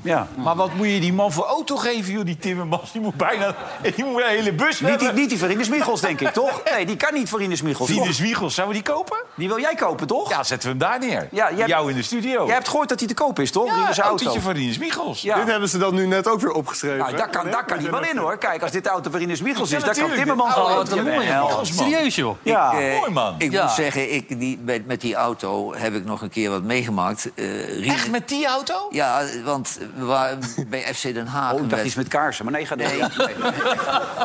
Ja. 0.02 0.28
Maar 0.36 0.56
wat 0.56 0.74
moet 0.74 0.86
je 0.88 1.00
die 1.00 1.12
man 1.12 1.32
voor 1.32 1.44
auto 1.44 1.76
geven, 1.76 2.12
joh, 2.12 2.24
die 2.24 2.36
Timmermans? 2.38 2.92
Die 2.92 3.00
moet 3.00 3.14
bijna 3.16 3.54
die 3.96 4.04
moet 4.04 4.20
een 4.22 4.28
hele 4.28 4.52
bus 4.52 4.66
Niet, 4.68 4.78
die, 4.78 4.88
hebben. 4.90 5.14
niet 5.14 5.28
die 5.28 5.38
Verine 5.38 5.64
Smichels, 5.64 6.00
denk 6.00 6.20
ik, 6.20 6.28
toch? 6.28 6.62
Nee, 6.74 6.86
die 6.86 6.96
kan 6.96 7.14
niet 7.14 7.28
Verine 7.28 7.56
Smichels. 7.56 7.90
Toch? 7.94 8.06
de 8.06 8.12
Zwiegels, 8.12 8.54
zouden 8.54 8.76
we 8.76 8.82
die 8.84 8.92
kopen? 8.94 9.16
Die 9.34 9.48
wil 9.48 9.60
jij 9.60 9.74
kopen, 9.74 10.06
toch? 10.06 10.30
Ja, 10.30 10.42
zetten 10.42 10.68
we 10.78 10.84
hem 10.84 10.90
daar 10.90 11.08
neer. 11.08 11.28
Ja, 11.30 11.52
jij- 11.52 11.66
Jou 11.66 11.90
in 11.90 11.96
de 11.96 12.02
studio. 12.02 12.44
Jij 12.44 12.54
hebt 12.54 12.68
gehoord 12.68 12.88
dat 12.88 12.98
hij 12.98 13.08
te 13.08 13.14
koop 13.14 13.38
is, 13.38 13.50
toch? 13.50 13.66
ja, 13.66 13.72
die 13.74 13.82
is 13.82 13.88
een 13.88 13.94
zijn 13.94 14.06
auto. 14.06 14.24
autootje 14.24 14.48
van 14.48 14.60
Rinus 14.60 14.78
Michels. 14.78 15.22
Ja. 15.22 15.36
Dit 15.36 15.46
hebben 15.46 15.68
ze 15.68 15.78
dan 15.78 15.94
nu 15.94 16.06
net 16.06 16.28
ook 16.28 16.40
weer 16.40 16.52
opgeschreven. 16.52 16.98
Nou, 16.98 17.16
daar 17.16 17.28
kan, 17.30 17.50
daar 17.50 17.64
kan 17.64 17.78
hij 17.78 17.90
wel 17.90 18.04
in, 18.04 18.16
hoor. 18.16 18.38
Kijk, 18.38 18.62
als 18.62 18.70
dit 18.70 18.84
de 18.84 18.90
auto 18.90 19.10
van 19.10 19.20
Ines 19.20 19.40
Michels 19.42 19.70
Ja, 19.70 19.76
is, 19.76 19.84
dan 19.84 19.92
kan 19.94 20.02
natuurlijk. 20.08 20.28
Timmermans 20.28 20.56
Oh, 20.62 20.66
wel 20.66 20.76
wat 20.76 20.88
in. 20.92 20.98
een 20.98 21.04
mooie 21.14 21.26
Jawel. 21.26 21.56
man. 21.56 21.66
Serieus, 21.66 22.14
joh. 22.14 22.36
Ja. 22.42 22.72
Eh, 22.72 22.98
mooi, 22.98 23.10
man. 23.10 23.34
Ik 23.38 23.52
Ja. 23.52 23.62
moet 23.64 23.72
zeggen, 23.72 24.14
ik, 24.14 24.38
die, 24.40 24.58
met, 24.64 24.86
met 24.86 25.00
die 25.00 25.14
auto 25.14 25.74
heb 25.74 25.94
ik 25.94 26.04
nog 26.04 26.22
een 26.22 26.28
keer 26.30 26.50
wat 26.50 26.62
meegemaakt. 26.62 27.30
Eh, 27.34 27.44
Rien- 27.78 27.92
Echt 27.92 28.10
met 28.10 28.28
die 28.28 28.46
auto? 28.46 28.86
Ja, 28.90 29.22
want 29.44 29.78
we 29.94 30.04
waren 30.04 30.38
bij 30.68 30.94
FC 30.94 31.02
Den 31.02 31.26
Haag... 31.26 31.52
Oh, 31.52 31.60
ik 31.62 31.70
dacht 31.70 31.84
iets 31.84 31.94
met 31.94 32.08
kaarsen, 32.08 32.44
maar 32.44 32.54
nee, 32.54 32.66
ga 32.66 32.76
door. 32.76 32.88
Nee. 32.88 32.98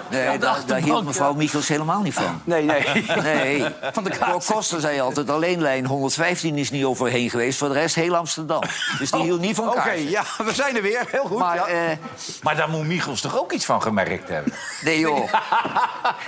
Ja, 0.09 0.29
nee. 0.29 0.37
Daar, 0.37 0.57
daar 0.65 0.79
hield 0.81 1.05
mevrouw 1.05 1.33
Michels 1.33 1.67
helemaal 1.67 2.01
niet 2.01 2.13
van. 2.13 2.41
Nee, 2.43 2.63
nee. 2.63 3.05
Nee, 3.23 3.65
van 3.93 4.03
de 4.03 4.39
Koster 4.45 4.79
zei 4.79 4.99
altijd... 4.99 5.29
alleen 5.29 5.61
lijn 5.61 5.85
115 5.85 6.57
is 6.57 6.71
niet 6.71 6.83
overheen 6.85 7.29
geweest. 7.29 7.57
Voor 7.57 7.67
de 7.67 7.73
rest 7.73 7.95
heel 7.95 8.15
Amsterdam. 8.15 8.61
Dus 8.99 9.11
die 9.11 9.21
hield 9.21 9.39
niet 9.39 9.55
van 9.55 9.67
Oké, 9.67 9.75
kaarsen. 9.75 10.09
ja, 10.09 10.23
we 10.37 10.53
zijn 10.53 10.75
er 10.75 10.81
weer. 10.81 11.07
Heel 11.11 11.23
goed. 11.23 11.37
Maar, 11.39 11.55
ja. 11.55 11.65
eh, 11.67 11.97
Maar 12.43 12.55
daar 12.55 12.69
moet 12.69 12.85
Michels 12.85 13.21
toch 13.21 13.39
ook 13.39 13.51
iets 13.51 13.65
van 13.65 13.81
gemerkt 13.81 14.29
hebben? 14.29 14.53
nee 14.83 14.99
joh. 14.99 15.31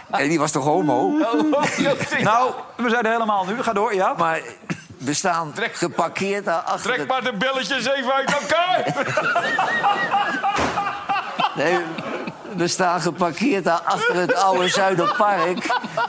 En 0.09 0.29
die 0.29 0.39
was 0.39 0.51
toch 0.51 0.63
homo? 0.63 1.09
nou, 2.21 2.51
we 2.75 2.89
zijn 2.89 3.03
er 3.05 3.11
helemaal 3.11 3.45
nu. 3.45 3.63
Ga 3.63 3.73
door, 3.73 3.93
ja. 3.95 4.13
Maar 4.17 4.41
we 4.99 5.13
staan 5.13 5.53
geparkeerd 5.55 6.45
daar 6.45 6.61
achter 6.61 6.97
het... 6.97 7.07
maar 7.07 7.23
de 7.23 7.33
belletjes 7.33 7.85
even 7.87 8.13
uit 8.13 8.31
elkaar. 8.39 8.85
Nee, 11.55 11.77
we 12.55 12.67
staan 12.67 13.01
geparkeerd 13.01 13.63
daar 13.63 13.79
achter 13.79 14.15
het 14.15 14.33
oude 14.35 14.67
Zuiderpark. 14.67 15.65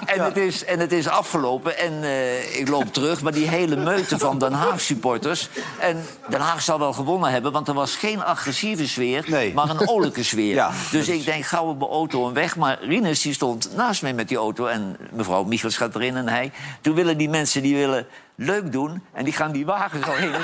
En, 0.07 0.25
het, 0.25 0.37
is, 0.37 0.65
en 0.65 0.79
het 0.79 0.93
is 0.93 1.09
afgelopen. 1.09 1.79
En 1.79 2.03
eh, 2.03 2.59
ik 2.59 2.69
loop 2.69 2.93
terug, 2.93 3.23
maar 3.23 3.33
die 3.33 3.49
hele 3.49 3.77
meute 3.77 4.19
van 4.19 4.39
Den 4.39 4.53
Haag 4.53 4.81
supporters. 4.81 5.49
En 5.79 6.05
Den 6.29 6.41
Haag 6.41 6.63
zal 6.63 6.79
wel 6.79 6.93
gewonnen 6.93 7.31
hebben, 7.31 7.53
want 7.53 7.69
er 7.69 7.75
was 7.75 7.97
geen 7.97 8.25
agressieve 8.25 8.89
sfeer, 8.89 9.25
Nee. 9.27 9.55
maar 9.55 9.71
een 9.71 9.89
olijke 9.89 10.23
sfeer. 10.23 10.55
Ja. 10.55 10.71
Dus 10.91 11.09
ik 11.09 11.25
denk, 11.25 11.45
gauw 11.45 11.69
op 11.69 11.79
mijn 11.79 11.91
auto 11.91 12.29
en 12.29 12.35
weg. 12.35 12.57
Maar 12.57 12.79
Rinus 12.83 13.23
die 13.23 13.33
stond 13.33 13.77
naast 13.77 14.03
mij 14.03 14.15
met 14.15 14.29
die 14.29 14.37
auto. 14.37 14.67
En 14.67 14.97
mevrouw 15.13 15.45
Michels 15.45 15.77
gaat 15.77 15.95
erin 15.95 16.17
en 16.17 16.29
hij. 16.29 16.53
Toen 16.81 16.95
willen 16.95 17.19
die 17.19 17.29
mensen 17.29 17.63
die 17.63 17.77
willen 17.77 18.07
leuk 18.41 18.73
doen. 18.73 19.03
En 19.13 19.25
die 19.25 19.33
gaan 19.33 19.53
die 19.53 19.67
wagens 19.67 20.07
al 20.07 20.15
heen 20.15 20.33
en 20.35 20.43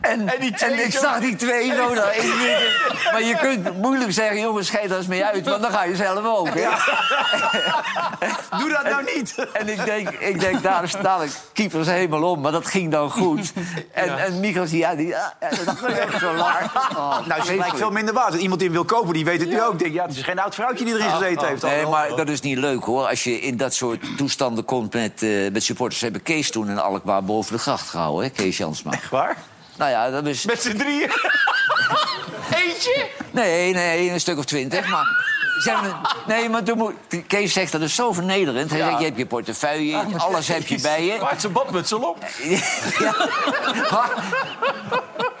en, 0.00 0.28
en, 0.28 0.54
en, 0.54 0.84
ik 0.84 0.92
zag 0.92 1.20
die 1.20 1.36
twee 1.36 1.74
zo 1.74 1.88
midden. 1.88 2.04
Maar 3.12 3.22
je 3.22 3.36
kunt 3.40 3.76
moeilijk 3.76 4.12
zeggen, 4.12 4.40
jongens, 4.40 4.70
daar 4.70 4.82
eens 4.82 5.06
mee 5.06 5.24
uit. 5.24 5.48
Want 5.48 5.62
dan 5.62 5.70
ga 5.70 5.84
je 5.84 5.96
zelf 5.96 6.24
ook. 6.24 6.48
hè. 6.48 6.68
Doe 8.58 8.68
dat 8.68 8.84
nou 8.84 9.04
niet. 9.16 9.46
En 9.52 9.68
ik 9.68 9.84
denk, 9.84 10.08
ik 10.08 10.40
denk 10.40 10.62
daar 10.62 10.88
staan 10.88 11.20
de 11.20 11.28
keepers 11.52 11.86
helemaal 11.86 12.22
om. 12.22 12.40
Maar 12.40 12.52
dat 12.52 12.66
ging 12.66 12.90
dan 12.90 13.10
goed. 13.10 13.52
En, 13.92 14.18
en 14.18 14.40
Michels, 14.40 14.70
ja, 14.70 14.94
die, 14.94 15.06
ja, 15.06 15.34
dat 15.40 15.90
ik 15.90 16.12
ook 16.14 16.20
zo 16.20 16.34
laag. 16.34 16.90
Oh, 16.96 17.26
Nou, 17.26 17.42
ze 17.44 17.56
lijkt 17.56 17.76
veel 17.76 17.90
minder 17.90 18.14
waard. 18.14 18.34
Iemand 18.34 18.60
die 18.60 18.70
wil 18.70 18.84
kopen, 18.84 19.12
die 19.12 19.24
weet 19.24 19.40
het 19.40 19.48
nu 19.48 19.62
ook. 19.62 19.78
Denk, 19.78 19.92
ja, 19.92 20.02
het 20.06 20.16
is 20.16 20.22
geen 20.22 20.38
oud 20.38 20.54
vrouwtje 20.54 20.84
die 20.84 20.94
erin 20.94 21.10
gezeten 21.10 21.48
heeft. 21.48 21.62
Nee, 21.62 21.86
maar 21.86 22.16
dat 22.16 22.28
is 22.28 22.40
niet 22.40 22.58
leuk 22.58 22.84
hoor. 22.84 23.06
Als 23.06 23.24
je 23.24 23.40
in 23.40 23.56
dat 23.56 23.74
soort 23.74 24.16
toestanden 24.16 24.64
komt 24.64 24.92
met, 24.92 25.22
eh, 25.22 25.49
met 25.52 25.62
supporters. 25.62 26.00
Hebben 26.00 26.22
Kees 26.22 26.50
toen 26.50 26.68
in 26.70 26.78
Alkmaar 26.78 27.24
boven 27.24 27.52
de 27.52 27.58
gracht 27.58 27.88
gehouden, 27.88 28.24
hè? 28.24 28.30
Kees 28.30 28.56
Jansma. 28.56 28.92
Waar? 29.10 29.36
Nou 29.76 29.90
ja, 29.90 30.10
dat 30.10 30.26
is. 30.26 30.44
Met 30.44 30.62
z'n 30.62 30.76
drieën. 30.76 31.10
Eentje. 32.64 33.08
Nee, 33.30 33.72
nee, 33.72 34.10
een 34.10 34.20
stuk 34.20 34.38
of 34.38 34.44
twintig. 34.44 34.88
Maar. 34.88 35.28
Nee, 36.26 36.48
maar 36.48 36.62
toen 36.62 36.78
moet... 36.78 36.94
Kees 37.26 37.52
zegt 37.52 37.72
dat 37.72 37.80
is 37.80 37.94
zo 37.94 38.12
vernederend. 38.12 38.70
Hij 38.70 38.80
zegt, 38.80 38.98
je 38.98 39.04
hebt 39.04 39.18
je 39.18 39.26
portefeuille, 39.26 40.04
alles 40.16 40.48
heb 40.48 40.66
je 40.66 40.80
bij 40.80 41.04
je. 41.04 41.18
Maakt 41.20 41.40
zijn 41.40 41.52
badmutsel 41.52 42.00
op. 42.00 42.18
Ja. 42.98 43.14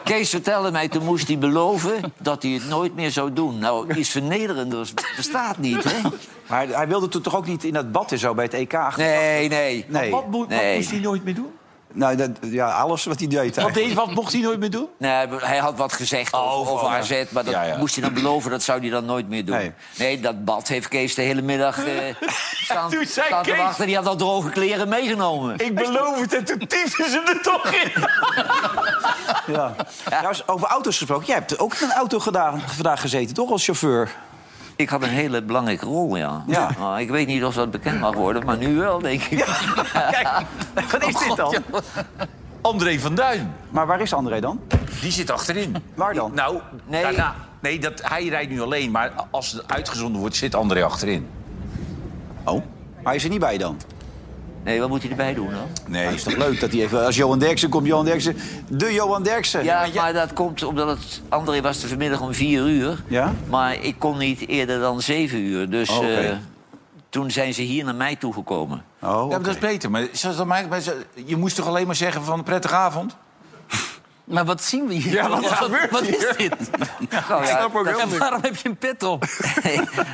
Kees 0.04 0.30
vertelde 0.30 0.70
mij, 0.70 0.88
toen 0.88 1.04
moest 1.04 1.26
hij 1.28 1.38
beloven 1.38 2.12
dat 2.18 2.42
hij 2.42 2.52
het 2.52 2.68
nooit 2.68 2.94
meer 2.94 3.10
zou 3.10 3.32
doen. 3.32 3.58
Nou, 3.58 3.94
iets 3.94 4.08
vernederenders 4.08 4.94
bestaat 5.16 5.58
niet, 5.58 5.84
hè? 5.84 6.08
Maar 6.48 6.66
hij 6.68 6.88
wilde 6.88 7.08
toen 7.08 7.22
toch 7.22 7.36
ook 7.36 7.46
niet 7.46 7.64
in 7.64 7.72
dat 7.72 7.92
bad 7.92 8.12
en 8.12 8.18
zo 8.18 8.34
bij 8.34 8.44
het 8.44 8.54
EK? 8.54 8.96
Nee, 8.96 9.48
nee. 9.48 9.84
Nee. 9.88 10.10
Wat, 10.10 10.30
moet, 10.30 10.48
Nee. 10.48 10.66
wat 10.66 10.74
moest 10.76 10.90
hij 10.90 11.00
nooit 11.00 11.24
meer 11.24 11.34
doen? 11.34 11.50
Nou, 11.92 12.16
dat, 12.16 12.30
ja, 12.40 12.70
alles 12.72 13.04
wat 13.04 13.18
hij 13.18 13.28
deed. 13.28 13.56
Wat, 13.56 13.74
deed, 13.74 13.94
wat 13.94 14.14
mocht 14.14 14.32
hij 14.32 14.40
nooit 14.42 14.58
meer 14.58 14.70
doen? 14.70 14.88
Nee, 14.98 15.26
hij 15.38 15.58
had 15.58 15.76
wat 15.76 15.92
gezegd 15.92 16.34
over, 16.34 16.48
over 16.50 16.72
over 16.72 16.86
alles. 16.86 17.12
AZ, 17.12 17.24
maar 17.30 17.44
dat 17.44 17.52
Ja, 17.52 17.62
ja. 17.62 17.76
moest 17.76 17.94
hij 17.94 18.04
dan 18.04 18.14
beloven, 18.14 18.50
dat 18.50 18.62
zou 18.62 18.80
hij 18.80 18.90
dan 18.90 19.04
nooit 19.04 19.28
meer 19.28 19.44
doen. 19.44 19.56
Nee. 19.56 19.72
Nee, 19.98 20.20
dat 20.20 20.44
bad 20.44 20.68
heeft 20.68 20.88
Kees 20.88 21.14
de 21.14 21.22
hele 21.22 21.42
middag 21.42 21.84
eh, 21.84 21.94
staan, 22.64 22.90
Toen 22.90 23.04
zei 23.06 23.26
staan 23.26 23.42
te 23.42 23.50
Kees- 23.50 23.58
wachten. 23.58 23.86
Die 23.86 23.96
had 23.96 24.06
al 24.06 24.16
droge 24.16 24.50
kleren 24.50 24.88
meegenomen. 24.88 25.58
Ik 25.58 25.74
beloof 25.74 26.20
het 26.20 26.34
en 26.34 26.44
toen 26.44 26.58
tyfden 26.66 27.10
ze 27.10 27.22
er 27.26 27.42
toch 27.42 27.66
in. 27.66 27.92
Ja. 29.54 29.74
Trouwens, 30.04 30.48
over 30.48 30.68
auto's 30.68 30.96
gesproken. 30.98 31.26
Jij 31.26 31.34
hebt 31.34 31.58
ook 31.58 31.74
in 31.74 31.86
een 31.88 31.94
auto 31.94 32.18
gedaan, 32.18 32.60
vandaag 32.66 33.00
gezeten, 33.00 33.34
toch, 33.34 33.50
als 33.50 33.64
chauffeur? 33.64 34.10
Ik 34.80 34.88
had 34.88 35.02
een 35.02 35.08
hele 35.08 35.42
belangrijke 35.42 35.84
rol, 35.84 36.16
ja. 36.16 36.44
Ja. 36.46 36.70
Nou, 36.78 37.00
ik 37.00 37.08
weet 37.10 37.26
niet 37.26 37.44
of 37.44 37.54
dat 37.54 37.70
bekend 37.70 38.00
mag 38.00 38.14
worden, 38.14 38.44
maar 38.44 38.56
nu 38.56 38.76
wel, 38.76 38.98
denk 38.98 39.22
ik. 39.22 39.38
Kijk, 40.10 40.28
wat 40.92 41.06
is 41.06 41.18
dit 41.18 41.36
dan? 41.36 41.54
André 42.60 42.98
van 42.98 43.14
Duin. 43.14 43.54
Maar 43.70 43.86
waar 43.86 44.00
is 44.00 44.12
André 44.12 44.40
dan? 44.40 44.60
Die 45.00 45.10
zit 45.12 45.30
achterin. 45.30 45.76
Waar 45.94 46.14
dan? 46.14 46.32
Nou, 46.34 46.60
Nee. 46.86 47.02
daarna- 47.02 47.34
nee 47.60 47.78
dat, 47.78 48.02
hij 48.04 48.26
rijdt 48.28 48.50
nu 48.50 48.60
alleen. 48.60 48.90
Maar 48.90 49.12
als 49.30 49.52
het 49.52 49.62
uitgezonden 49.72 50.20
wordt, 50.20 50.36
zit 50.36 50.54
André 50.54 50.84
achterin. 50.84 51.28
Oh. 52.44 52.54
Maar 52.54 52.62
hij 53.04 53.14
is 53.14 53.24
er 53.24 53.30
niet 53.30 53.40
bij 53.40 53.58
dan? 53.58 53.76
Nee, 54.64 54.80
wat 54.80 54.88
moet 54.88 55.00
hij 55.02 55.10
erbij 55.10 55.34
doen 55.34 55.50
dan? 55.50 55.66
Nee. 55.88 56.04
Het 56.04 56.14
is 56.14 56.22
toch 56.22 56.36
leuk 56.36 56.60
dat 56.60 56.72
hij 56.72 56.80
even... 56.80 57.04
Als 57.04 57.16
Johan 57.16 57.38
Derksen 57.38 57.68
komt, 57.68 57.86
Johan 57.86 58.04
Derksen... 58.04 58.36
De 58.68 58.92
Johan 58.92 59.22
Derksen. 59.22 59.64
Ja, 59.64 59.86
maar 59.94 60.12
dat 60.12 60.32
komt 60.32 60.62
omdat 60.62 60.88
het... 60.88 61.20
André 61.28 61.60
was 61.60 61.82
er 61.82 61.88
vanmiddag 61.88 62.20
om 62.20 62.34
vier 62.34 62.66
uur. 62.66 63.02
Ja? 63.06 63.32
Maar 63.48 63.74
ik 63.82 63.94
kon 63.98 64.18
niet 64.18 64.48
eerder 64.48 64.80
dan 64.80 65.02
zeven 65.02 65.38
uur. 65.38 65.70
Dus 65.70 65.88
Oh, 65.90 66.24
eh, 66.24 66.36
toen 67.08 67.30
zijn 67.30 67.54
ze 67.54 67.62
hier 67.62 67.84
naar 67.84 67.94
mij 67.94 68.16
toegekomen. 68.16 68.84
Oh, 69.00 69.08
Ja, 69.08 69.26
maar 69.26 69.42
dat 69.42 69.54
is 69.54 69.58
beter. 69.60 69.90
Maar 69.90 70.06
zoals 70.12 70.36
dat 70.36 70.46
mij, 70.46 70.66
je 71.24 71.36
moest 71.36 71.56
toch 71.56 71.66
alleen 71.66 71.86
maar 71.86 71.96
zeggen 71.96 72.24
van 72.24 72.38
een 72.38 72.44
prettige 72.44 72.74
avond? 72.74 73.16
Maar 74.24 74.44
wat 74.44 74.62
zien 74.62 74.86
we 74.86 74.94
hier? 74.94 75.12
Ja, 75.12 75.28
wat 75.28 75.46
gebeurt 75.46 75.90
wat 75.90 76.00
hier? 76.06 76.28
is 76.28 76.36
dit? 76.36 76.54
Nou 77.28 77.44
ja, 77.44 77.56
snap 77.58 77.74
ook 77.76 77.86
En 77.86 77.94
helemaal 77.94 78.18
waarom 78.18 78.42
heb 78.42 78.56
je 78.56 78.68
een 78.68 78.76
pet 78.76 79.02
op? 79.02 79.24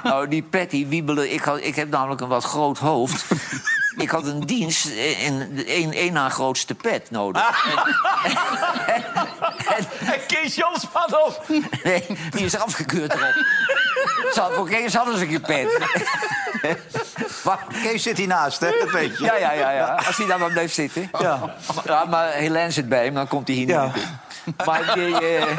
nou, 0.02 0.28
die 0.28 0.42
Patty 0.42 0.86
wiebelen. 0.88 1.32
Ik, 1.32 1.40
had, 1.40 1.58
ik 1.62 1.74
heb 1.76 1.90
namelijk 1.90 2.20
een 2.20 2.28
wat 2.28 2.44
groot 2.44 2.78
hoofd. 2.78 3.24
Ik 3.96 4.10
had 4.10 4.26
een 4.26 4.40
dienst 4.40 4.86
in 5.20 5.54
de 5.54 5.64
één 5.64 5.92
één 5.92 6.12
na 6.12 6.28
grootste 6.28 6.74
pet 6.74 7.10
nodig. 7.10 7.66
En, 7.66 7.78
en- 8.96 9.04
En 10.12 10.20
Kees 10.26 10.54
Jans 10.54 10.80
spat 10.80 11.24
op. 11.26 11.44
nee, 11.84 12.04
die 12.30 12.44
is 12.44 12.56
afgekeurd 12.58 13.12
erop. 13.14 13.34
Ze 14.32 14.40
had, 14.40 14.54
voor 14.54 14.68
Kees 14.68 14.94
hadden 14.94 15.18
ze 15.18 15.26
geen 15.26 15.40
pet. 15.40 15.78
maar, 17.44 17.58
Kees 17.82 18.02
zit 18.02 18.16
hiernaast, 18.16 18.60
hè? 18.60 18.70
Dat 18.80 18.90
weet 18.90 19.18
je. 19.18 19.24
ja, 19.24 19.36
ja, 19.36 19.52
ja, 19.52 19.70
ja. 19.70 20.00
Als 20.06 20.16
hij 20.16 20.26
daar 20.26 20.38
maar 20.38 20.50
blijft 20.50 20.74
zitten. 20.74 21.10
Ja. 21.18 21.54
Ja, 21.84 22.04
maar 22.04 22.30
Helene 22.32 22.70
zit 22.70 22.88
bij 22.88 23.04
hem, 23.04 23.14
dan 23.14 23.28
komt 23.28 23.46
hij 23.48 23.56
hier 23.56 23.68
Ja. 23.68 23.84
niet. 23.94 24.06
Maar 24.66 24.94
die, 24.94 25.36
eh, 25.36 25.56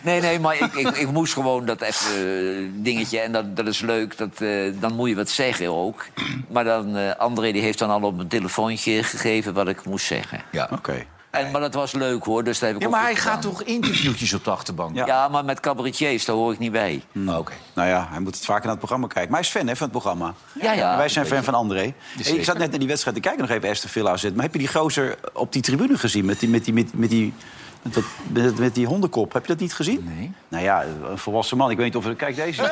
Nee, 0.00 0.20
nee, 0.20 0.40
maar 0.40 0.54
ik, 0.54 0.74
ik, 0.74 0.96
ik 0.96 1.10
moest 1.10 1.32
gewoon 1.32 1.66
dat 1.66 1.80
even 1.80 2.12
eh, 2.12 2.68
dingetje. 2.72 3.18
En 3.18 3.32
dat, 3.32 3.56
dat 3.56 3.66
is 3.66 3.80
leuk, 3.80 4.16
dat, 4.16 4.40
eh, 4.40 4.72
dan 4.80 4.94
moet 4.94 5.08
je 5.08 5.14
wat 5.14 5.28
zeggen 5.28 5.74
ook. 5.74 6.06
Maar 6.48 6.64
dan, 6.64 6.96
eh, 6.96 7.14
André 7.16 7.52
die 7.52 7.62
heeft 7.62 7.78
dan 7.78 7.90
al 7.90 8.02
op 8.02 8.16
mijn 8.16 8.28
telefoontje 8.28 9.02
gegeven 9.02 9.54
wat 9.54 9.68
ik 9.68 9.84
moest 9.84 10.06
zeggen. 10.06 10.42
Ja. 10.50 10.68
Oké. 10.72 11.04
En, 11.30 11.50
maar 11.50 11.60
dat 11.60 11.74
was 11.74 11.92
leuk 11.92 12.24
hoor, 12.24 12.44
dus 12.44 12.58
dat 12.58 12.68
heb 12.68 12.76
ik 12.76 12.82
ja, 12.82 12.88
ook 12.88 12.94
maar 12.94 13.04
hij 13.04 13.16
gaat 13.16 13.42
toch 13.42 13.62
interviewtjes 13.62 14.34
op 14.34 14.44
de 14.44 14.50
achterbank? 14.50 14.96
Ja. 14.96 15.06
Ja, 15.06 15.28
maar 15.28 15.44
met 15.44 15.60
cabaretiers, 15.60 16.24
daar 16.24 16.36
hoor 16.36 16.52
ik 16.52 16.58
niet 16.58 16.72
bij. 16.72 17.02
Oké. 17.26 17.52
Nou 17.74 17.88
ja, 17.88 18.08
hij 18.10 18.20
moet 18.20 18.34
het 18.34 18.44
vaker 18.44 18.62
naar 18.62 18.70
het 18.70 18.78
programma 18.78 19.06
kijken. 19.06 19.30
Maar 19.30 19.40
hij 19.40 19.48
is 19.48 19.56
fan 19.56 19.66
hè, 19.66 19.76
van 19.76 19.88
het 19.88 20.00
programma. 20.00 20.34
Ja, 20.60 20.72
ja. 20.72 20.96
Wij 20.96 21.08
zijn 21.08 21.26
fan 21.26 21.44
van 21.44 21.54
André. 21.54 21.94
Hey, 22.22 22.32
ik 22.32 22.44
zat 22.44 22.58
net 22.58 22.70
naar 22.70 22.78
die 22.78 22.88
wedstrijd 22.88 23.16
te 23.16 23.22
kijken, 23.22 23.40
nog 23.40 23.50
even 23.50 23.68
Esther 23.68 23.90
Villa 23.90 24.10
zitten. 24.10 24.34
Maar 24.34 24.44
heb 24.44 24.52
je 24.52 24.58
die 24.58 24.68
gozer 24.68 25.18
op 25.32 25.52
die 25.52 25.62
tribune 25.62 25.98
gezien 25.98 26.24
met 26.24 26.40
die, 26.40 26.48
met 26.48 26.64
die, 26.64 26.74
met, 26.74 26.94
met 26.94 27.10
die, 27.10 27.34
met, 27.82 27.94
dat- 27.94 28.04
met, 28.28 28.58
met 28.58 28.74
die 28.74 28.86
hondenkop? 28.86 29.32
Heb 29.32 29.42
je 29.46 29.52
dat 29.52 29.60
niet 29.60 29.74
gezien? 29.74 30.12
Nee. 30.16 30.32
Nou 30.48 30.64
ja, 30.64 30.82
een 31.10 31.18
volwassen 31.18 31.56
man. 31.56 31.70
Ik 31.70 31.76
weet 31.76 31.94
niet 31.94 32.06
of... 32.06 32.16
Kijk 32.16 32.36
deze. 32.36 32.62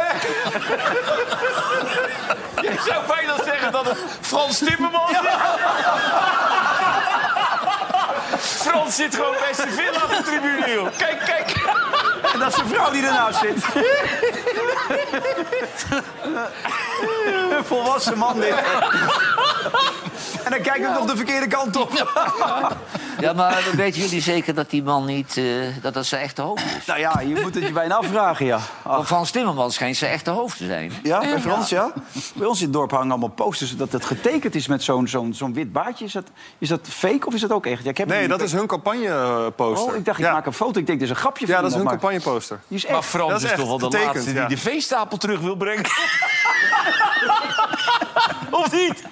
Je 2.60 2.74
zou 2.88 3.06
bijna 3.06 3.34
zeggen 3.44 3.72
dat 3.72 3.84
het 3.88 3.98
Frans 4.20 4.58
Timmermans 4.58 5.10
is. 5.10 5.18
Frans 8.38 8.96
zit 8.96 9.14
gewoon 9.14 9.34
bij 9.40 9.54
zijn 9.54 9.70
villa 9.70 10.02
op 10.04 10.08
de 10.10 10.22
tribune, 10.24 10.70
joh. 10.74 10.88
Kijk, 10.96 11.18
kijk. 11.24 11.54
En 12.32 12.38
dat 12.38 12.48
is 12.52 12.58
een 12.58 12.68
vrouw 12.68 12.90
die 12.90 13.02
ernaast 13.06 13.38
zit. 13.38 13.64
een 17.58 17.64
volwassen 17.64 18.18
man 18.18 18.40
dit. 18.40 18.54
en 20.44 20.50
dan 20.50 20.60
kijkt 20.60 20.84
hij 20.86 20.92
nog 20.92 21.04
de 21.04 21.16
verkeerde 21.16 21.46
kant 21.46 21.76
op. 21.76 21.90
Ja, 23.20 23.32
maar 23.32 23.64
weten 23.76 24.00
jullie 24.00 24.20
zeker 24.20 24.54
dat 24.54 24.70
die 24.70 24.82
man 24.82 25.04
niet... 25.04 25.36
eh, 25.36 25.44
dat 25.82 25.94
dat 25.94 26.06
zijn 26.06 26.22
echte 26.22 26.42
hoofd 26.42 26.64
is? 26.78 26.86
nou 26.86 26.98
ja, 27.00 27.20
je 27.20 27.40
moet 27.42 27.54
het 27.54 27.64
je 27.66 27.72
bijna 27.72 27.94
afvragen, 27.94 28.46
ja. 28.46 28.58
Want 28.82 29.06
Frans 29.06 29.30
Timmermans 29.30 29.74
schijnt 29.74 29.96
zijn 29.96 30.12
echte 30.12 30.30
hoofd 30.30 30.56
te 30.56 30.64
zijn. 30.64 30.92
Ja, 31.02 31.18
bij 31.18 31.40
Frans, 31.40 31.68
ja. 31.68 31.92
Bij 32.34 32.46
ons 32.46 32.58
in 32.58 32.64
het 32.64 32.72
dorp 32.72 32.90
hangen 32.90 33.10
allemaal 33.10 33.28
posters 33.28 33.76
dat 33.76 33.92
het 33.92 34.04
getekend 34.04 34.54
is 34.54 34.66
met 34.66 34.82
zo'n 34.82 35.08
zo'n 35.08 35.34
zo'n 35.34 35.54
wit 35.54 35.72
baardje. 35.72 36.04
Is 36.04 36.12
dat, 36.12 36.24
is 36.58 36.68
dat 36.68 36.88
fake 36.90 37.26
of 37.26 37.34
is 37.34 37.40
dat 37.40 37.52
ook 37.52 37.66
echt? 37.66 37.84
Ja, 37.84 37.90
ik 37.90 37.98
heb 37.98 38.08
Nee, 38.08 38.28
dat 38.28 38.42
is 38.42 38.52
hun 38.52 38.66
campagneposter. 38.66 39.92
Oh, 39.92 39.96
ik 39.96 40.04
dacht, 40.04 40.18
ik 40.18 40.24
ja. 40.24 40.32
maak 40.32 40.46
een 40.46 40.52
foto. 40.52 40.80
Ik 40.80 40.86
denk, 40.86 40.98
dit 40.98 41.08
is 41.08 41.14
een 41.14 41.20
grapje 41.20 41.46
Ja, 41.46 41.52
van 41.52 41.62
dat 41.62 41.70
is 41.72 41.76
hun 41.76 41.86
campagneposter. 41.86 42.60
Die 42.68 42.78
is 42.78 42.86
Maar 42.86 42.96
echt. 42.96 43.06
Frans 43.06 43.30
Dat 43.30 43.38
is 43.38 43.44
is, 43.44 43.50
echt 43.50 43.60
toch 43.60 43.68
wel 43.68 43.78
de 43.78 43.84
getekend, 43.84 44.14
laatste 44.14 44.34
ja. 44.34 44.46
die 44.46 44.56
de 44.56 44.62
veestapel 44.62 45.16
terug 45.16 45.40
wil 45.40 45.56
brengen. 45.56 45.84
Of 48.50 48.72
niet? 48.72 49.02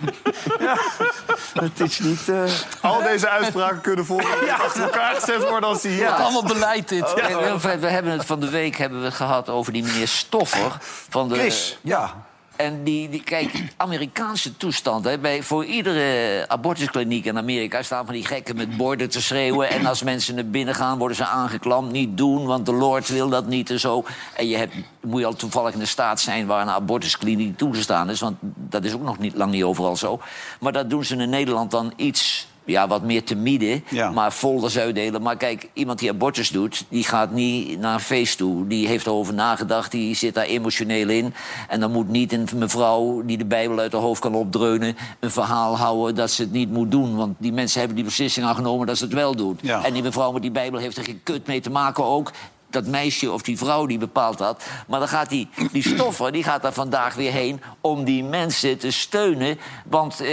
Het 1.55 1.81
is 1.81 1.99
niet... 1.99 2.29
eh, 2.29 2.43
Al 2.81 3.03
deze 3.03 3.29
uitspraken 3.29 3.81
kunnen 3.81 4.05
volgende 4.07 4.37
week 4.41 4.51
achter 4.67 4.83
elkaar 4.83 5.15
gezet 5.15 5.49
worden 5.49 5.69
als 5.69 5.83
die 5.83 5.91
hier... 5.91 6.07
Het 6.09 6.19
is 6.19 6.25
allemaal 6.25 6.45
beleid 6.45 6.89
dit. 6.89 7.15
Wilfred, 7.41 7.81
we 7.81 7.87
hebben 7.89 8.13
het 8.13 8.25
van 8.27 8.41
de 8.41 8.49
week 8.51 8.77
hebben 8.77 9.03
we 9.03 9.11
gehad 9.11 9.49
over 9.49 9.73
die 9.73 9.83
meneer 9.83 10.09
Stoffer. 10.09 10.77
Van 11.09 11.29
de, 11.29 11.35
Chris, 11.35 11.79
ja. 11.83 12.15
En 12.57 12.85
die, 12.85 13.09
die 13.09 13.23
kijk, 13.23 13.65
Amerikaanse 13.77 14.57
toestand. 14.57 15.05
Hè, 15.05 15.19
bij, 15.19 15.43
voor 15.43 15.65
iedere 15.65 16.45
abortuskliniek 16.49 17.25
in 17.25 17.39
Amerika 17.39 17.83
staan 17.83 18.05
van 18.05 18.15
die 18.15 18.27
gekken 18.27 18.57
met 18.57 18.77
borden 18.77 19.11
te 19.11 19.23
schreeuwen. 19.23 19.69
En 19.69 19.87
als 19.87 20.03
mensen 20.03 20.35
naar 20.35 20.47
binnen 20.47 20.75
gaan, 20.75 20.99
worden 20.99 21.17
ze 21.17 21.25
aangeklampt. 21.25 21.93
Niet 21.93 22.17
doen, 22.17 22.47
want 22.47 22.67
de 22.67 22.73
Lord 22.73 23.09
wil 23.09 23.29
dat 23.29 23.47
niet 23.47 23.71
en 23.71 23.81
zo. 23.81 24.05
En 24.35 24.49
je 24.49 24.57
hebt, 24.57 24.75
moet 25.01 25.21
je 25.21 25.27
al 25.27 25.35
toevallig 25.35 25.73
in 25.73 25.79
de 25.79 25.87
staat 25.87 26.21
zijn 26.21 26.47
waar 26.47 26.63
een 26.63 26.71
abortuskliniek 26.71 27.59
toegestaan 27.59 28.11
is. 28.11 28.21
Want 28.21 28.37
dat 28.41 28.85
is 28.85 28.95
ook 28.95 29.03
nog 29.03 29.19
niet, 29.19 29.35
lang 29.35 29.53
niet 29.53 29.63
overal 29.63 29.97
zo. 29.97 30.21
Maar 30.61 30.73
dat 30.73 30.91
doen 30.91 31.05
ze 31.05 31.17
in 31.17 31.31
Nederland 31.31 31.71
dan 31.71 31.93
iets 31.97 32.47
ja, 32.65 32.89
wat 32.89 33.03
meer 33.03 33.25
te 33.25 33.35
midden, 33.35 33.85
Ja. 33.91 34.11
maar 34.11 34.31
folders 34.31 34.79
uitdelen. 34.79 35.23
Maar 35.23 35.37
kijk, 35.37 35.69
iemand 35.73 35.99
die 35.99 36.11
abortus 36.11 36.49
doet, 36.49 36.85
die 36.89 37.05
gaat 37.05 37.31
niet 37.33 37.79
naar 37.79 37.95
een 37.95 38.01
feest 38.01 38.39
toe. 38.39 38.67
Die 38.67 38.87
heeft 38.87 39.07
erover 39.07 39.35
nagedacht, 39.35 39.91
die 39.91 40.15
zit 40.15 40.35
daar 40.35 40.45
emotioneel 40.45 41.09
in. 41.09 41.35
En 41.69 41.81
dan 41.81 41.91
moet 41.93 42.09
niet 42.09 42.33
een 42.33 42.49
mevrouw 42.57 43.23
die 43.25 43.39
de 43.39 43.45
Bijbel 43.45 43.79
uit 43.79 43.93
haar 43.93 44.01
hoofd 44.01 44.21
kan 44.21 44.35
opdreunen... 44.35 44.97
een 45.21 45.31
verhaal 45.31 45.77
houden 45.77 46.15
dat 46.15 46.31
ze 46.31 46.43
het 46.43 46.53
niet 46.53 46.71
moet 46.71 46.91
doen. 46.91 47.17
Want 47.17 47.35
die 47.39 47.53
mensen 47.53 47.79
hebben 47.79 47.97
die 47.97 48.05
beslissing 48.05 48.47
aangenomen 48.47 48.87
dat 48.87 48.97
ze 48.97 49.05
het 49.05 49.15
wel 49.15 49.37
doet. 49.37 49.61
Ja. 49.63 49.85
En 49.85 49.93
die 49.93 50.03
mevrouw 50.03 50.33
met 50.33 50.43
die 50.43 50.51
Bijbel 50.51 50.81
heeft 50.81 50.97
er 50.97 51.05
geen 51.05 51.21
kut 51.23 51.47
mee 51.47 51.61
te 51.61 51.71
maken 51.71 52.05
ook 52.05 52.33
dat 52.75 52.87
meisje 52.87 53.33
of 53.33 53.43
die 53.43 53.59
vrouw 53.59 53.87
die 53.87 53.99
bepaalt 53.99 54.39
dat. 54.39 54.65
Maar 54.87 54.99
dan 54.99 55.09
gaat 55.09 55.29
die, 55.29 55.49
die 55.73 55.89
stoffer 55.95 56.33
die 56.33 56.45
gaat 56.45 56.63
daar 56.63 56.73
vandaag 56.73 57.15
weer 57.15 57.33
heen 57.33 57.63
om 57.81 58.05
die 58.05 58.25
mensen 58.25 58.79
te 58.79 58.91
steunen. 58.91 59.59
Want 59.85 60.21
eh, 60.21 60.31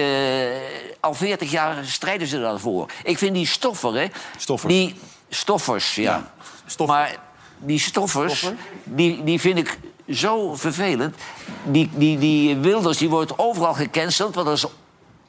al 0.99 1.13
40 1.13 1.51
jaar 1.51 1.85
strijden 1.85 2.27
ze 2.27 2.39
daarvoor. 2.39 2.91
Ik 3.03 3.17
vind 3.17 3.35
die 3.35 3.47
stoffer, 3.47 3.93
hè. 3.93 4.07
Stoffers. 4.37 4.73
Die 4.73 4.95
stoffers, 5.29 5.95
ja. 5.95 6.33
Maar 6.85 7.15
die 7.57 7.79
stoffers, 7.79 8.51
die, 8.83 9.23
die 9.23 9.39
vind 9.39 9.57
ik 9.57 9.79
zo 10.09 10.55
vervelend. 10.55 11.15
Die, 11.63 11.89
die, 11.93 12.17
die 12.17 12.57
Wilders 12.57 12.97
die 12.97 13.09
wordt 13.09 13.39
overal 13.39 13.73
gecanceld. 13.73 14.35
Want 14.35 14.47
dat 14.47 14.57
is 14.57 14.65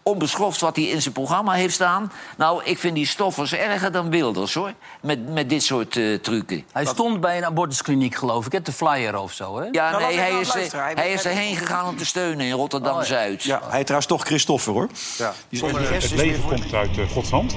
onbeschoft 0.02 0.60
wat 0.60 0.76
hij 0.76 0.84
in 0.84 1.02
zijn 1.02 1.14
programma 1.14 1.52
heeft 1.52 1.74
staan. 1.74 2.12
Nou, 2.36 2.64
ik 2.64 2.78
vind 2.78 2.94
die 2.94 3.06
stoffers 3.06 3.52
erger 3.54 3.92
dan 3.92 4.10
Wilders, 4.10 4.54
hoor. 4.54 4.72
Met, 5.00 5.28
met 5.32 5.48
dit 5.48 5.62
soort 5.62 5.96
eh 5.96 6.14
trucken. 6.14 6.64
Hij 6.72 6.84
stond 6.84 7.20
bij 7.20 7.36
een 7.36 7.44
abortuskliniek, 7.44 8.14
geloof 8.14 8.46
ik, 8.46 8.52
hè? 8.52 8.62
de 8.62 8.72
flyer 8.72 9.18
of 9.18 9.32
zo. 9.32 9.58
Hè? 9.58 9.66
Ja, 9.72 9.90
Nou, 9.90 10.02
nee, 10.02 10.16
hij 10.18 10.30
nou 10.30 10.40
is, 10.40 10.48
eh. 10.54 10.72
Hij- 10.80 10.92
hij 10.94 11.12
is 11.12 11.24
erheen 11.24 11.56
gegaan 11.56 11.88
om 11.88 11.96
te 11.96 12.04
steunen 12.06 12.46
in 12.46 12.52
Rotterdam-Zuid. 12.52 13.42
ja, 13.42 13.60
hij 13.68 13.82
trouwens 13.82 14.06
toch 14.06 14.24
Christoffer, 14.24 14.72
hoor. 14.72 14.88
Ja. 15.18 15.32
Die 15.48 15.64
Het 15.64 16.10
leven 16.10 16.40
voor- 16.42 16.50
komt 16.54 16.74
uit 16.74 16.98
eh, 16.98 17.08
Gods 17.08 17.30
hand. 17.30 17.56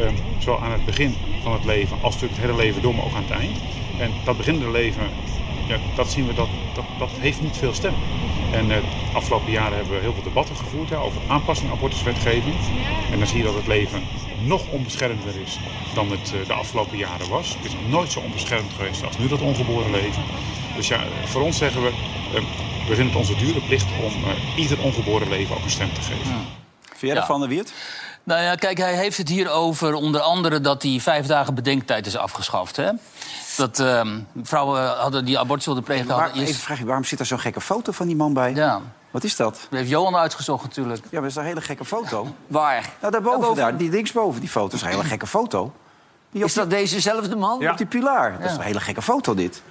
Ehm, 0.00 0.14
zowel 0.38 0.60
aan 0.60 0.72
het 0.72 0.84
begin 0.84 1.16
van 1.42 1.52
het 1.52 1.64
leven 1.64 1.96
als 2.02 2.14
natuurlijk 2.14 2.40
het 2.40 2.50
hele 2.50 2.62
leven 2.62 2.82
door, 2.82 2.94
maar 2.94 3.04
ook 3.04 3.14
aan 3.14 3.22
het 3.22 3.30
eind. 3.38 3.56
En 4.00 4.10
dat 4.24 4.36
beginnende 4.36 4.70
leven, 4.70 5.02
ja, 5.68 5.76
dat 5.96 6.10
zien 6.10 6.26
we, 6.26 6.34
dat, 6.34 6.48
dat, 6.74 6.84
dat 6.98 7.10
heeft 7.10 7.40
niet 7.42 7.56
veel 7.56 7.74
stem. 7.74 7.94
En 8.52 8.70
eh, 8.70 8.76
de 9.10 9.16
afgelopen 9.16 9.52
jaren 9.52 9.76
hebben 9.76 9.94
we 9.94 10.00
heel 10.00 10.12
veel 10.12 10.22
debatten 10.22 10.56
gevoerd 10.56 10.90
hè, 10.90 10.98
over 10.98 11.20
aanpassing 11.28 11.70
abortuswetgeving. 11.70 12.54
En 13.12 13.18
dan 13.18 13.26
zie 13.26 13.38
je 13.38 13.44
dat 13.44 13.54
het 13.54 13.66
leven 13.66 14.02
nog 14.44 14.68
onbeschermder 14.70 15.34
is 15.44 15.58
dan 15.94 16.10
het 16.10 16.32
eh, 16.40 16.46
de 16.46 16.52
afgelopen 16.52 16.96
jaren 16.98 17.28
was. 17.28 17.54
Het 17.56 17.64
is 17.64 17.72
nog 17.72 17.88
nooit 17.88 18.12
zo 18.12 18.20
onbeschermd 18.20 18.72
geweest 18.76 19.04
als 19.04 19.18
nu 19.18 19.28
dat 19.28 19.40
ongeboren 19.40 19.90
leven. 19.90 20.22
Dus 20.76 20.88
ja, 20.88 21.00
voor 21.24 21.42
ons 21.42 21.56
zeggen 21.58 21.82
we, 21.82 21.88
eh, 22.34 22.42
we 22.88 22.94
vinden 22.94 23.06
het 23.06 23.16
onze 23.16 23.36
dure 23.36 23.60
plicht 23.60 23.86
om 24.02 24.12
eh, 24.24 24.58
ieder 24.58 24.80
ongeboren 24.82 25.28
leven 25.28 25.56
ook 25.56 25.64
een 25.64 25.70
stem 25.70 25.92
te 25.92 26.00
geven. 26.00 26.26
Vind 26.82 27.00
jij 27.00 27.10
Ja. 27.14 27.20
ervan, 27.20 27.40
de 27.40 27.46
Wiert? 27.48 27.72
Nou 28.24 28.42
ja, 28.42 28.54
kijk, 28.54 28.78
hij 28.78 28.94
heeft 28.94 29.16
het 29.18 29.28
hier 29.28 29.50
over 29.50 29.94
onder 29.94 30.20
andere 30.20 30.60
dat 30.60 30.80
die 30.80 31.02
vijf 31.02 31.26
dagen 31.26 31.54
bedenktijd 31.54 32.06
is 32.06 32.16
afgeschaft. 32.16 32.76
Hè? 32.76 32.90
Dat 33.56 33.78
ehm, 33.78 34.20
vrouwen 34.42 34.86
hadden 34.86 35.24
die 35.24 35.38
abortus 35.38 35.64
wilden 35.66 35.84
plegen. 35.84 36.06
Waar, 36.06 36.20
hadden 36.20 36.42
even 36.42 36.60
vraag 36.60 36.78
je, 36.78 36.84
waarom 36.84 37.04
zit 37.04 37.20
er 37.20 37.26
zo'n 37.26 37.40
gekke 37.40 37.60
foto 37.60 37.92
van 37.92 38.06
die 38.06 38.16
man 38.16 38.32
bij? 38.32 38.54
Ja, 38.54 38.80
Wat 39.10 39.24
is 39.24 39.36
dat? 39.36 39.54
dat 39.70 39.78
heeft 39.78 39.90
Johan 39.90 40.16
uitgezocht 40.16 40.62
natuurlijk. 40.62 41.02
Ja, 41.02 41.08
maar 41.10 41.20
dat 41.20 41.30
is 41.30 41.36
een 41.36 41.44
hele 41.44 41.60
gekke 41.60 41.84
foto. 41.84 42.34
Waar? 42.46 42.90
Nou, 43.00 43.12
daarboven, 43.12 43.54
daar, 43.54 43.76
die 43.76 43.90
linksboven, 43.90 44.40
die 44.40 44.50
foto 44.50 44.74
is 44.74 44.82
een 44.82 44.88
hele 44.88 45.04
gekke 45.04 45.26
foto. 45.26 45.72
Die 46.30 46.42
op 46.42 46.48
Is 46.48 46.54
dat 46.54 46.70
dezezelfde 46.70 47.36
man? 47.36 47.60
Ja. 47.60 47.70
Op 47.70 47.76
die 47.76 47.86
pilaar. 47.86 48.38
Dat 48.40 48.50
is 48.50 48.56
een 48.56 48.62
hele 48.62 48.80
gekke 48.80 49.02
foto, 49.02 49.34
dit. 49.34 49.62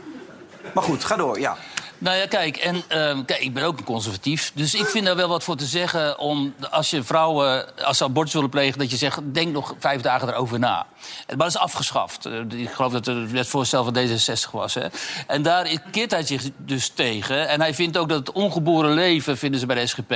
Maar 0.74 0.84
goed, 0.84 1.04
ga 1.04 1.16
door, 1.16 1.40
ja. 1.40 1.58
Nou 2.04 2.18
ja, 2.18 2.26
kijk, 2.28 2.58
en, 2.58 2.84
ehm, 2.88 3.26
kijk, 3.26 3.40
ik 3.42 3.54
ben 3.54 3.64
ook 3.64 3.78
een 3.78 3.84
conservatief. 3.84 4.52
Dus 4.56 4.74
ik 4.76 4.86
vind 4.86 5.06
daar 5.06 5.16
wel 5.16 5.28
wat 5.28 5.44
voor 5.44 5.56
te 5.56 5.66
zeggen 5.66 6.20
om 6.20 6.54
als 6.70 6.90
je 6.90 7.04
vrouwen, 7.04 7.66
als 7.86 7.98
ze 7.98 8.04
abortus 8.04 8.34
willen 8.34 8.50
plegen, 8.50 8.80
dat 8.80 8.92
je 8.92 8.98
zegt, 8.98 9.20
denk 9.34 9.54
nog 9.54 9.74
vijf 9.80 10.02
dagen 10.02 10.30
erover 10.30 10.60
na. 10.60 10.86
Maar 11.28 11.38
dat 11.38 11.48
is 11.48 11.58
afgeschaft. 11.58 12.26
Eh, 12.26 12.60
Ik 12.60 12.70
geloof 12.72 12.92
dat 12.92 13.06
het 13.06 13.32
wetsvoorstel 13.32 13.84
van 13.84 13.98
D66 13.98 14.52
was. 14.52 14.74
Hè. 14.74 14.86
En 15.28 15.42
daar 15.42 15.68
keert 15.92 16.12
hij 16.12 16.24
zich 16.24 16.44
dus 16.58 16.90
tegen. 16.90 17.48
En 17.48 17.62
hij 17.62 17.74
vindt 17.74 17.98
ook 17.98 18.10
dat 18.10 18.20
het 18.20 18.32
ongeboren 18.32 18.94
leven, 18.94 19.38
vinden 19.38 19.60
ze 19.60 19.66
bij 19.66 19.76
de 19.76 19.88
SGP... 19.88 20.12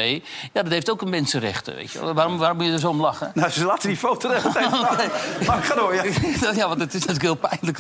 ja, 0.53 0.61
dat 0.63 0.71
heeft 0.71 0.89
ook 0.89 1.01
een 1.01 1.09
mensenrechten, 1.09 1.75
weet 1.75 1.91
je. 1.91 2.13
Waarom, 2.13 2.37
waarom 2.37 2.57
moet 2.57 2.65
je 2.65 2.71
er 2.71 2.79
zo 2.79 2.89
om 2.89 3.01
lachen? 3.01 3.31
Nou, 3.33 3.49
ze 3.51 3.65
laten 3.65 3.87
die 3.87 3.97
foto 3.97 4.29
tijd 4.29 4.41
staan. 4.49 4.71
Maar 5.47 5.63
ga 5.63 5.75
door, 5.75 5.93
ja. 5.95 6.03
ja, 6.55 6.67
want 6.67 6.79
het 6.79 6.93
is 6.93 7.05
natuurlijk 7.05 7.21
heel 7.21 7.49
pijnlijk. 7.49 7.79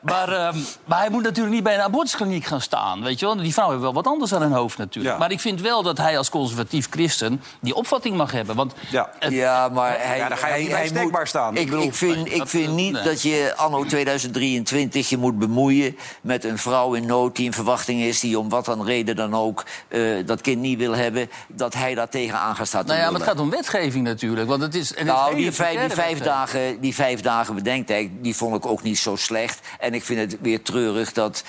Maar, 0.00 0.28
ehm, 0.32 0.58
maar 0.84 0.98
hij 0.98 1.10
moet 1.10 1.22
natuurlijk 1.22 1.54
niet 1.54 1.64
bij 1.64 1.74
een 1.74 1.80
abortuskliniek 1.80 2.44
gaan 2.44 2.60
staan. 2.60 3.02
Weet 3.02 3.18
je 3.18 3.26
wel? 3.26 3.31
Die 3.38 3.52
vrouwen 3.52 3.76
hebben 3.76 3.94
wel 3.94 4.02
wat 4.02 4.12
anders 4.12 4.34
aan 4.34 4.42
hun 4.42 4.52
hoofd 4.52 4.78
natuurlijk. 4.78 5.14
Ja. 5.14 5.20
Maar 5.20 5.30
ik 5.30 5.40
vind 5.40 5.60
wel 5.60 5.82
dat 5.82 5.98
hij 5.98 6.18
als 6.18 6.30
conservatief 6.30 6.86
christen 6.90 7.42
die 7.60 7.74
opvatting 7.74 8.16
mag 8.16 8.32
hebben. 8.32 8.56
Want 8.56 8.74
Ja. 8.90 9.10
het- 9.18 9.32
Ja, 9.32 9.68
maar 9.68 9.96
hij, 10.00 10.16
Ja, 10.18 10.28
dan 10.28 10.38
ga 10.38 10.46
je 10.54 10.70
hij, 10.70 10.90
moet- 11.02 11.28
staan. 11.28 11.54
Ik 11.54 11.60
Ik, 11.60 11.66
bedoel- 11.70 11.82
ik 11.84 11.94
vind, 11.94 12.26
ik 12.26 12.38
dat- 12.38 12.48
vind 12.50 12.74
niet 12.74 12.92
nee. 12.92 13.02
dat 13.02 13.22
je 13.22 13.52
anno 13.56 13.84
2023 13.84 15.08
je 15.08 15.16
moet 15.16 15.38
bemoeien 15.38 15.96
met 16.20 16.44
een 16.44 16.58
vrouw 16.58 16.94
in 16.94 17.06
nood 17.06 17.36
die 17.36 17.44
in 17.46 17.52
verwachting 17.52 18.00
is, 18.02 18.20
die 18.20 18.38
om 18.38 18.48
wat 18.48 18.64
dan 18.64 18.84
reden 18.84 19.16
dan 19.16 19.34
ook 19.34 19.64
eh, 19.88 20.00
dat 20.26 20.40
kind 20.40 20.60
niet 20.60 20.78
wil 20.78 20.94
hebben, 20.94 21.30
dat 21.48 21.74
hij 21.74 21.94
daar 21.94 22.08
tegenaan 22.08 22.56
gaat 22.56 22.66
staan. 22.66 22.86
nou 22.86 22.98
ja, 22.98 23.04
maar 23.10 23.20
het 23.20 23.28
gaat 23.28 23.40
om 23.40 23.50
wetgeving 23.50 24.04
natuurlijk. 24.04 24.48
Want 24.48 24.62
het 24.62 24.74
is, 24.74 24.88
het 24.88 24.98
is 24.98 25.04
Nou, 25.04 25.34
die 25.34 25.52
vijf, 25.52 25.80
die, 25.80 25.90
vijf 25.90 26.18
dagen, 26.18 26.80
die 26.80 26.94
vijf 26.94 27.20
dagen 27.20 27.54
bedenktijd, 27.54 28.10
die 28.20 28.36
vond 28.36 28.56
ik 28.56 28.66
ook 28.66 28.82
niet 28.82 28.98
zo 28.98 29.16
slecht. 29.16 29.60
En 29.78 29.94
ik 29.94 30.04
vind 30.04 30.20
het 30.20 30.40
weer 30.40 30.62
treurig 30.62 31.12
dat 31.12 31.44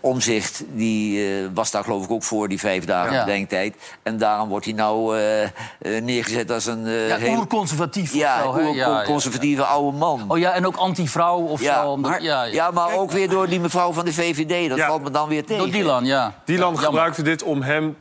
Omzicht, 0.00 0.62
die 0.74 1.24
eh, 1.26 1.48
was 1.54 1.70
daar 1.70 1.84
geloof 1.84 2.04
ik 2.04 2.10
ook 2.10 2.22
voor, 2.22 2.48
die 2.48 2.58
vijf 2.58 2.84
dagen 2.84 3.12
Ja. 3.12 3.24
bedenktijd. 3.24 3.74
En 4.02 4.18
daarom 4.18 4.48
wordt 4.48 4.64
hij 4.64 4.74
nou 4.74 5.16
eh, 5.18 5.42
eh, 5.42 5.50
neergezet 6.02 6.50
als 6.50 6.66
een 6.66 6.86
eh 6.86 7.08
Ja, 7.08 7.16
heel... 7.16 7.36
oerconservatief 7.36 8.14
Ja, 8.14 8.46
of 8.48 8.54
zo. 8.54 8.60
oer- 8.66 8.74
Ja, 8.74 8.88
ja. 9.00 9.04
conservatieve 9.04 9.62
oude 9.64 9.96
man. 9.98 10.24
Oh 10.28 10.38
ja, 10.38 10.52
en 10.52 10.66
ook 10.66 10.76
anti-vrouw 10.76 11.38
of 11.38 11.60
Ja, 11.62 11.82
zo. 11.82 11.88
omdat- 11.90 12.10
maar, 12.10 12.22
ja, 12.22 12.42
ja, 12.44 12.52
ja. 12.52 12.70
maar 12.70 12.92
ook 12.94 13.10
weer 13.10 13.28
door 13.28 13.48
die 13.48 13.60
mevrouw 13.60 13.92
van 13.92 14.04
de 14.04 14.12
VVD. 14.12 14.68
Dat 14.68 14.78
Ja. 14.78 14.86
valt 14.86 15.02
me 15.02 15.10
dan 15.10 15.28
weer 15.28 15.44
tegen. 15.44 15.62
Door 15.62 15.72
Dylan, 15.72 16.04
ja. 16.04 16.32
Dylan 16.44 16.78
gebruikte 16.78 17.22
dit 17.22 17.42
om 17.42 17.62
hem 17.62 17.96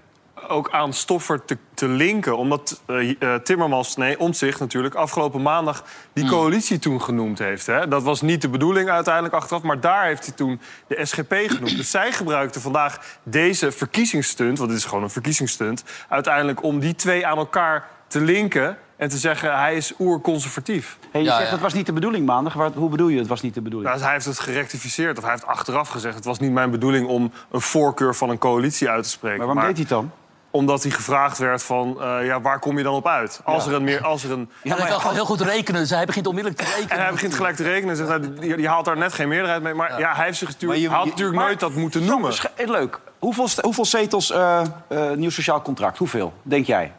ook 0.47 0.69
aan 0.71 0.93
Stoffer 0.93 1.45
te, 1.45 1.57
te 1.73 1.87
linken. 1.87 2.37
Omdat 2.37 2.81
eh, 2.85 3.09
eh, 3.21 3.41
Timmermans, 3.41 3.95
nee, 3.95 4.19
Omtzigt 4.19 4.59
natuurlijk... 4.59 4.95
afgelopen 4.95 5.41
maandag 5.41 5.83
die 6.13 6.23
Hmm. 6.23 6.33
coalitie 6.33 6.79
toen 6.79 7.01
genoemd 7.01 7.39
heeft. 7.39 7.65
Hè. 7.65 7.87
Dat 7.87 8.03
was 8.03 8.21
niet 8.21 8.41
de 8.41 8.49
bedoeling 8.49 8.89
uiteindelijk 8.89 9.33
achteraf... 9.33 9.61
maar 9.61 9.79
daar 9.79 10.05
heeft 10.05 10.25
hij 10.25 10.35
toen 10.35 10.59
de 10.87 11.05
SGP 11.05 11.33
genoemd. 11.47 11.77
Dus 11.77 11.91
zij 11.91 12.11
gebruikte 12.11 12.59
vandaag 12.59 13.17
deze 13.23 13.71
verkiezingsstunt... 13.71 14.57
want 14.57 14.69
dit 14.69 14.79
is 14.79 14.85
gewoon 14.85 15.03
een 15.03 15.09
verkiezingsstunt... 15.09 15.83
uiteindelijk 16.09 16.63
om 16.63 16.79
die 16.79 16.95
twee 16.95 17.27
aan 17.27 17.37
elkaar 17.37 17.87
te 18.07 18.21
linken... 18.21 18.77
en 18.97 19.09
te 19.09 19.17
zeggen, 19.17 19.57
hij 19.59 19.75
is 19.75 19.93
oerconservatief. 19.99 20.97
Hey, 21.11 21.21
je 21.21 21.27
Ja, 21.27 21.33
zegt, 21.35 21.45
ja. 21.47 21.53
het 21.53 21.61
was 21.63 21.73
niet 21.73 21.85
de 21.85 21.93
bedoeling 21.93 22.25
maandag. 22.25 22.53
Wat- 22.53 22.73
hoe 22.73 22.89
bedoel 22.89 23.07
je, 23.07 23.17
het 23.19 23.27
was 23.27 23.41
niet 23.41 23.53
de 23.53 23.61
bedoeling? 23.61 23.89
Nou, 23.91 24.03
hij 24.03 24.13
heeft 24.13 24.25
het 24.25 24.39
gerectificeerd, 24.39 25.17
of 25.17 25.23
hij 25.23 25.31
heeft 25.31 25.45
achteraf 25.45 25.89
gezegd... 25.89 26.15
het 26.15 26.25
was 26.25 26.39
niet 26.39 26.51
mijn 26.51 26.71
bedoeling 26.71 27.07
om 27.07 27.31
een 27.51 27.61
voorkeur 27.61 28.15
van 28.15 28.29
een 28.29 28.37
coalitie 28.37 28.89
uit 28.89 29.03
te 29.03 29.09
spreken. 29.09 29.37
maar 29.37 29.47
waarom 29.55 29.63
deed 29.73 29.73
hij 29.73 29.81
het 29.81 29.89
dan? 29.89 30.11
Omdat 30.51 30.81
hij 30.83 30.91
gevraagd 30.91 31.37
werd 31.37 31.63
van, 31.63 32.01
eh, 32.01 32.25
ja, 32.25 32.41
waar 32.41 32.59
kom 32.59 32.77
je 32.77 32.83
dan 32.83 32.93
op 32.93 33.07
uit? 33.07 33.41
Als 33.43 33.67
er 33.67 33.73
een 33.73 33.83
meer, 33.83 34.03
als 34.03 34.23
er 34.23 34.31
een... 34.31 34.49
Ja, 34.63 34.75
hij 34.75 34.87
kan 34.89 34.99
gewoon 34.99 35.13
heel 35.15 35.25
goed 35.25 35.41
rekenen, 35.41 35.81
dus 35.81 35.89
hij 35.89 36.05
begint 36.05 36.27
onmiddellijk 36.27 36.61
te 36.63 36.67
rekenen. 36.69 36.89
En 36.89 37.01
hij 37.01 37.11
begint 37.11 37.33
gelijk 37.33 37.55
te 37.55 37.63
rekenen 37.63 37.89
en 37.89 37.95
zegt, 37.95 38.09
nou, 38.09 38.33
die, 38.39 38.55
die 38.55 38.67
haalt 38.67 38.85
daar 38.85 38.97
net 38.97 39.13
geen 39.13 39.27
meerderheid 39.27 39.61
mee. 39.61 39.73
Maar 39.73 39.99
ja, 39.99 40.15
hij 40.15 40.25
heeft 40.25 40.37
zich 40.37 40.47
natuurlijk, 40.47 40.71
Maar 40.81 40.81
je- 40.81 40.87
hij 40.89 40.97
had 40.97 41.05
natuurlijk 41.07 41.37
maar- 41.37 41.45
nooit 41.45 41.59
dat 41.59 41.73
moeten 41.73 42.05
noemen. 42.05 42.31
Eh, 42.55 42.67
Leuk. 42.69 42.99
Hoeveel, 43.19 43.47
hoeveel 43.61 43.85
zetels 43.85 44.31
eh, 44.31 44.61
eh, 44.87 45.11
nieuw 45.11 45.29
sociaal 45.29 45.61
contract? 45.61 45.97
Hoeveel, 45.97 46.33
denk 46.41 46.65
jij? 46.65 46.91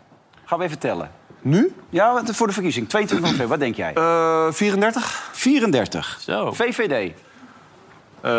Gaan 0.44 0.59
we 0.59 0.64
even 0.64 0.78
tellen. 0.78 1.11
Nu? 1.40 1.74
Ja, 1.90 2.22
voor 2.24 2.46
de 2.46 2.53
verkiezing. 2.53 2.88
22 2.88 3.26
november, 3.28 3.48
wat 3.48 3.59
denk 3.59 3.76
jij? 3.76 3.92
Eh 3.94 4.46
34? 4.51 5.28
34. 5.32 6.18
Zo. 6.20 6.53
VVD. 6.53 7.12
Eh 8.20 8.30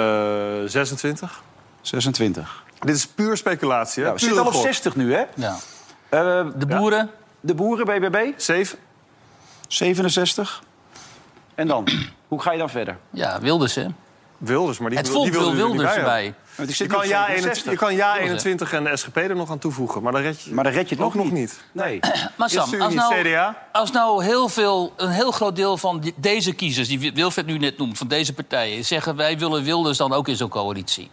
26? 0.66 1.42
26. 1.82 2.64
Dit 2.82 2.96
is 2.96 3.08
puur 3.08 3.38
speculatie, 3.38 4.02
hè? 4.04 4.08
Ja, 4.08 4.14
we 4.14 4.20
zitten 4.20 4.40
al 4.40 4.46
op 4.48 4.54
gok. 4.54 4.62
60 4.64 4.96
nu, 4.96 5.14
hè? 5.14 5.24
Ja. 5.36 5.56
Eh, 6.10 6.46
De 6.56 6.66
boeren, 6.66 7.10
de 7.40 7.54
boeren, 7.56 7.86
BBB, 7.86 8.32
7? 8.38 8.78
67. 9.68 10.64
En 11.56 11.68
dan? 11.68 11.88
Hoe 12.28 12.42
ga 12.42 12.52
je 12.52 12.58
dan 12.58 12.70
verder? 12.70 12.98
ja, 13.10 13.40
Wilders, 13.42 13.76
hè? 13.76 13.86
Wilders, 14.38 14.80
maar 14.80 14.90
die, 14.90 14.98
Het 14.98 15.08
wil- 15.08 15.16
volk 15.16 15.26
die 15.32 15.40
wilde 15.40 15.50
er 15.60 15.66
Wilders 15.68 15.84
bij 15.90 15.98
erbij. 15.98 16.34
Want 16.56 16.70
ik 16.70 16.76
Je 16.78 16.84
zit 16.84 16.88
kan, 16.88 17.00
nu 17.00 17.06
op 17.06 17.12
ja 17.12 17.26
67. 17.26 17.66
21, 17.66 17.72
je 17.72 17.78
kan 17.78 17.96
ja 17.96 18.18
21 18.18 18.74
en 18.74 18.84
de 18.84 18.98
SGP 18.98 19.18
er 19.18 19.36
nog 19.36 19.52
aan 19.52 19.60
toevoegen, 19.60 20.02
maar 20.02 20.12
dan 20.12 20.22
red 20.22 20.42
je, 20.42 20.54
Maar 20.54 20.64
dan 20.64 20.74
red 20.74 20.90
je 20.90 20.96
het 20.96 21.04
ook 21.04 21.14
nog 21.14 21.24
nog 21.24 21.34
niet. 21.34 21.62
Nee. 21.72 22.00
Maar 22.38 22.50
Sam, 22.50 22.82
als 22.82 22.94
nou, 22.94 23.22
CDA. 23.24 23.58
als 23.72 23.92
nou 23.92 24.24
heel 24.24 24.48
veel, 24.50 24.94
een 24.98 25.10
heel 25.10 25.32
groot 25.32 25.56
deel 25.56 25.78
van 25.78 26.00
die- 26.00 26.14
deze 26.16 26.54
kiezers... 26.54 26.88
die 26.88 27.14
Wilfred 27.14 27.46
nu 27.46 27.58
net 27.58 27.78
noemt, 27.78 27.98
van 27.98 28.08
deze 28.08 28.34
partijen... 28.34 28.86
zeggen 28.86 29.16
wij 29.16 29.38
willen 29.38 29.64
Wilders 29.64 29.98
dan 29.98 30.14
ook 30.14 30.28
in 30.28 30.36
zo'n 30.36 30.50
coalitie... 30.50 31.10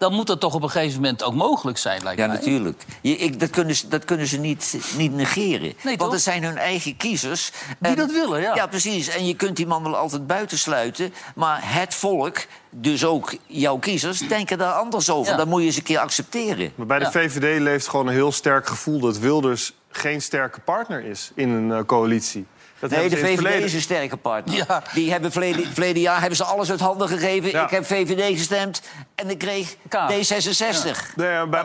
dan 0.00 0.12
moet 0.12 0.26
dat 0.26 0.40
toch 0.40 0.54
op 0.54 0.62
een 0.62 0.70
gegeven 0.70 0.94
moment 1.00 1.22
ook 1.22 1.34
mogelijk 1.34 1.78
zijn, 1.78 2.02
lijkt 2.02 2.20
Ja, 2.20 2.26
mij. 2.26 2.36
natuurlijk. 2.36 2.84
Je, 3.00 3.16
ik, 3.16 3.40
dat, 3.40 3.50
kunnen 3.50 3.74
ze, 3.76 3.88
dat 3.88 4.04
kunnen 4.04 4.26
ze 4.26 4.38
niet, 4.38 4.76
niet 4.96 5.12
negeren. 5.12 5.72
Want 5.96 6.12
het 6.12 6.20
zijn 6.22 6.44
hun 6.44 6.58
eigen 6.58 6.96
kiezers. 6.96 7.52
Die 7.78 7.94
dat 7.96 8.10
willen, 8.12 8.40
ja. 8.40 8.54
Ja, 8.54 8.66
precies. 8.66 9.08
En 9.08 9.26
je 9.26 9.34
kunt 9.34 9.56
die 9.56 9.66
man 9.66 9.82
wel 9.82 9.96
altijd 9.96 10.26
buitensluiten. 10.26 11.12
Maar 11.34 11.60
het 11.62 11.94
volk, 11.94 12.38
dus 12.70 13.04
ook 13.04 13.34
jouw 13.46 13.76
kiezers, 13.78 14.18
denken 14.18 14.58
daar 14.58 14.72
anders 14.72 15.10
over. 15.10 15.30
Ja. 15.32 15.36
Dat 15.38 15.46
moet 15.46 15.60
je 15.60 15.66
eens 15.66 15.76
een 15.76 15.82
keer 15.82 15.98
accepteren. 15.98 16.72
Maar 16.74 16.86
bij 16.86 16.98
de 16.98 17.04
Ja. 17.04 17.10
VVD 17.10 17.60
leeft 17.60 17.88
gewoon 17.88 18.06
een 18.06 18.12
heel 18.12 18.32
sterk 18.32 18.66
gevoel 18.66 19.00
dat 19.00 19.18
Wilders 19.18 19.72
geen 19.90 20.22
sterke 20.22 20.60
partner 20.60 21.04
is 21.04 21.30
in 21.34 21.48
een 21.50 21.72
eh, 21.72 21.84
coalitie. 21.86 22.46
Dat 22.80 22.90
Nee, 22.90 23.08
de 23.08 23.16
VVD 23.16 23.34
verleden. 23.34 23.62
is 23.62 23.74
een 23.74 23.80
sterke 23.80 24.16
partner. 24.16 24.56
Ja. 24.68 24.82
Die 24.94 25.10
hebben 25.10 25.32
verleden, 25.32 25.66
verleden 25.72 26.02
jaar 26.02 26.18
hebben 26.18 26.36
ze 26.36 26.44
alles 26.44 26.70
uit 26.70 26.80
handen 26.80 27.08
gegeven. 27.08 27.50
Ja. 27.50 27.64
Ik 27.64 27.70
heb 27.70 27.84
VVD 27.86 28.36
gestemd 28.38 28.82
en 29.14 29.30
ik 29.30 29.38
kreeg 29.38 29.76
Kaag. 29.88 30.12
D66. 30.12 31.14
Nee, 31.16 31.28
maar 31.28 31.48
bij 31.48 31.64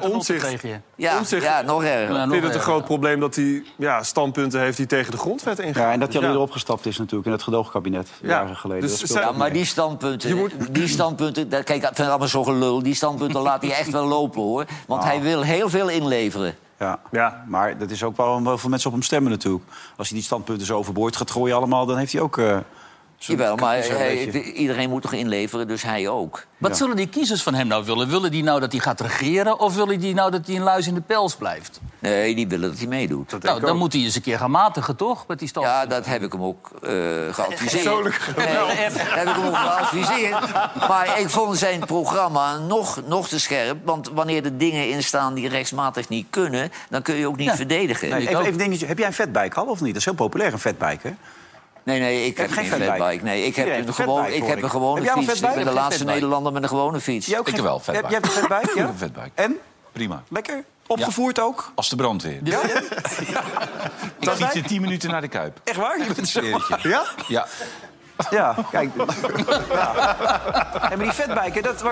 je. 0.61 0.79
Ja, 0.95 1.21
ja, 1.29 1.61
nog 1.61 1.83
erger. 1.83 2.15
Ja, 2.15 2.21
Ik 2.21 2.25
nog 2.25 2.31
vind 2.31 2.43
het 2.43 2.55
een 2.55 2.59
groot 2.61 2.85
probleem 2.85 3.19
dat 3.19 3.35
hij 3.35 3.63
ja, 3.77 4.03
standpunten 4.03 4.59
heeft 4.59 4.77
die 4.77 4.85
tegen 4.85 5.11
de 5.11 5.17
grondwet 5.17 5.59
ingaan. 5.59 5.83
Ja, 5.83 5.91
en 5.91 5.99
dat 5.99 6.07
hij 6.07 6.17
al 6.17 6.21
ja. 6.23 6.27
eerder 6.27 6.43
opgestapt 6.47 6.85
is 6.85 6.97
natuurlijk 6.97 7.25
in 7.25 7.31
het 7.31 7.43
gedoogkabinet. 7.43 8.09
Ja, 8.21 8.27
Jaren 8.27 8.55
geleden. 8.55 8.89
dus 8.89 9.01
Ja, 9.01 9.31
maar 9.31 9.53
die 9.53 9.65
standpunten, 9.65 10.37
moet- 10.37 10.53
die 10.71 10.87
standpunten 10.87 11.49
dat- 11.49 11.63
kijk, 11.63 11.77
ik 11.79 11.85
vind 11.85 11.97
het 11.97 12.07
allemaal 12.07 12.27
zo 12.27 12.43
gelul. 12.43 12.83
Die 12.83 12.95
standpunten 12.95 13.41
laat 13.41 13.61
hij 13.61 13.71
echt 13.71 13.89
wel 13.91 14.05
lopen, 14.05 14.41
hoor. 14.41 14.65
Want 14.87 15.03
hij 15.03 15.21
wil 15.21 15.41
heel 15.41 15.69
veel 15.69 15.89
inleveren. 15.89 16.55
Ja. 16.79 16.99
Ja. 17.11 17.43
Maar 17.47 17.77
dat 17.77 17.91
is 17.91 18.03
ook 18.03 18.17
wel 18.17 18.43
wel 18.43 18.57
veel 18.57 18.69
mensen 18.69 18.87
op 18.87 18.95
hem 18.95 19.03
stemmen 19.03 19.31
natuurlijk. 19.31 19.63
Als 19.97 20.07
hij 20.07 20.17
die 20.17 20.25
standpunten 20.25 20.65
zo 20.65 20.77
overboord 20.77 21.15
gaat 21.15 21.31
gooien 21.31 21.55
allemaal... 21.55 21.85
dan 21.85 21.97
heeft 21.97 22.13
hij 22.13 22.21
ook... 22.21 22.37
eh, 22.37 22.57
Jawel, 23.17 23.55
maar 23.55 23.77
hij- 23.77 24.25
iedereen 24.41 24.89
moet 24.89 25.01
toch 25.01 25.13
inleveren, 25.13 25.67
dus 25.67 25.81
hij 25.83 26.07
ook. 26.07 26.45
Wat 26.57 26.71
Ja. 26.71 26.77
zullen 26.77 26.95
die 26.95 27.07
kiezers 27.07 27.43
van 27.43 27.53
hem 27.53 27.67
nou 27.67 27.85
willen? 27.85 28.07
Willen 28.09 28.31
die 28.31 28.43
nou 28.43 28.59
dat 28.59 28.71
hij 28.71 28.81
gaat 28.81 29.01
regeren... 29.01 29.59
of 29.59 29.75
willen 29.75 29.99
die 29.99 30.13
nou 30.13 30.31
dat 30.31 30.47
hij 30.47 30.55
een 30.55 30.61
luis 30.61 30.87
in 30.87 30.93
de 30.93 31.01
pels 31.01 31.35
blijft? 31.35 31.79
Nee, 31.99 32.35
die 32.35 32.47
willen 32.47 32.69
dat 32.69 32.77
hij 32.77 32.87
meedoet. 32.87 33.29
Dat 33.29 33.43
Nou, 33.43 33.59
dan 33.59 33.69
ook. 33.69 33.77
moet 33.77 33.93
hij 33.93 34.01
eens 34.01 34.15
een 34.15 34.21
keer 34.21 34.37
gaan 34.37 34.51
matigen, 34.51 34.95
toch? 34.95 35.27
Met 35.27 35.39
die 35.39 35.47
stand. 35.47 35.65
Ja, 35.65 35.85
dat 35.85 36.05
heb 36.05 36.23
ik 36.23 36.31
hem 36.31 36.43
ook 36.43 36.69
eh 36.81 36.89
geadviseerd. 37.31 37.71
Persoonlijk 37.83 38.19
Nee, 38.37 38.53
dat 38.55 38.67
heb 39.09 39.27
ik 39.27 39.33
hem 39.35 39.45
ook 39.45 39.55
geadviseerd. 39.55 40.53
Maar 40.87 41.19
ik 41.19 41.29
vond 41.29 41.57
zijn 41.57 41.79
programma 41.79 42.57
nog, 42.57 43.01
nog 43.07 43.27
te 43.27 43.39
scherp. 43.39 43.77
Want 43.85 44.09
wanneer 44.13 44.45
er 44.45 44.57
dingen 44.57 44.89
in 44.89 45.03
staan 45.03 45.33
die 45.33 45.49
rechtsmatig 45.49 46.09
niet 46.09 46.27
kunnen... 46.29 46.71
dan 46.89 47.01
kun 47.01 47.15
je 47.15 47.27
ook 47.27 47.37
niet 47.37 47.47
Ja. 47.49 47.55
verdedigen. 47.55 48.09
Nee, 48.09 48.27
even, 48.29 48.41
even 48.45 48.57
dingetje. 48.57 48.85
Heb 48.85 48.97
jij 48.97 49.07
een 49.07 49.13
fatbike 49.13 49.55
al 49.59 49.65
of 49.65 49.79
niet? 49.81 49.87
Dat 49.89 49.97
is 49.99 50.05
heel 50.05 50.13
populair, 50.13 50.53
een 50.53 50.59
fatbike, 50.59 51.07
hè? 51.07 51.13
Nee, 51.85 51.99
nee, 51.99 52.25
ik 52.25 52.37
heb 52.37 52.51
geen 52.51 52.65
fatbike. 52.65 52.91
fatbike. 52.97 53.23
Nee, 53.23 53.45
ik 53.45 53.55
heb, 53.55 53.67
een, 53.67 53.93
gewoon, 53.93 54.17
fatbike, 54.17 54.37
ik 54.37 54.47
heb 54.47 54.57
ik. 54.57 54.63
een 54.63 54.69
gewone 54.69 55.01
fiets. 55.11 55.41
Ik 55.41 55.53
ben 55.55 55.65
de 55.65 55.71
laatste? 55.71 56.03
Nederlander 56.03 56.51
met 56.53 56.63
een 56.63 56.69
gewone 56.69 56.99
fiets. 56.99 57.25
Jij 57.25 57.39
ook 57.39 57.47
Ik 57.47 57.55
heb 57.55 57.63
wel 57.63 57.79
fatbike. 57.79 58.07
Jij 58.09 58.19
hebt 58.21 58.25
een 58.25 58.31
fatbike, 58.31 58.69
Ik 58.71 58.75
ja? 58.75 58.81
heb 58.81 58.89
een 58.91 58.97
fatbike. 58.97 59.31
En? 59.33 59.57
Prima. 59.91 60.23
Lekker? 60.29 60.63
Opgevoerd 60.87 61.39
ook? 61.39 61.71
Als 61.75 61.89
de 61.89 61.95
brandweer. 61.95 62.39
Ja? 62.43 62.59
Ik 64.19 64.29
fiets 64.29 64.55
in 64.55 64.63
10 64.63 64.81
minuten 64.81 65.09
naar 65.09 65.21
de 65.21 65.27
Kuip. 65.27 65.59
Echt 65.63 65.77
waar? 65.77 65.97
Je 65.97 66.13
bent 66.15 66.27
zo... 66.27 66.41
Ja? 66.81 67.05
Ja. 67.27 67.47
Ja, 68.29 68.55
kijk. 68.71 68.89
Ja. 69.69 70.15
Maar 70.79 70.97
die 70.97 71.11
fatbiken, 71.11 71.63
dat 71.63 71.83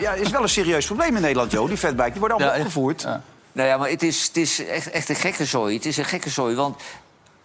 ja, 0.00 0.12
is 0.12 0.30
wel 0.30 0.42
een 0.42 0.48
serieus 0.48 0.86
probleem 0.86 1.16
in 1.16 1.22
Nederland, 1.22 1.52
joh. 1.52 1.68
Die 1.68 1.76
fatbike, 1.76 2.10
die 2.10 2.20
worden 2.20 2.36
allemaal 2.36 2.54
Ja, 2.56 2.60
opgevoerd. 2.60 3.02
ja. 3.02 3.22
Nou 3.52 3.68
ja, 3.68 3.76
maar 3.76 3.88
het 3.88 4.02
is, 4.02 4.26
het 4.26 4.36
is 4.36 4.66
echt, 4.66 4.90
echt 4.90 5.08
een 5.08 5.14
gekke 5.14 5.44
zooi. 5.44 5.74
Het 5.74 5.86
is 5.86 5.96
een 5.96 6.04
gekke 6.04 6.30
zooi, 6.30 6.54
want 6.54 6.82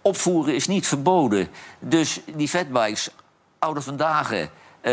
opvoeren 0.02 0.54
is 0.54 0.66
niet 0.66 0.86
verboden. 0.86 1.48
Dus 1.78 2.20
die 2.34 2.48
fatbikes, 2.48 3.10
oude 3.58 3.80
vandaag, 3.80 4.32
eh, 4.32 4.92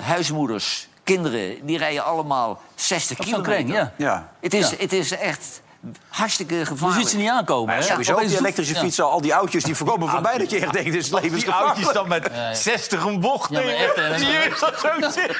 huismoeders, 0.00 0.88
kinderen... 1.04 1.66
die 1.66 1.78
rijden 1.78 2.04
allemaal 2.04 2.60
60 2.74 3.18
Op 3.18 3.24
zo'n 3.24 3.42
kilometer. 3.42 3.64
kring, 3.64 3.76
ja. 3.78 3.92
Ja. 3.96 4.32
Het 4.40 4.54
is, 4.54 4.70
Ja. 4.70 4.76
het 4.78 4.92
is 4.92 5.10
echt 5.10 5.62
hartstikke 6.08 6.54
Je 6.54 6.66
gevaarlijk. 6.66 7.00
ziet 7.00 7.10
ze 7.10 7.16
niet 7.16 7.28
aankomen. 7.30 7.74
Hè? 7.74 7.82
sowieso, 7.82 8.18
die 8.18 8.38
elektrische 8.38 8.74
ja. 8.74 8.80
fietsen, 8.80 9.10
al 9.10 9.20
die 9.20 9.34
oudjes, 9.34 9.64
die 9.64 9.74
voorkomen 9.74 10.08
voorbij 10.08 10.38
dat 10.38 10.50
je 10.50 10.58
echt 10.60 10.72
denkt, 10.72 10.92
dit 10.92 11.02
is 11.02 11.10
Die 11.10 11.20
levensgevaarlijk. 11.20 11.68
oudjes 11.76 11.92
dan 11.92 12.08
met 12.08 12.30
60 12.62 13.04
een 13.04 13.20
bocht 13.20 13.50
Ja, 13.50 13.58
nemen. 13.58 13.76
echt, 13.76 14.20
je 14.20 14.56
dat 14.60 14.80
zo 14.80 15.10
zitten? 15.10 15.36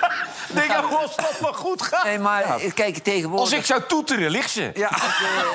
Denk 0.49 0.67
je, 0.67 0.77
als 0.77 1.17
dat 1.17 1.41
maar 1.41 1.55
goed 1.65 1.83
gaat. 1.83 2.05
Nee, 2.05 2.19
maar 2.19 2.45
kijk, 2.75 2.99
tegenwoordig... 2.99 3.41
Als 3.51 3.53
ik 3.59 3.65
zou 3.67 3.83
toeteren, 3.89 4.31
ligt 4.31 4.51
ze. 4.51 4.71
Ja. 4.75 4.91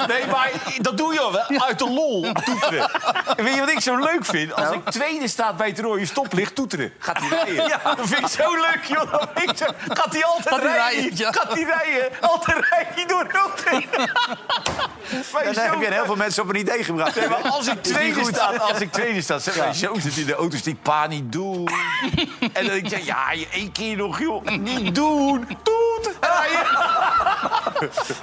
Nee, 0.08 0.26
maar 0.28 0.52
dat 0.78 0.98
doe 0.98 1.14
je 1.14 1.20
al 1.20 1.32
wel. 1.32 1.62
Uit 1.68 1.80
de 1.80 1.90
lol, 1.90 2.32
toeteren. 2.46 2.90
En 3.36 3.44
weet 3.44 3.54
je 3.54 3.60
wat 3.60 3.70
ik 3.70 3.80
zo 3.80 3.96
leuk 3.98 4.26
vind? 4.26 4.54
Als 4.54 4.72
ik 4.72 4.90
tweede 4.90 5.28
staat 5.28 5.58
bij 5.58 5.68
het 5.68 5.80
rode 5.80 6.06
stoplicht, 6.06 6.56
toeteren. 6.56 6.92
Gaat 7.00 7.18
hij 7.20 7.28
rijden. 7.30 7.68
Ja. 7.68 7.96
Dat 7.96 8.08
vind 8.08 8.20
ik 8.20 8.28
zo 8.28 8.54
leuk, 8.56 8.80
joh. 8.88 9.12
Dat 9.12 9.30
vind 9.36 9.50
ik 9.52 9.58
zo... 9.58 9.66
Gaat 9.88 10.14
hij 10.14 10.26
altijd 10.26 10.56
Gaat 10.56 10.64
hij 10.64 10.74
rijden? 10.74 11.02
rijden. 11.02 11.34
Gaat 11.34 11.54
hij 11.54 11.64
rijden? 11.64 12.10
Altijd 12.22 12.58
rijdt 12.70 12.96
hij 12.96 13.06
door 13.06 13.26
rood 13.32 13.60
En 15.44 15.54
daar 15.54 15.72
heb 15.72 15.82
je 15.82 15.94
heel 15.94 16.06
veel 16.06 16.16
mensen 16.16 16.44
op 16.44 16.50
een 16.50 16.56
idee 16.56 16.84
gebracht. 16.84 17.16
Nee, 17.16 17.28
maar 17.28 17.42
als 17.42 17.68
ik 17.68 17.84
tweede 17.84 18.24
sta, 18.24 18.58
als 18.58 18.80
ik 18.80 18.92
tweede 18.92 19.22
sta, 19.22 19.40
zeg 19.40 19.58
mijn 19.58 19.76
zoon 19.76 20.02
zit 20.02 20.18
in 20.18 20.26
de 20.26 20.36
auto, 20.36 20.58
die 20.64 20.76
pa 20.76 21.08
niet 21.08 21.32
doen. 21.32 21.70
en 22.40 22.66
dan 22.66 22.82
denk 22.82 22.90
ik, 22.90 23.04
ja, 23.04 23.32
je 23.32 23.48
één 23.52 23.72
keer 23.72 23.98
nog, 23.98 24.20
joh, 24.20 24.46
niet 24.46 24.96
doen. 24.96 25.48
Doet. 25.64 26.10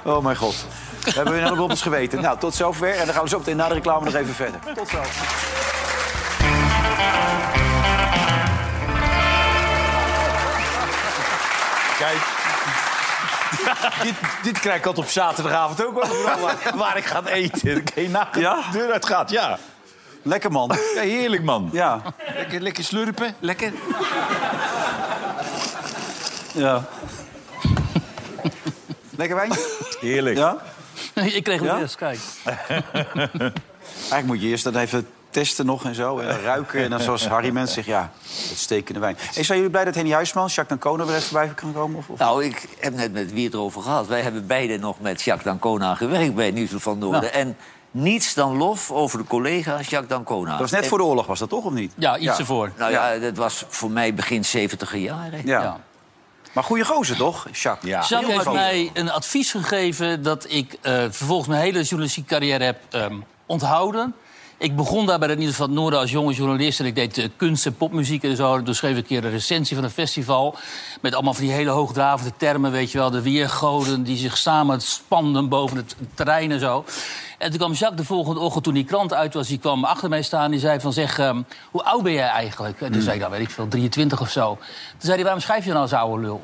Oh 0.03 0.23
mijn 0.23 0.35
god. 0.35 0.65
We 1.03 1.11
hebben 1.11 1.33
weer 1.33 1.51
op 1.51 1.59
ons 1.69 1.81
geweten. 1.81 2.21
Nou, 2.21 2.39
tot 2.39 2.55
zover. 2.55 2.95
En 2.95 3.05
dan 3.05 3.13
gaan 3.13 3.23
we 3.23 3.29
zo 3.29 3.37
meteen 3.37 3.55
na 3.55 3.67
de 3.67 3.73
reclame 3.73 4.05
nog 4.05 4.13
even 4.13 4.33
verder. 4.33 4.59
Tot 4.75 4.89
zo. 4.89 5.01
Kijk. 11.97 12.36
Dit, 14.03 14.13
dit 14.43 14.59
krijg 14.59 14.77
ik 14.77 14.85
altijd 14.85 15.05
op 15.05 15.11
zaterdagavond 15.11 15.85
ook 15.85 16.03
wel. 16.03 16.21
Waar, 16.41 16.55
waar 16.75 16.97
ik 16.97 17.05
ga 17.05 17.25
eten. 17.25 17.83
Kan 17.83 18.03
je 18.03 18.09
Ja? 18.39 18.55
de 18.55 18.77
deur 18.77 18.91
uit 18.91 19.05
gaat. 19.05 19.29
Ja. 19.29 19.57
Lekker 20.21 20.51
man. 20.51 20.77
ja, 20.95 21.01
heerlijk 21.01 21.43
man. 21.43 21.69
Ja. 21.71 22.01
Lekker, 22.35 22.61
lekker 22.61 22.83
slurpen. 22.83 23.35
Lekker. 23.39 23.71
Ja. 26.53 26.83
Lekker 29.17 29.35
wijntje? 29.35 29.59
Heerlijk. 29.99 30.37
Ja? 30.37 30.57
Ik 31.23 31.43
kreeg 31.43 31.59
hem 31.59 31.67
Ja? 31.67 31.79
eerst, 31.79 31.95
kijk. 31.95 32.19
Eigenlijk 33.89 34.25
moet 34.25 34.41
je 34.41 34.47
eerst 34.47 34.63
dat 34.63 34.75
even 34.75 35.07
testen 35.37 35.65
nog 35.65 35.85
en 35.85 35.95
zo. 35.95 36.19
En 36.19 36.27
dan 36.27 36.39
ruiken. 36.53 36.83
En 36.83 36.89
dan 36.89 36.99
zoals 36.99 37.27
Harry 37.27 37.49
Mens 37.49 37.73
zegt, 37.73 37.87
ja, 37.87 38.11
het 38.49 38.57
stekende 38.57 38.99
wijn. 38.99 39.17
Hey, 39.33 39.43
zijn 39.43 39.57
jullie 39.57 39.71
blij 39.71 39.85
dat 39.85 39.95
Henny 39.95 40.11
Huisman, 40.11 40.47
Jacques 40.47 40.79
Dancona 40.79 41.05
weer 41.05 41.15
even 41.15 41.33
bij 41.33 41.47
kan 41.47 41.73
komen? 41.73 41.97
Of, 41.97 42.09
of? 42.09 42.19
Nou, 42.19 42.45
ik 42.45 42.67
heb 42.79 42.93
net 42.93 43.13
met 43.13 43.33
wie 43.33 43.45
het 43.45 43.53
erover 43.53 43.81
gehad. 43.81 44.07
Wij 44.07 44.21
hebben 44.21 44.47
beide 44.47 44.77
nog 44.77 44.99
met 44.99 45.21
Jacques 45.21 45.45
Dancona 45.45 45.95
gewerkt 45.95 46.35
bij 46.35 46.51
Nieuws 46.51 46.69
van 46.75 46.97
Noorden. 46.97 47.21
Nou. 47.21 47.33
En 47.33 47.57
niets 47.91 48.33
dan 48.33 48.57
lof 48.57 48.91
over 48.91 49.17
de 49.17 49.25
collega 49.25 49.75
Jacques 49.75 50.07
Dancona. 50.07 50.49
dat 50.49 50.59
was 50.59 50.71
net 50.71 50.81
En- 50.81 50.87
voor 50.89 50.97
de 50.97 51.03
oorlog, 51.03 51.25
was 51.25 51.39
dat 51.39 51.49
toch, 51.49 51.63
of 51.63 51.73
niet? 51.73 51.93
Ja, 51.97 52.17
iets 52.17 52.37
ervoor. 52.37 52.71
Nou 52.77 52.91
ja, 52.91 53.17
dat 53.17 53.37
was 53.37 53.65
voor 53.69 53.91
mij 53.91 54.13
begin 54.13 54.45
70 54.45 54.95
jaren. 54.95 55.41
Ja. 55.45 55.61
Ja. 55.61 55.79
Maar 56.53 56.63
goede 56.63 56.85
gozer, 56.85 57.15
toch, 57.15 57.47
Jacques? 57.51 57.91
Ja. 57.91 58.03
Jacques 58.07 58.35
heeft 58.35 58.51
mij 58.51 58.89
een 58.93 59.11
advies 59.11 59.51
gegeven 59.51 60.23
dat 60.23 60.45
ik 60.49 60.77
eh, 60.81 60.93
vervolgens 60.93 61.47
mijn 61.47 61.61
hele 61.61 61.81
journalistieke 61.81 62.29
carrière 62.29 62.63
heb 62.63 62.77
ehm, 62.89 63.15
onthouden. 63.45 64.15
Ik 64.59 64.75
begon 64.75 65.05
daar 65.05 65.19
bij 65.19 65.29
het 65.29 65.37
Nieuws 65.37 65.55
van 65.55 65.65
het 65.65 65.75
Noorden 65.75 65.99
als 65.99 66.11
jonge 66.11 66.33
journalist... 66.33 66.79
en 66.79 66.85
ik 66.85 66.95
deed 66.95 67.17
eh, 67.17 67.25
kunst 67.35 67.65
en 67.65 67.75
popmuziek 67.75 68.23
en 68.23 68.35
zo. 68.35 68.63
Toen 68.63 68.75
schreef 68.75 68.91
ik 68.91 68.97
een 68.97 69.05
keer 69.05 69.25
een 69.25 69.31
recensie 69.31 69.75
van 69.75 69.85
een 69.85 69.91
festival... 69.91 70.55
met 71.01 71.13
allemaal 71.13 71.33
van 71.33 71.43
die 71.43 71.53
hele 71.53 71.69
hoogdravende 71.69 72.31
termen, 72.37 72.71
weet 72.71 72.91
je 72.91 72.97
wel. 72.97 73.09
De 73.09 73.21
weergoden 73.21 74.03
die 74.03 74.17
zich 74.17 74.37
samen 74.37 74.81
spanden 74.81 75.49
boven 75.49 75.77
het 75.77 75.95
terrein 76.13 76.51
en 76.51 76.59
zo. 76.59 76.85
En 77.37 77.49
toen 77.49 77.57
kwam 77.57 77.71
Jacques 77.73 77.99
de 77.99 78.05
volgende 78.05 78.39
ochtend, 78.39 78.63
toen 78.63 78.73
die 78.73 78.83
krant 78.83 79.13
uit 79.13 79.33
was... 79.33 79.47
die 79.47 79.59
kwam 79.59 79.83
achter 79.83 80.09
mij 80.09 80.21
staan 80.21 80.51
die 80.51 80.59
zei 80.59 80.79
van, 80.79 80.93
zeg, 80.93 81.19
ehm, 81.19 81.41
hoe 81.71 81.83
oud 81.83 82.03
ben 82.03 82.13
jij 82.13 82.27
eigenlijk? 82.27 82.81
En 82.81 82.91
toen 82.91 83.01
zei 83.01 83.13
ik, 83.13 83.19
nou 83.19 83.31
weet 83.31 83.41
ik 83.41 83.49
veel, 83.49 83.67
23 83.67 84.21
of 84.21 84.29
zo. 84.29 84.55
Toen 84.55 84.99
zei 84.99 85.13
hij, 85.13 85.23
waarom 85.23 85.41
schrijf 85.41 85.63
je 85.63 85.69
nou 85.69 85.81
als 85.81 85.93
oude 85.93 86.21
lul? 86.21 86.41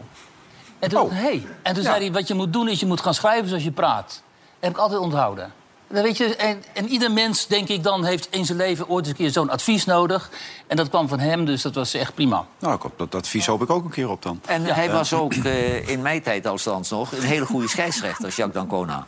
En 0.80 0.90
toen, 0.90 1.00
Oh. 1.00 1.12
hey. 1.12 1.46
en 1.62 1.74
toen 1.74 1.84
zei 1.84 2.00
hij, 2.00 2.12
wat 2.12 2.28
je 2.28 2.34
moet 2.34 2.54
doen 2.54 2.68
is 2.68 2.80
je 2.80 2.86
moet 2.86 3.02
gaan 3.02 3.14
schrijven 3.14 3.48
zoals 3.48 3.64
je 3.64 3.72
praat. 3.72 4.08
Dat 4.08 4.22
heb 4.60 4.72
ik 4.72 4.78
altijd 4.78 5.00
onthouden. 5.00 5.52
Dan 5.94 6.04
weet 6.04 6.18
je, 6.18 6.36
en, 6.36 6.64
en 6.74 6.88
ieder 6.88 7.12
mens, 7.12 7.48
denk 7.48 7.68
ik 7.68 7.84
dan, 7.84 8.06
heeft 8.06 8.28
in 8.30 8.46
zijn 8.46 8.58
leven 8.58 8.90
ooit 8.90 9.00
eens 9.06 9.10
een 9.10 9.16
keer 9.24 9.32
zo'n 9.32 9.50
advies 9.50 9.86
nodig. 9.86 10.30
En 10.68 10.76
dat 10.78 10.90
kwam 10.90 11.08
van 11.08 11.20
hem, 11.20 11.46
dus 11.46 11.62
dat 11.62 11.76
was 11.76 11.94
echt 11.94 12.14
prima. 12.14 12.46
Nou, 12.60 12.80
dat 12.98 13.16
advies 13.16 13.46
hoop 13.46 13.62
ik 13.62 13.70
ook 13.70 13.84
een 13.84 13.92
keer 13.92 14.10
op 14.10 14.22
dan. 14.22 14.42
En 14.46 14.64
hij 14.66 14.92
was 14.92 15.14
ook, 15.14 15.34
eh, 15.34 15.88
in 15.88 16.02
mijn 16.02 16.22
tijd 16.22 16.48
althans 16.48 16.90
nog, 16.90 17.12
een 17.12 17.22
hele 17.22 17.46
goede 17.46 17.68
scheidsrechter, 17.68 18.30
Jacques 18.30 18.54
Dancona. 18.54 19.08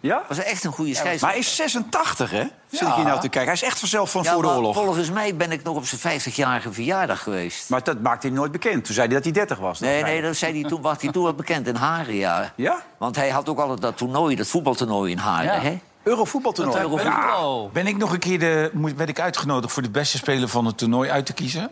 Ja? 0.00 0.22
Was 0.28 0.38
echt 0.38 0.64
een 0.64 0.72
goede 0.72 0.90
Maar 0.90 1.00
scheidsrechter. 1.00 1.28
hij 1.38 1.48
is 1.48 1.56
86, 1.56 2.30
hè? 2.30 2.44
Zit 2.70 2.88
ik 2.88 2.94
hier 2.94 3.04
nou 3.04 3.20
te 3.20 3.28
kijken. 3.28 3.44
Hij 3.44 3.52
is 3.52 3.62
echt 3.62 3.78
vanzelf 3.78 4.10
van 4.10 4.22
Ja, 4.22 4.32
voor 4.32 4.42
de 4.42 4.48
maar 4.48 4.56
oorlog. 4.56 4.74
volgens 4.76 5.10
mij 5.10 5.36
ben 5.36 5.52
ik 5.52 5.62
nog 5.62 5.76
op 5.76 5.86
zijn 5.86 6.20
50-jarige 6.20 6.72
verjaardag 6.72 7.22
geweest. 7.22 7.68
Maar 7.68 7.84
dat 7.84 8.00
maakte 8.00 8.26
hij 8.26 8.36
nooit 8.36 8.52
bekend. 8.52 8.84
Toen 8.84 8.94
zei 8.94 9.06
hij 9.06 9.14
dat 9.14 9.24
hij 9.24 9.32
30 9.32 9.58
was. 9.58 9.80
Nee, 9.80 10.02
nee, 10.02 10.22
dat 10.22 10.36
zei 10.36 10.60
hij 10.60 10.68
toen, 10.70 10.80
was 10.82 10.96
hij 11.02 11.12
toen 11.12 11.22
wat 11.22 11.36
bekend 11.36 11.66
in 11.66 11.74
Haren, 11.74 12.14
ja. 12.14 12.52
Ja? 12.56 12.82
Want 12.98 13.16
hij 13.16 13.28
had 13.30 13.48
ook 13.48 13.58
altijd 13.58 13.80
dat 13.80 13.96
toernooi, 13.96 14.36
dat 14.36 14.46
voetbaltoernooi 14.46 15.10
in 15.12 15.18
Haren, 15.18 15.52
Ja. 15.54 15.60
hè? 15.60 15.78
Eurovoetbaltoernooi. 16.08 16.76
Ja. 16.76 16.82
Eurovoetbal. 16.82 17.70
Ben 17.72 17.86
ik 17.86 17.96
nog 17.96 18.12
een 18.12 18.18
keer 18.18 18.38
de, 18.38 18.70
werd 18.96 19.08
ik 19.08 19.20
uitgenodigd 19.20 19.72
voor 19.72 19.82
de 19.82 19.90
beste 19.90 20.16
speler 20.16 20.48
van 20.48 20.64
het 20.66 20.78
toernooi 20.78 21.10
uit 21.10 21.26
te 21.26 21.32
kiezen. 21.32 21.70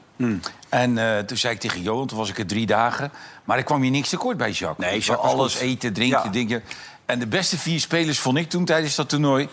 En 0.69 0.99
eh, 0.99 1.19
toen 1.19 1.37
zei 1.37 1.55
ik 1.55 1.61
tegen 1.61 1.83
Johan, 1.83 2.07
toen 2.07 2.19
was 2.19 2.29
ik 2.29 2.39
er 2.39 2.47
drie 2.47 2.67
dagen. 2.67 3.11
Maar 3.45 3.59
ik 3.59 3.65
kwam 3.65 3.83
hier 3.83 3.91
niks 3.91 4.09
tekort 4.09 4.37
bij 4.37 4.51
Jacques. 4.51 4.91
Nee, 4.91 5.01
Jacques 5.01 5.33
Alles 5.33 5.53
goed. 5.53 5.63
eten, 5.63 5.93
drinken, 5.93 6.21
Ja. 6.25 6.31
dingen. 6.31 6.63
En 7.05 7.19
de 7.19 7.27
beste 7.27 7.59
vier 7.59 7.81
spelers 7.81 8.19
vond 8.19 8.37
ik 8.39 8.49
toen 8.49 8.65
tijdens 8.65 8.95
dat 8.95 9.09
toernooi... 9.09 9.49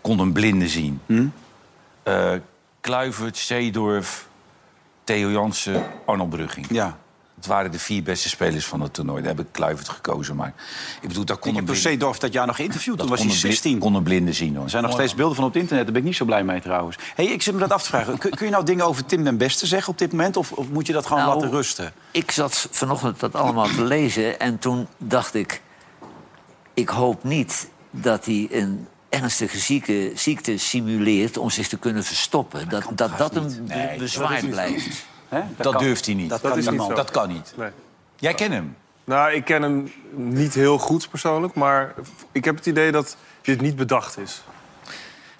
kon 0.00 0.18
een 0.18 0.32
blinde 0.32 0.68
zien. 0.68 1.00
Eh, 2.02 2.30
Kluivert, 2.80 3.36
Zeedorf, 3.36 4.26
Theo 5.04 5.30
Jansen, 5.30 5.84
Arnold 6.06 6.30
Brugging. 6.30 6.66
Ja. 6.70 6.96
Het 7.36 7.46
waren 7.46 7.70
de 7.72 7.78
vier 7.78 8.02
beste 8.02 8.28
spelers 8.28 8.66
van 8.66 8.80
het 8.80 8.94
toernooi. 8.94 9.22
Daar 9.22 9.36
heb 9.36 9.46
ik 9.46 9.52
Kluivert 9.52 9.88
gekozen. 9.88 10.36
Maar 10.36 10.52
ik 11.00 11.08
bedoel, 11.08 11.24
daar 11.24 11.36
kon 11.36 11.50
Ik 11.50 11.56
heb 11.56 11.64
blinde, 11.64 11.80
Seedorf 11.82 12.18
dat 12.18 12.32
jaar 12.32 12.46
nog 12.46 12.56
geïnterviewd. 12.56 12.98
Toen 12.98 13.08
dat 13.08 13.18
was 13.18 13.18
hij 13.18 13.26
kon 13.28 13.36
een 13.36 13.42
bli- 13.42 13.50
16. 13.52 13.78
kon 13.78 13.94
een 13.94 14.02
blinde 14.02 14.32
zien. 14.32 14.54
Hoor. 14.54 14.64
Er 14.64 14.70
zijn 14.70 14.82
nog 14.82 14.92
steeds 14.92 15.14
beelden 15.14 15.36
van 15.36 15.44
op 15.44 15.52
het 15.52 15.60
internet. 15.62 15.84
Daar 15.84 15.92
ben 15.92 16.02
ik 16.02 16.08
niet 16.08 16.16
zo 16.16 16.24
blij 16.24 16.44
mee 16.44 16.60
trouwens. 16.60 16.96
Hey, 17.14 17.24
ik 17.26 17.42
zit 17.42 17.54
me 17.54 17.60
dat 17.60 17.72
af 17.72 17.82
te 17.82 17.88
vragen. 17.88 18.18
Kun, 18.18 18.30
kun 18.30 18.46
je 18.46 18.52
nou 18.52 18.64
dingen 18.64 18.84
over 18.86 19.06
Tim 19.06 19.24
den 19.24 19.36
Beste 19.36 19.66
zeggen 19.66 19.92
op 19.92 19.98
dit 19.98 20.10
moment? 20.10 20.36
Of, 20.36 20.52
of 20.52 20.68
moet 20.68 20.86
je 20.86 20.92
dat 20.92 21.06
gewoon 21.06 21.22
Nou, 21.22 21.34
laten 21.34 21.50
rusten? 21.50 21.92
Ik 22.10 22.30
zat 22.30 22.68
vanochtend 22.70 23.20
dat 23.20 23.34
allemaal 23.34 23.66
te 23.68 23.84
lezen 23.84 24.40
en 24.40 24.58
toen 24.58 24.86
dacht 24.98 25.34
ik... 25.34 25.62
ik 26.74 26.88
hoop 26.88 27.24
niet 27.24 27.68
dat 27.90 28.24
hij 28.24 28.48
een 28.50 28.86
ernstige 29.08 29.58
zieke, 29.58 30.12
ziekte 30.14 30.58
simuleert 30.58 31.36
om 31.36 31.50
zich 31.50 31.68
te 31.68 31.76
kunnen 31.76 32.04
verstoppen. 32.04 32.68
Dat 32.68 32.84
dat, 32.94 33.18
dat 33.18 33.34
een 33.36 33.64
Nee, 33.66 33.98
bezwaar 33.98 34.44
blijft. 34.46 35.04
Hè? 35.28 35.40
Dat 35.56 35.72
kan- 35.72 35.82
durft 35.82 36.06
hij 36.06 36.14
niet. 36.14 36.28
Dat, 36.30 36.42
Dat 36.42 36.50
kan 36.50 36.60
is 36.60 36.68
niet 36.70 36.80
zo. 36.80 36.92
Dat 36.94 37.10
kan 37.10 37.28
niet. 37.28 37.52
Nee. 37.56 37.70
Jij 38.16 38.34
kent 38.34 38.52
hem. 38.52 38.76
Nou, 39.04 39.32
ik 39.32 39.44
ken 39.44 39.62
hem 39.62 39.92
niet 40.10 40.54
heel 40.54 40.78
goed 40.78 41.10
persoonlijk, 41.10 41.54
maar 41.54 41.94
ik 42.32 42.44
heb 42.44 42.56
het 42.56 42.66
idee 42.66 42.92
dat 42.92 43.16
dit 43.42 43.60
niet 43.60 43.76
bedacht 43.76 44.18
is. 44.18 44.42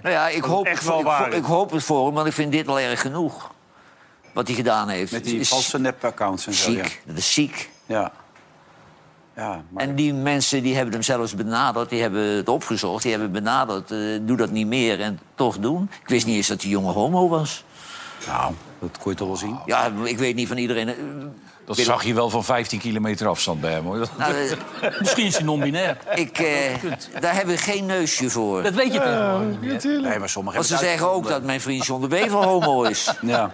Nou 0.02 0.14
ja, 0.14 0.28
ik 0.28 0.44
hoop, 0.44 0.66
echt 0.66 0.84
wel 0.84 0.98
ik, 0.98 1.04
waar 1.04 1.26
ik, 1.26 1.32
is. 1.32 1.38
ik 1.38 1.44
hoop 1.44 1.70
het 1.70 1.82
voor 1.82 2.06
hem, 2.06 2.14
want 2.14 2.26
ik 2.26 2.32
vind 2.32 2.52
dit 2.52 2.68
al 2.68 2.80
erg 2.80 3.00
genoeg. 3.00 3.50
Wat 4.32 4.46
hij 4.46 4.56
gedaan 4.56 4.88
heeft. 4.88 5.12
Met 5.12 5.24
die 5.24 5.48
valse 5.48 5.78
nep-accounts 5.78 6.46
en 6.46 6.52
zo. 6.52 6.70
Ja. 6.70 6.84
ziek. 6.84 7.02
Dat 7.04 7.16
is 7.16 7.32
ziek. 7.32 7.70
Ja. 7.86 8.12
Ja, 9.36 9.62
maar... 9.68 9.82
En 9.82 9.94
die 9.94 10.14
mensen 10.14 10.62
die 10.62 10.74
hebben 10.74 10.92
hem 10.94 11.02
zelfs 11.02 11.34
benaderd, 11.34 11.88
die 11.88 12.00
hebben 12.00 12.22
het 12.22 12.48
opgezocht, 12.48 13.02
die 13.02 13.10
hebben 13.10 13.32
benaderd, 13.32 13.90
eh, 13.90 13.98
doe 14.20 14.36
dat 14.36 14.50
niet 14.50 14.66
meer 14.66 15.00
en 15.00 15.20
toch 15.34 15.58
doen. 15.58 15.90
Ik 16.02 16.08
wist 16.08 16.26
niet 16.26 16.36
eens 16.36 16.46
dat 16.46 16.60
die 16.60 16.70
jonge 16.70 16.92
homo 16.92 17.28
was. 17.28 17.64
Nou, 18.26 18.54
dat 18.80 18.98
kon 18.98 19.12
je 19.12 19.18
toch 19.18 19.26
wel 19.28 19.36
zien. 19.36 19.58
Ja, 19.66 19.92
ik 20.04 20.18
weet 20.18 20.34
niet 20.34 20.48
van 20.48 20.56
iedereen. 20.56 20.88
eh, 20.88 20.94
Dat 21.64 21.76
zag 21.76 22.04
je 22.04 22.14
wel 22.14 22.30
van 22.30 22.44
15 22.44 22.78
kilometer 22.78 23.26
afstand 23.28 23.60
bij 23.60 23.72
hem. 23.72 23.84
Hoor. 23.84 24.06
Nou, 24.18 24.32
eh, 24.80 24.98
Misschien 24.98 25.26
is 25.26 25.34
hij 25.36 25.44
non-binair. 25.44 25.96
ik, 26.14 26.38
eh, 26.38 26.46
daar 27.20 27.34
hebben 27.34 27.54
we 27.54 27.60
geen 27.60 27.86
neusje 27.86 28.30
voor. 28.30 28.62
Dat 28.62 28.74
weet 28.74 28.92
je 28.92 29.00
tegenwoordig 29.00 29.60
niet 29.60 29.84
meer. 29.84 30.00
Nee, 30.00 30.18
maar 30.18 30.28
sommigen 30.28 30.58
Want 30.58 30.66
ze 30.66 30.74
hebben 30.74 30.90
het 30.90 30.98
zeggen 30.98 31.10
ook 31.10 31.28
dat 31.28 31.42
mijn 31.42 31.60
vriend 31.60 31.86
John 31.86 32.00
de 32.02 32.08
Bever 32.08 32.38
homo 32.44 32.82
is. 32.82 33.12
Ja. 33.22 33.50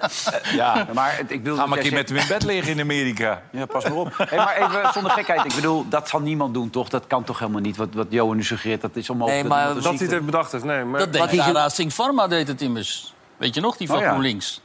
ja, 0.55 0.87
maar 0.95 1.17
het- 1.17 1.31
ik 1.31 1.43
wil... 1.43 1.57
Ga 1.57 1.67
maar 1.67 1.79
een 1.79 1.85
keer 1.85 1.93
met 1.93 2.09
hem 2.09 2.19
in 2.19 2.25
bed 2.29 2.43
liggen 2.43 2.73
in 2.73 2.81
Amerika. 2.81 3.43
Ja, 3.51 3.67
pas 3.67 3.85
maar 3.85 3.93
op. 3.97 4.13
Hey, 4.17 4.39
maar 4.39 4.57
even 4.57 4.93
zonder 4.95 5.13
gekheid. 5.13 5.45
Ik 5.45 5.55
bedoel, 5.55 5.87
dat 5.89 6.09
zal 6.09 6.21
niemand 6.21 6.55
doen, 6.55 6.71
toch? 6.71 6.89
Dat 6.89 7.07
kan 7.07 7.25
toch 7.25 7.39
helemaal 7.39 7.61
niet? 7.61 7.77
Wat, 7.77 7.89
wat 7.93 8.07
Johan 8.11 8.37
nu 8.37 8.45
suggereert, 8.45 8.81
dat 8.81 8.97
is 8.97 9.09
allemaal... 9.09 9.29
Nee, 9.29 9.45
maar 9.45 9.65
dat 9.67 9.75
Dat 9.75 9.85
hij 9.85 9.93
het 9.99 10.11
heeft 10.11 10.25
bedacht 10.25 10.53
heeft, 10.53 10.65
nee. 10.65 10.85
Maar 10.85 10.99
Dat 11.01 11.13
deed 11.31 11.53
Wat 11.53 11.75
Singh 11.75 11.93
Pharma 11.95 12.27
deed 12.27 12.49
het 12.49 12.61
immers. 12.61 13.15
Weet 13.37 13.55
je 13.55 13.61
nog, 13.61 13.77
die 13.77 13.87
van 13.87 13.97
Oh 13.97 14.03
ja. 14.03 14.09
GroenLinks? 14.11 14.61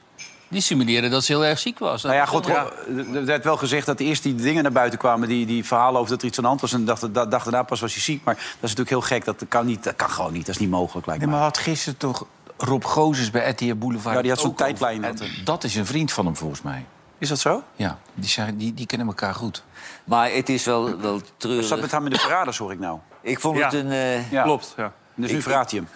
Die 0.49 0.61
simuleerde 0.61 1.09
dat 1.09 1.23
ze 1.23 1.31
heel 1.31 1.45
erg 1.45 1.59
ziek 1.59 1.79
was. 1.79 2.03
Nou 2.03 2.15
ja, 2.15 2.25
goed, 2.25 2.47
er 2.47 3.25
werd 3.25 3.43
wel 3.43 3.57
gezegd 3.57 3.85
dat 3.85 3.99
eerst 3.99 4.23
die 4.23 4.35
dingen 4.35 4.63
naar 4.63 4.71
buiten 4.71 4.99
kwamen... 4.99 5.27
die, 5.27 5.45
die 5.45 5.65
verhalen 5.65 5.99
over 5.99 6.11
dat 6.11 6.21
er 6.21 6.27
iets 6.27 6.37
aan 6.37 6.43
de 6.43 6.49
hand 6.49 6.61
was. 6.61 6.73
En 6.73 6.85
dacht, 6.85 7.13
dag 7.13 7.43
daarna 7.43 7.63
pas 7.63 7.79
was 7.79 7.93
hij 7.93 8.01
ziek. 8.01 8.23
Maar 8.23 8.35
dat 8.35 8.43
is 8.69 8.75
natuurlijk 8.75 8.89
heel 8.89 9.01
gek. 9.01 9.25
Dat 9.25 9.43
kan, 9.49 9.65
niet, 9.65 9.83
dat 9.83 9.95
kan 9.95 10.09
gewoon 10.09 10.33
niet. 10.33 10.45
Dat 10.45 10.55
is 10.55 10.61
niet 10.61 10.69
mogelijk, 10.69 11.05
lijkt 11.07 11.21
Nee, 11.21 11.31
me. 11.31 11.37
maar 11.37 11.45
had 11.47 11.57
gisteren 11.57 11.97
toch 11.99 12.25
Rob 12.57 12.83
Gozes 12.83 13.31
bij 13.31 13.49
RTL 13.49 13.75
Boulevard... 13.75 14.15
Ja, 14.15 14.21
die 14.21 14.31
had 14.31 14.39
zo'n 14.39 14.49
over- 14.51 14.65
tijdlijn, 14.65 15.03
En 15.03 15.17
dat, 15.43 15.63
is 15.63 15.75
een 15.75 15.85
vriend 15.85 16.11
van 16.11 16.25
hem, 16.25 16.35
volgens 16.35 16.61
mij. 16.61 16.85
Is 17.17 17.29
dat 17.29 17.39
zo? 17.39 17.63
Ja, 17.75 17.99
die, 18.13 18.29
zijn, 18.29 18.57
die, 18.57 18.73
die 18.73 18.85
kennen 18.85 19.07
elkaar 19.07 19.33
goed. 19.35 19.63
Maar 20.03 20.31
het 20.31 20.49
is 20.49 20.63
wel, 20.65 20.83
wel 20.99 21.13
Dat 21.13 21.21
zat 21.21 21.33
treurig. 21.37 21.81
met 21.81 21.91
hem 21.91 22.05
in 22.05 22.11
de 22.11 22.19
verraders, 22.19 22.57
hoor 22.57 22.71
ik 22.71 22.79
nou. 22.79 22.99
Ik 23.21 23.39
vond 23.39 23.57
Ja. 23.57 23.63
het 23.63 23.73
een... 23.73 23.91
eh, 23.91 24.31
Ja. 24.31 24.43
klopt, 24.43 24.73
ja. 24.77 24.93
Dus 25.15 25.31
nu 25.31 25.41
verraadt 25.41 25.71
hij 25.71 25.79
hem. 25.79 25.89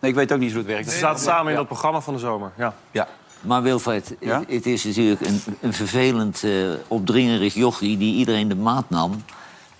Nee, 0.00 0.10
ik 0.10 0.16
weet 0.16 0.32
ook 0.32 0.38
niet 0.38 0.50
hoe 0.50 0.58
het 0.58 0.66
werkt. 0.66 0.90
Ze 0.90 0.98
zaten 0.98 1.22
samen 1.22 1.50
in 1.50 1.56
dat 1.56 1.66
programma 1.66 2.00
van 2.00 2.14
de 2.14 2.20
zomer. 2.20 2.52
Ja. 2.56 2.74
Ja. 2.90 3.08
Maar 3.40 3.62
Wilfred, 3.62 4.14
Ja? 4.20 4.42
het, 4.48 4.66
is 4.66 4.84
natuurlijk 4.84 5.20
een, 5.20 5.42
een 5.60 5.72
vervelend, 5.72 6.44
eh, 6.44 6.52
opdringerig 6.88 7.54
jochie... 7.54 7.98
die 7.98 8.14
iedereen 8.14 8.48
de 8.48 8.54
maat 8.54 8.90
nam. 8.90 9.24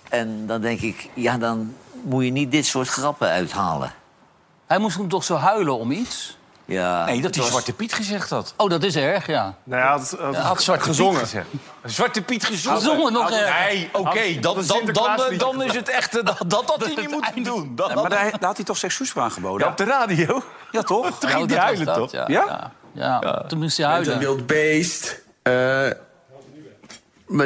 En 0.09 0.47
dan 0.47 0.61
denk 0.61 0.79
ik, 0.79 1.09
ja, 1.13 1.37
dan 1.37 1.73
moet 2.03 2.23
je 2.23 2.31
niet 2.31 2.51
dit 2.51 2.65
soort 2.65 2.87
grappen 2.87 3.27
uithalen. 3.27 3.93
Hij 4.65 4.77
moest 4.77 4.95
toen 4.95 5.07
toch 5.07 5.23
zo 5.23 5.35
huilen 5.35 5.79
om 5.79 5.91
iets? 5.91 6.37
Ja, 6.65 7.05
Nee, 7.05 7.21
dat 7.21 7.33
hij 7.35 7.43
was- 7.43 7.51
Zwarte 7.51 7.73
Piet 7.73 7.93
gezegd 7.93 8.29
had. 8.29 8.53
Oh, 8.57 8.69
dat 8.69 8.83
is 8.83 8.95
erg, 8.95 9.27
ja. 9.27 9.55
Nou, 9.63 9.81
hij 9.81 9.91
had, 9.91 10.15
had, 10.19 10.33
Hij 10.35 10.43
had 10.43 10.61
Zwarte 10.63 10.83
gezongen. 10.85 11.11
Piet 11.19 11.21
gezegd. 11.29 11.47
Zwarte 11.85 12.21
Piet 12.21 12.45
gezongen. 12.45 12.79
Gezongen 12.81 13.13
nog 13.13 13.31
erger. 13.31 13.73
Nee, 13.73 13.89
oké, 13.93 14.39
dan, 14.39 14.55
dan, 14.65 14.85
dan, 14.85 15.15
dan, 15.17 15.37
dan 15.37 15.63
is 15.63 15.73
het 15.75 15.89
echt 15.89 16.17
eh, 16.17 16.25
dat, 16.25 16.37
dat 16.47 16.63
had 16.65 16.85
hij 16.85 16.93
niet 16.95 17.09
moeten 17.11 17.43
doen. 17.43 17.75
Dat, 17.75 17.89
Ja, 17.89 17.95
maar 17.95 18.09
daar, 18.09 18.29
daar 18.31 18.39
had 18.47 18.55
hij 18.55 18.65
toch 18.65 18.77
voor 19.09 19.21
aangeboden? 19.21 19.65
Ja, 19.65 19.71
op 19.71 19.77
de 19.77 19.83
radio. 19.83 20.43
Ja, 20.71 20.81
toch? 20.81 21.19
Toen 21.19 21.29
ging 21.29 21.49
hij 21.49 21.59
huilen, 21.59 21.93
toch? 21.93 22.11
Ja? 22.11 22.25
Ja, 22.27 22.71
ja. 22.93 23.43
toen 23.47 23.59
moest 23.59 23.77
hij 23.77 23.87
Met 23.87 23.97
een 23.97 24.03
huilen. 24.13 24.19
wild 24.19 24.47
beest. 24.47 25.21
Eh 25.41 25.89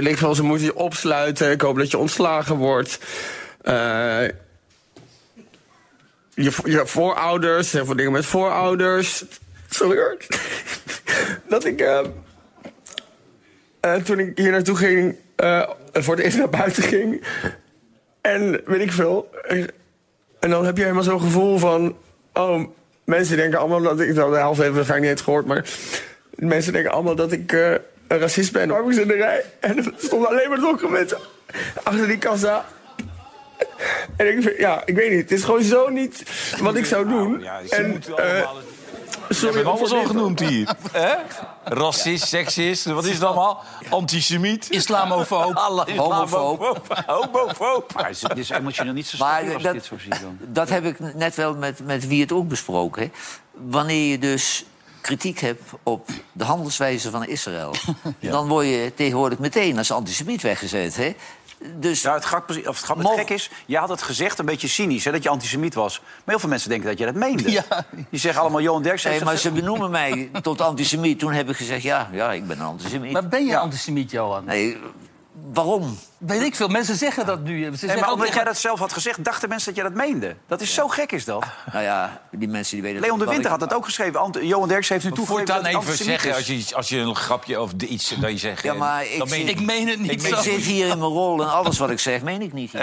ik 0.07 0.17
veel, 0.17 0.35
ze 0.35 0.43
moeten 0.43 0.65
je 0.65 0.75
opsluiten. 0.75 1.51
Ik 1.51 1.61
hoop 1.61 1.77
dat 1.77 1.91
je 1.91 1.97
ontslagen 1.97 2.55
wordt. 2.55 2.99
Eh, 3.61 4.17
je, 6.35 6.51
je 6.63 6.81
voorouders, 6.85 7.71
heel 7.71 7.85
veel 7.85 7.95
dingen 7.95 8.11
met 8.11 8.25
voorouders. 8.25 9.23
Hoor. 9.77 10.17
dat 11.49 11.65
ik... 11.65 11.81
eh, 11.81 12.05
eh, 13.79 13.95
toen 13.95 14.19
ik 14.19 14.37
hier 14.37 14.51
naartoe 14.51 14.75
ging, 14.75 15.15
eh, 15.35 15.69
voor 15.93 16.15
het 16.15 16.23
eerst 16.23 16.37
naar 16.37 16.49
buiten 16.49 16.83
ging... 16.83 17.23
en 18.21 18.61
weet 18.65 18.81
ik 18.81 18.91
veel... 18.91 19.29
en 20.39 20.49
dan 20.49 20.65
heb 20.65 20.77
je 20.77 20.83
helemaal 20.83 21.03
zo'n 21.03 21.21
gevoel 21.21 21.57
van... 21.57 21.97
Oh, 22.33 22.67
mensen 23.05 23.37
denken 23.37 23.59
allemaal 23.59 23.81
dat 23.81 23.99
ik... 23.99 24.13
Nou, 24.13 24.31
de 24.31 24.37
helft 24.37 24.61
heeft 24.61 24.75
waarschijnlijk 24.75 25.09
niet 25.09 25.17
eens 25.17 25.27
gehoord, 25.27 25.45
maar... 25.45 25.65
Mensen 26.35 26.73
denken 26.73 26.91
allemaal 26.91 27.15
dat 27.15 27.31
ik 27.31 27.51
eh, 27.51 27.71
een 28.07 28.19
racist 28.19 28.51
ben. 28.51 28.67
Maar 28.67 28.89
ik 28.89 28.97
in 28.97 29.07
de 29.07 29.13
rij 29.13 29.43
en 29.59 29.77
er 29.77 29.93
stonden 29.97 30.29
alleen 30.29 30.49
maar 30.49 30.59
documenten 30.59 31.17
achter 31.83 32.07
die 32.07 32.17
kassa. 32.17 32.65
En 34.15 34.37
ik 34.37 34.59
ja, 34.59 34.81
ik 34.85 34.95
weet 34.95 35.11
niet. 35.11 35.21
Het 35.21 35.31
is 35.31 35.43
gewoon 35.43 35.63
zo 35.63 35.89
niet 35.89 36.23
wat 36.59 36.75
ik 36.75 36.85
zou 36.85 37.07
doen. 37.09 37.39
ja, 37.39 37.59
ze 37.69 37.75
en, 37.75 37.89
moeten 37.89 38.17
eh, 38.17 38.45
allemaal- 38.45 38.61
sorry, 39.29 39.55
hebben 39.55 39.73
alles 39.73 39.91
al 39.91 40.03
genoemd 40.05 40.39
hier. 40.39 40.75
Hè? 40.91 41.13
Racist, 41.63 42.27
seksist, 42.27 42.85
wat 42.85 43.05
is 43.05 43.13
het 43.13 43.23
allemaal? 43.23 43.63
Antisemiet. 43.89 44.69
Islamofoob. 44.69 45.55
Homofoob. 45.97 47.03
Homofoob. 47.05 47.93
Maar 47.93 48.05
het 48.07 48.15
is, 48.15 48.21
dit 48.21 48.37
is 48.37 48.49
emotioneel 48.49 48.93
niet 48.93 49.07
zo 49.07 49.17
Maar 49.17 49.53
als 49.53 49.63
dat- 49.63 49.73
dit 49.73 49.85
zo 49.85 49.97
zie 49.97 50.09
dan. 50.09 50.37
Dat 50.41 50.69
heb 50.69 50.85
ik 50.85 50.99
net 51.15 51.35
wel 51.35 51.55
met, 51.55 51.79
met 51.85 52.07
wie 52.07 52.21
het 52.21 52.31
ook 52.31 52.47
besproken. 52.47 53.01
Hè. 53.01 53.09
Wanneer 53.51 54.11
je 54.11 54.19
dus 54.19 54.65
kritiek 55.01 55.39
hebt 55.39 55.61
op 55.83 56.09
de 56.31 56.43
handelswijze 56.43 57.09
van 57.09 57.25
Israël... 57.25 57.73
dan 58.19 58.47
word 58.47 58.65
je 58.65 58.91
tegenwoordig 58.95 59.39
meteen 59.39 59.77
als 59.77 59.91
antisemiet 59.91 60.41
weggezet. 60.41 60.95
Hè. 60.95 61.15
Dus 61.75 62.01
Ja, 62.01 62.13
het, 62.13 62.23
grap, 62.23 62.49
of 62.49 62.55
het, 62.55 62.77
grap, 62.77 62.97
het 62.97 63.07
Mo- 63.07 63.15
gek 63.15 63.29
is, 63.29 63.49
je 63.65 63.77
had 63.77 63.89
het 63.89 64.01
gezegd 64.01 64.39
een 64.39 64.45
beetje 64.45 64.67
cynisch, 64.67 65.05
hè, 65.05 65.11
dat 65.11 65.23
je 65.23 65.29
antisemiet 65.29 65.73
was. 65.73 65.99
Maar 65.99 66.09
heel 66.25 66.39
veel 66.39 66.49
mensen 66.49 66.69
denken 66.69 66.87
dat 66.89 66.97
je 66.97 67.05
dat 67.05 67.15
meende. 67.15 67.51
Ja. 67.51 67.63
Die 68.09 68.19
zeggen 68.19 68.41
allemaal, 68.41 68.61
Johan 68.61 68.81
Derks 68.81 69.03
heeft 69.03 69.15
Nee, 69.15 69.25
maar 69.25 69.37
ze 69.37 69.51
benoemen 69.51 69.91
mij 70.01 70.29
tot 70.41 70.61
antisemiet. 70.61 71.19
Toen 71.19 71.31
heb 71.33 71.49
ik 71.49 71.55
gezegd, 71.55 71.81
ja, 71.83 72.09
ja 72.11 72.31
ik 72.33 72.47
ben 72.47 72.59
een 72.59 72.65
antisemiet. 72.65 73.11
Maar 73.11 73.27
ben 73.27 73.45
je 73.45 73.57
antisemiet, 73.57 74.11
Johan? 74.11 74.45
Nee, 74.45 74.77
waarom? 75.53 75.97
Weet 76.17 76.41
ik 76.41 76.55
veel. 76.55 76.67
Mensen 76.67 76.95
zeggen 76.95 77.25
dat 77.25 77.43
nu. 77.43 77.63
Ze 77.63 77.69
Nee, 77.69 77.77
zeggen 77.77 77.99
maar 77.99 78.09
omdat 78.11 78.25
tegen- 78.25 78.35
jij 78.41 78.51
dat 78.51 78.57
zelf 78.61 78.79
had 78.79 78.93
gezegd, 78.93 79.23
dachten 79.23 79.49
mensen 79.49 79.73
dat 79.75 79.83
je 79.83 79.89
dat 79.89 79.99
meende. 79.99 80.35
Dat 80.47 80.61
is 80.61 80.73
zo 80.73 80.87
gek, 80.87 81.11
is 81.11 81.25
dat. 81.25 81.45
Nou 81.71 81.83
ja, 81.83 82.21
die 82.31 82.47
mensen 82.47 82.73
die 82.75 82.83
weten... 82.83 83.01
Leon 83.01 83.19
de 83.19 83.25
Winter 83.25 83.49
had 83.51 83.59
dat 83.59 83.73
ook 83.73 83.85
geschreven. 83.85 84.19
Ant- 84.19 84.37
Johan 84.41 84.67
Derks 84.67 84.89
heeft 84.89 85.03
nu 85.03 85.11
toegegeven 85.11 85.37
Voortaan 85.47 85.63
dat 85.63 85.71
hij 85.83 85.91
even 85.93 86.05
zeggen, 86.05 86.35
als 86.35 86.47
je, 86.47 86.53
iets- 86.53 86.73
als 86.73 86.89
je 86.89 86.97
een 86.99 87.15
grapje 87.15 87.61
of 87.61 87.71
iets 87.87 88.09
dat 88.19 88.31
je 88.31 88.37
zegt. 88.37 88.63
Ja, 88.63 88.73
maar 88.73 89.03
ik 89.05 89.17
dan 89.17 89.29
meen 89.29 89.47
Ik 89.47 89.61
meen 89.61 89.87
het 89.87 89.99
niet 89.99 90.11
Ik 90.11 90.21
zo. 90.21 90.35
Ik 90.35 90.41
zit 90.41 90.61
hier 90.61 90.87
in 90.87 90.97
mijn 90.97 91.11
rol 91.11 91.41
en 91.41 91.51
alles 91.51 91.77
wat 91.77 91.89
ik 91.89 91.99
zeg, 91.99 92.21
meen 92.21 92.41
ik 92.41 92.53
niet. 92.53 92.71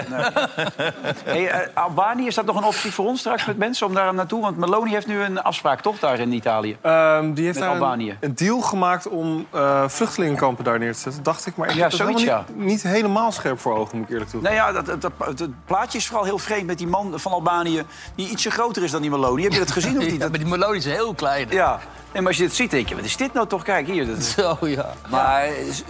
Hey, 1.23 1.49
eh, 1.49 1.67
Albanië, 1.83 2.27
is 2.27 2.35
dat 2.35 2.45
nog 2.45 2.55
een 2.55 2.63
optie 2.63 2.91
voor 2.91 3.05
ons 3.05 3.19
straks 3.19 3.45
met 3.45 3.57
mensen 3.57 3.87
om 3.87 3.93
daar 3.93 4.13
naartoe? 4.13 4.41
Want 4.41 4.57
Meloni 4.57 4.91
heeft 4.91 5.07
nu 5.07 5.21
een 5.21 5.41
afspraak, 5.43 5.81
toch, 5.81 5.99
daar 5.99 6.19
in 6.19 6.31
Italië? 6.31 6.77
Ehm, 6.81 7.33
die 7.33 7.45
heeft 7.45 7.59
Met 7.59 7.67
daar 7.67 7.75
een, 7.75 7.81
Albanië. 7.81 8.17
een 8.19 8.35
deal 8.35 8.61
gemaakt 8.61 9.07
om 9.07 9.47
eh, 9.51 9.83
vluchtelingenkampen 9.87 10.63
daar 10.63 10.79
neer 10.79 10.93
te 10.93 10.99
zetten, 10.99 11.23
dacht 11.23 11.45
ik. 11.45 11.55
Maar 11.55 11.69
ik 11.69 11.75
Ja, 11.75 11.81
heb 11.81 11.91
zoiets, 11.91 12.25
niet 12.53 12.83
helemaal 12.83 13.22
scherp 13.31 13.59
voor 13.59 13.75
ogen, 13.77 13.97
moet 13.97 14.05
ik 14.07 14.11
eerlijk 14.13 14.29
toegeven. 14.31 14.55
Nou 14.55 14.67
ja, 14.73 14.81
dat, 14.81 15.01
dat, 15.01 15.11
dat- 15.17 15.39
het 15.39 15.65
plaatje 15.65 15.97
is 15.97 16.07
vooral 16.07 16.25
heel 16.25 16.37
vreemd 16.37 16.65
met 16.65 16.77
die 16.77 16.87
man 16.87 17.13
van 17.19 17.31
Albanië... 17.31 17.83
die 18.15 18.29
ietsje 18.29 18.51
groter 18.51 18.83
is 18.83 18.91
dan 18.91 19.01
die 19.01 19.09
Maloney. 19.11 19.43
Heb 19.43 19.51
je 19.51 19.59
dat 19.59 19.71
gezien 19.71 19.97
of 19.97 20.03
niet? 20.03 20.11
Ja, 20.13 20.17
Dat- 20.17 20.29
maar 20.29 20.39
die 20.39 20.47
Maloney 20.47 20.77
is 20.77 20.85
heel 20.85 21.13
klein. 21.13 21.47
Ja. 21.49 21.79
Nee, 22.13 22.21
maar 22.21 22.31
als 22.31 22.37
je 22.41 22.47
dit 22.47 22.55
ziet, 22.55 22.71
denk 22.71 22.89
je, 22.89 22.95
wat 22.95 23.03
is 23.03 23.17
dit 23.17 23.33
nou 23.33 23.47
toch? 23.47 23.63
Kijk, 23.63 23.87
hier. 23.87 24.07
Dat... 24.07 24.23
Zo, 24.23 24.57
ja. 24.61 24.93
Maar 25.09 25.47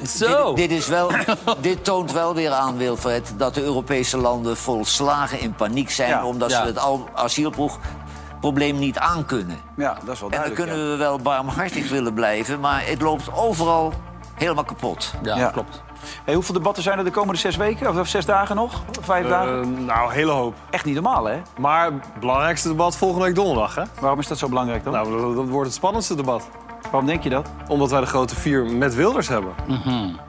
Zo. 0.08 0.54
dit, 0.54 0.70
dit, 0.70 0.80
is 0.80 0.88
wel, 0.88 1.12
dit 1.62 1.84
toont 1.84 2.12
wel 2.12 2.36
weer 2.36 2.52
aan, 2.52 2.78
Wilfred, 2.78 3.34
dat 3.38 3.54
de 3.54 3.62
Europese 3.64 4.18
landen 4.18 4.58
volslagen 4.58 5.40
in 5.40 5.54
paniek 5.56 5.90
zijn... 5.92 6.10
Ja. 6.10 6.26
omdat 6.26 6.52
Ja. 6.52 6.60
ze 6.62 6.66
het 6.66 6.80
asielprobleem 7.14 8.80
niet 8.80 8.98
aankunnen. 8.98 9.58
Ja, 9.78 9.98
dat 10.06 10.14
is 10.14 10.20
wel 10.20 10.30
En 10.30 10.36
dan 10.42 10.46
duidelijk. 10.50 10.56
kunnen 10.56 10.92
we 10.92 10.98
wel 10.98 11.20
barmhartig 11.20 11.90
willen 11.90 12.14
blijven, 12.14 12.60
maar 12.60 12.86
het 12.88 13.02
loopt 13.02 13.34
overal 13.34 13.94
helemaal 14.36 14.64
kapot. 14.64 15.14
Ja, 15.24 15.36
Ja. 15.38 15.50
klopt. 15.50 15.82
Hey, 16.24 16.34
hoeveel 16.34 16.54
debatten 16.54 16.84
zijn 16.84 16.98
er 16.98 17.04
de 17.04 17.12
komende 17.12 17.40
zes 17.40 17.56
weken? 17.56 18.00
Of, 18.00 18.08
zes 18.08 18.26
dagen 18.26 18.56
nog? 18.56 18.82
Vijf 19.02 19.28
dagen? 19.28 19.62
Eh, 19.62 19.86
nou, 19.86 20.14
hele 20.14 20.32
hoop. 20.32 20.56
Echt 20.70 20.86
niet 20.86 20.94
normaal, 20.94 21.26
hè? 21.26 21.42
Maar 21.58 21.86
het 21.86 22.20
belangrijkste 22.20 22.68
debat 22.68 22.98
volgende 22.98 23.26
week 23.26 23.36
donderdag, 23.36 23.76
hè? 23.76 23.84
Waarom 24.00 24.20
is 24.20 24.28
dat 24.28 24.38
zo 24.38 24.50
belangrijk 24.50 24.84
dan? 24.84 24.94
Nou, 24.94 25.22
dat, 25.22 25.36
dat 25.36 25.48
wordt 25.48 25.66
het 25.68 25.76
spannendste 25.76 26.16
debat. 26.16 26.50
Waarom 26.82 27.06
denk 27.06 27.24
je 27.24 27.30
dat? 27.30 27.50
Omdat 27.68 27.90
wij 27.92 28.00
de 28.00 28.06
grote 28.06 28.36
vier 28.36 28.66
met 28.66 28.96
Wilders 28.96 29.28
hebben. 29.28 29.54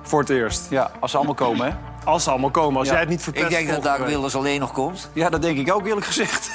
Voor 0.03 0.20
het 0.20 0.31
eerst. 0.31 0.70
Ja, 0.70 0.91
als 1.01 1.11
ze 1.11 1.16
allemaal 1.16 1.35
komen, 1.35 1.66
hè? 1.66 1.72
Als 2.05 2.24
ze 2.24 2.30
allemaal 2.30 2.50
komen, 2.50 2.78
als 2.78 2.86
Ja. 2.86 2.92
jij 2.92 3.02
het 3.02 3.11
niet 3.11 3.22
verpest 3.22 3.44
Ik 3.44 3.50
denk 3.50 3.68
dat 3.68 3.82
daar. 3.82 4.07
Wilders 4.07 4.34
alleen 4.36 4.61
nog 4.61 4.72
komt. 4.72 5.11
Ja, 5.12 5.28
dat 5.30 5.42
denk 5.42 5.59
ik 5.59 5.72
ook 5.74 5.86
eerlijk 5.86 6.07
gezegd. 6.07 6.50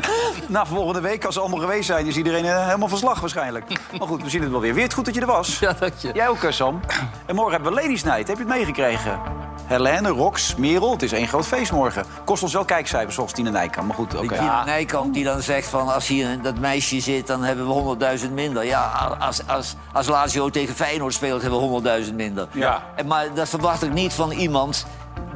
Na 0.48 0.66
volgende 0.66 1.00
week, 1.00 1.24
als 1.24 1.34
ze 1.34 1.40
allemaal 1.40 1.60
geweest 1.60 1.86
zijn, 1.86 2.06
is 2.06 2.16
iedereen 2.16 2.44
eh, 2.44 2.64
helemaal 2.66 2.88
van 2.88 2.98
slag 2.98 3.20
waarschijnlijk. 3.20 3.64
Maar 3.98 4.08
goed, 4.08 4.22
we 4.22 4.30
zien 4.30 4.42
het 4.42 4.50
wel 4.50 4.60
weer. 4.60 4.74
Weer 4.74 4.84
het 4.84 4.94
goed 4.94 5.04
dat 5.04 5.14
je 5.14 5.20
er 5.20 5.26
was. 5.26 5.58
Ja, 5.58 5.72
dank 5.80 5.92
je. 5.98 6.10
Jij 6.14 6.28
ook, 6.28 6.42
eh, 6.42 6.50
Sam. 6.50 6.80
En 7.26 7.34
morgen 7.34 7.52
hebben 7.54 7.72
we 7.72 7.80
Ladies 7.80 8.02
Night. 8.04 8.28
Heb 8.28 8.36
je 8.36 8.44
het 8.44 8.52
meegekregen? 8.52 9.20
Helene, 9.66 10.08
Rox, 10.08 10.54
Merel. 10.56 10.90
Het 10.90 11.02
is 11.02 11.12
één 11.12 11.28
groot 11.28 11.46
feest 11.46 11.72
morgen. 11.72 12.04
Kost 12.24 12.42
ons 12.42 12.52
wel 12.52 12.64
kijkcijfers, 12.64 13.14
zoals 13.14 13.32
Tine 13.32 13.50
Nijkamp. 13.50 13.86
Maar 13.86 13.96
goed, 13.96 14.14
oké. 14.14 14.28
Die 14.28 14.38
Tina 14.38 14.64
Nijkamp 14.64 15.14
die 15.14 15.24
dan 15.24 15.42
zegt 15.42 15.68
van 15.68 15.92
als 15.94 16.06
hier 16.06 16.42
dat 16.42 16.58
meisje 16.58 17.00
zit, 17.00 17.26
dan 17.26 17.42
hebben 17.42 17.66
we 17.66 17.72
100.000 18.18 18.32
minder. 18.32 18.64
Ja, 18.64 19.16
als, 19.18 19.46
als, 19.46 19.74
als 19.92 20.06
Lazio 20.06 20.50
tegen 20.50 20.74
Feyenoord 20.74 21.14
speelt, 21.14 21.42
hebben 21.42 21.82
we 21.82 22.02
100.000 22.06 22.14
minder. 22.14 22.46
Ja. 22.52 22.82
En, 22.96 23.06
maar 23.06 23.34
dat 23.34 23.48
verwacht 23.48 23.82
ik 23.82 23.92
niet 23.92 24.12
van 24.12 24.30
iemand 24.30 24.86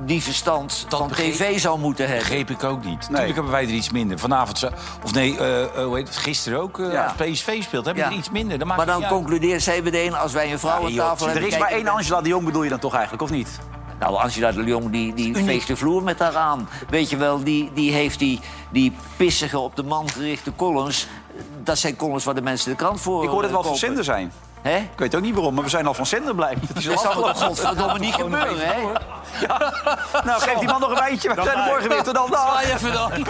die 0.05 0.23
verstand 0.23 0.87
van 0.89 1.09
begreep- 1.09 1.33
tv 1.33 1.61
zou 1.61 1.79
moeten 1.79 2.07
hebben. 2.07 2.25
Begreep 2.27 2.51
ik 2.51 2.65
ook 2.65 2.85
niet. 2.85 3.01
Natuurlijk 3.09 3.35
hebben 3.35 3.53
wij 3.53 3.63
er 3.63 3.71
iets 3.71 3.91
minder. 3.91 4.19
Vanavond, 4.19 4.69
of 5.05 5.15
nee, 5.15 5.39
eh, 5.39 5.63
eh, 5.63 5.85
hoe 5.85 5.97
heet 5.97 6.09
het, 6.09 6.17
gisteren 6.17 6.61
ook, 6.61 6.79
eh, 6.79 6.93
Ja. 6.93 7.05
als 7.05 7.13
PSV 7.13 7.63
speelt, 7.63 7.85
hebben 7.85 7.95
we 7.95 8.09
Ja. 8.09 8.15
er 8.15 8.19
iets 8.19 8.31
minder. 8.31 8.59
Dat 8.59 8.67
maakt 8.67 8.87
Maar 8.87 9.01
dan 9.01 9.09
concludeert 9.09 9.63
zij 9.63 9.83
meteen, 9.83 10.15
als 10.15 10.33
wij 10.33 10.53
een 10.53 10.59
vrouw 10.59 10.85
aan 10.85 10.95
tafel 10.95 11.27
Er 11.27 11.33
hebben... 11.33 11.51
is 11.51 11.59
maar 11.59 11.71
één 11.71 11.89
Angela 11.89 12.21
de 12.21 12.29
Jong, 12.29 12.45
bedoel 12.45 12.63
je 12.63 12.69
dan 12.71 12.79
toch 12.79 12.93
eigenlijk, 12.93 13.23
of 13.23 13.31
niet? 13.31 13.59
Nou, 13.99 14.17
Angela 14.17 14.53
de 14.53 14.65
Jong 14.65 14.91
die, 14.91 15.15
die 15.15 15.37
veegt 15.37 15.67
de 15.67 15.77
vloer 15.77 16.03
met 16.03 16.19
haar 16.19 16.37
aan. 16.37 16.69
Weet 16.89 17.11
je 17.11 17.17
wel, 17.17 17.45
die, 17.45 17.71
die 17.75 17.93
heeft 17.93 18.19
die, 18.19 18.41
die 18.73 18.93
pissige 19.17 19.59
op 19.59 19.77
de 19.77 19.83
man 19.83 20.09
gerichte 20.09 20.53
columns. 20.57 21.07
Dat 21.63 21.79
zijn 21.79 21.97
columns 21.97 22.25
waar 22.25 22.35
de 22.35 22.43
mensen 22.43 22.71
de 22.71 22.77
krant 22.77 23.01
voor 23.01 23.23
Ik 23.23 23.29
hoorde 23.29 23.43
het 23.43 23.53
wel 23.53 23.77
van 23.77 24.05
zijn. 24.05 24.33
Hè? 24.63 24.77
Ik 24.77 24.89
weet 24.97 25.15
ook 25.15 25.23
niet 25.23 25.35
waarom, 25.35 25.55
maar 25.55 25.65
we 25.65 25.71
zijn 25.71 25.87
al 25.87 25.95
van 25.95 26.07
zender 26.07 26.35
is 26.75 26.85
Dat 26.85 26.95
toch 26.95 27.07
afgelopen. 27.07 27.35
godverdomme 27.35 27.99
niet 27.99 28.15
gebeuren, 28.15 28.59
hè? 28.59 28.75
Nou, 30.25 30.41
geef 30.41 30.59
die 30.59 30.69
man 30.69 30.81
nog 30.81 30.91
een 30.91 30.97
wijntje. 30.99 31.35
We 31.35 31.43
zijn 31.43 31.59
er 31.59 31.65
morgen 31.65 31.89
weer. 31.89 32.03
Tot 32.03 32.15
dan. 32.15 32.27
Zwaai 32.27 32.73
even 32.73 32.93
dan. 32.93 33.11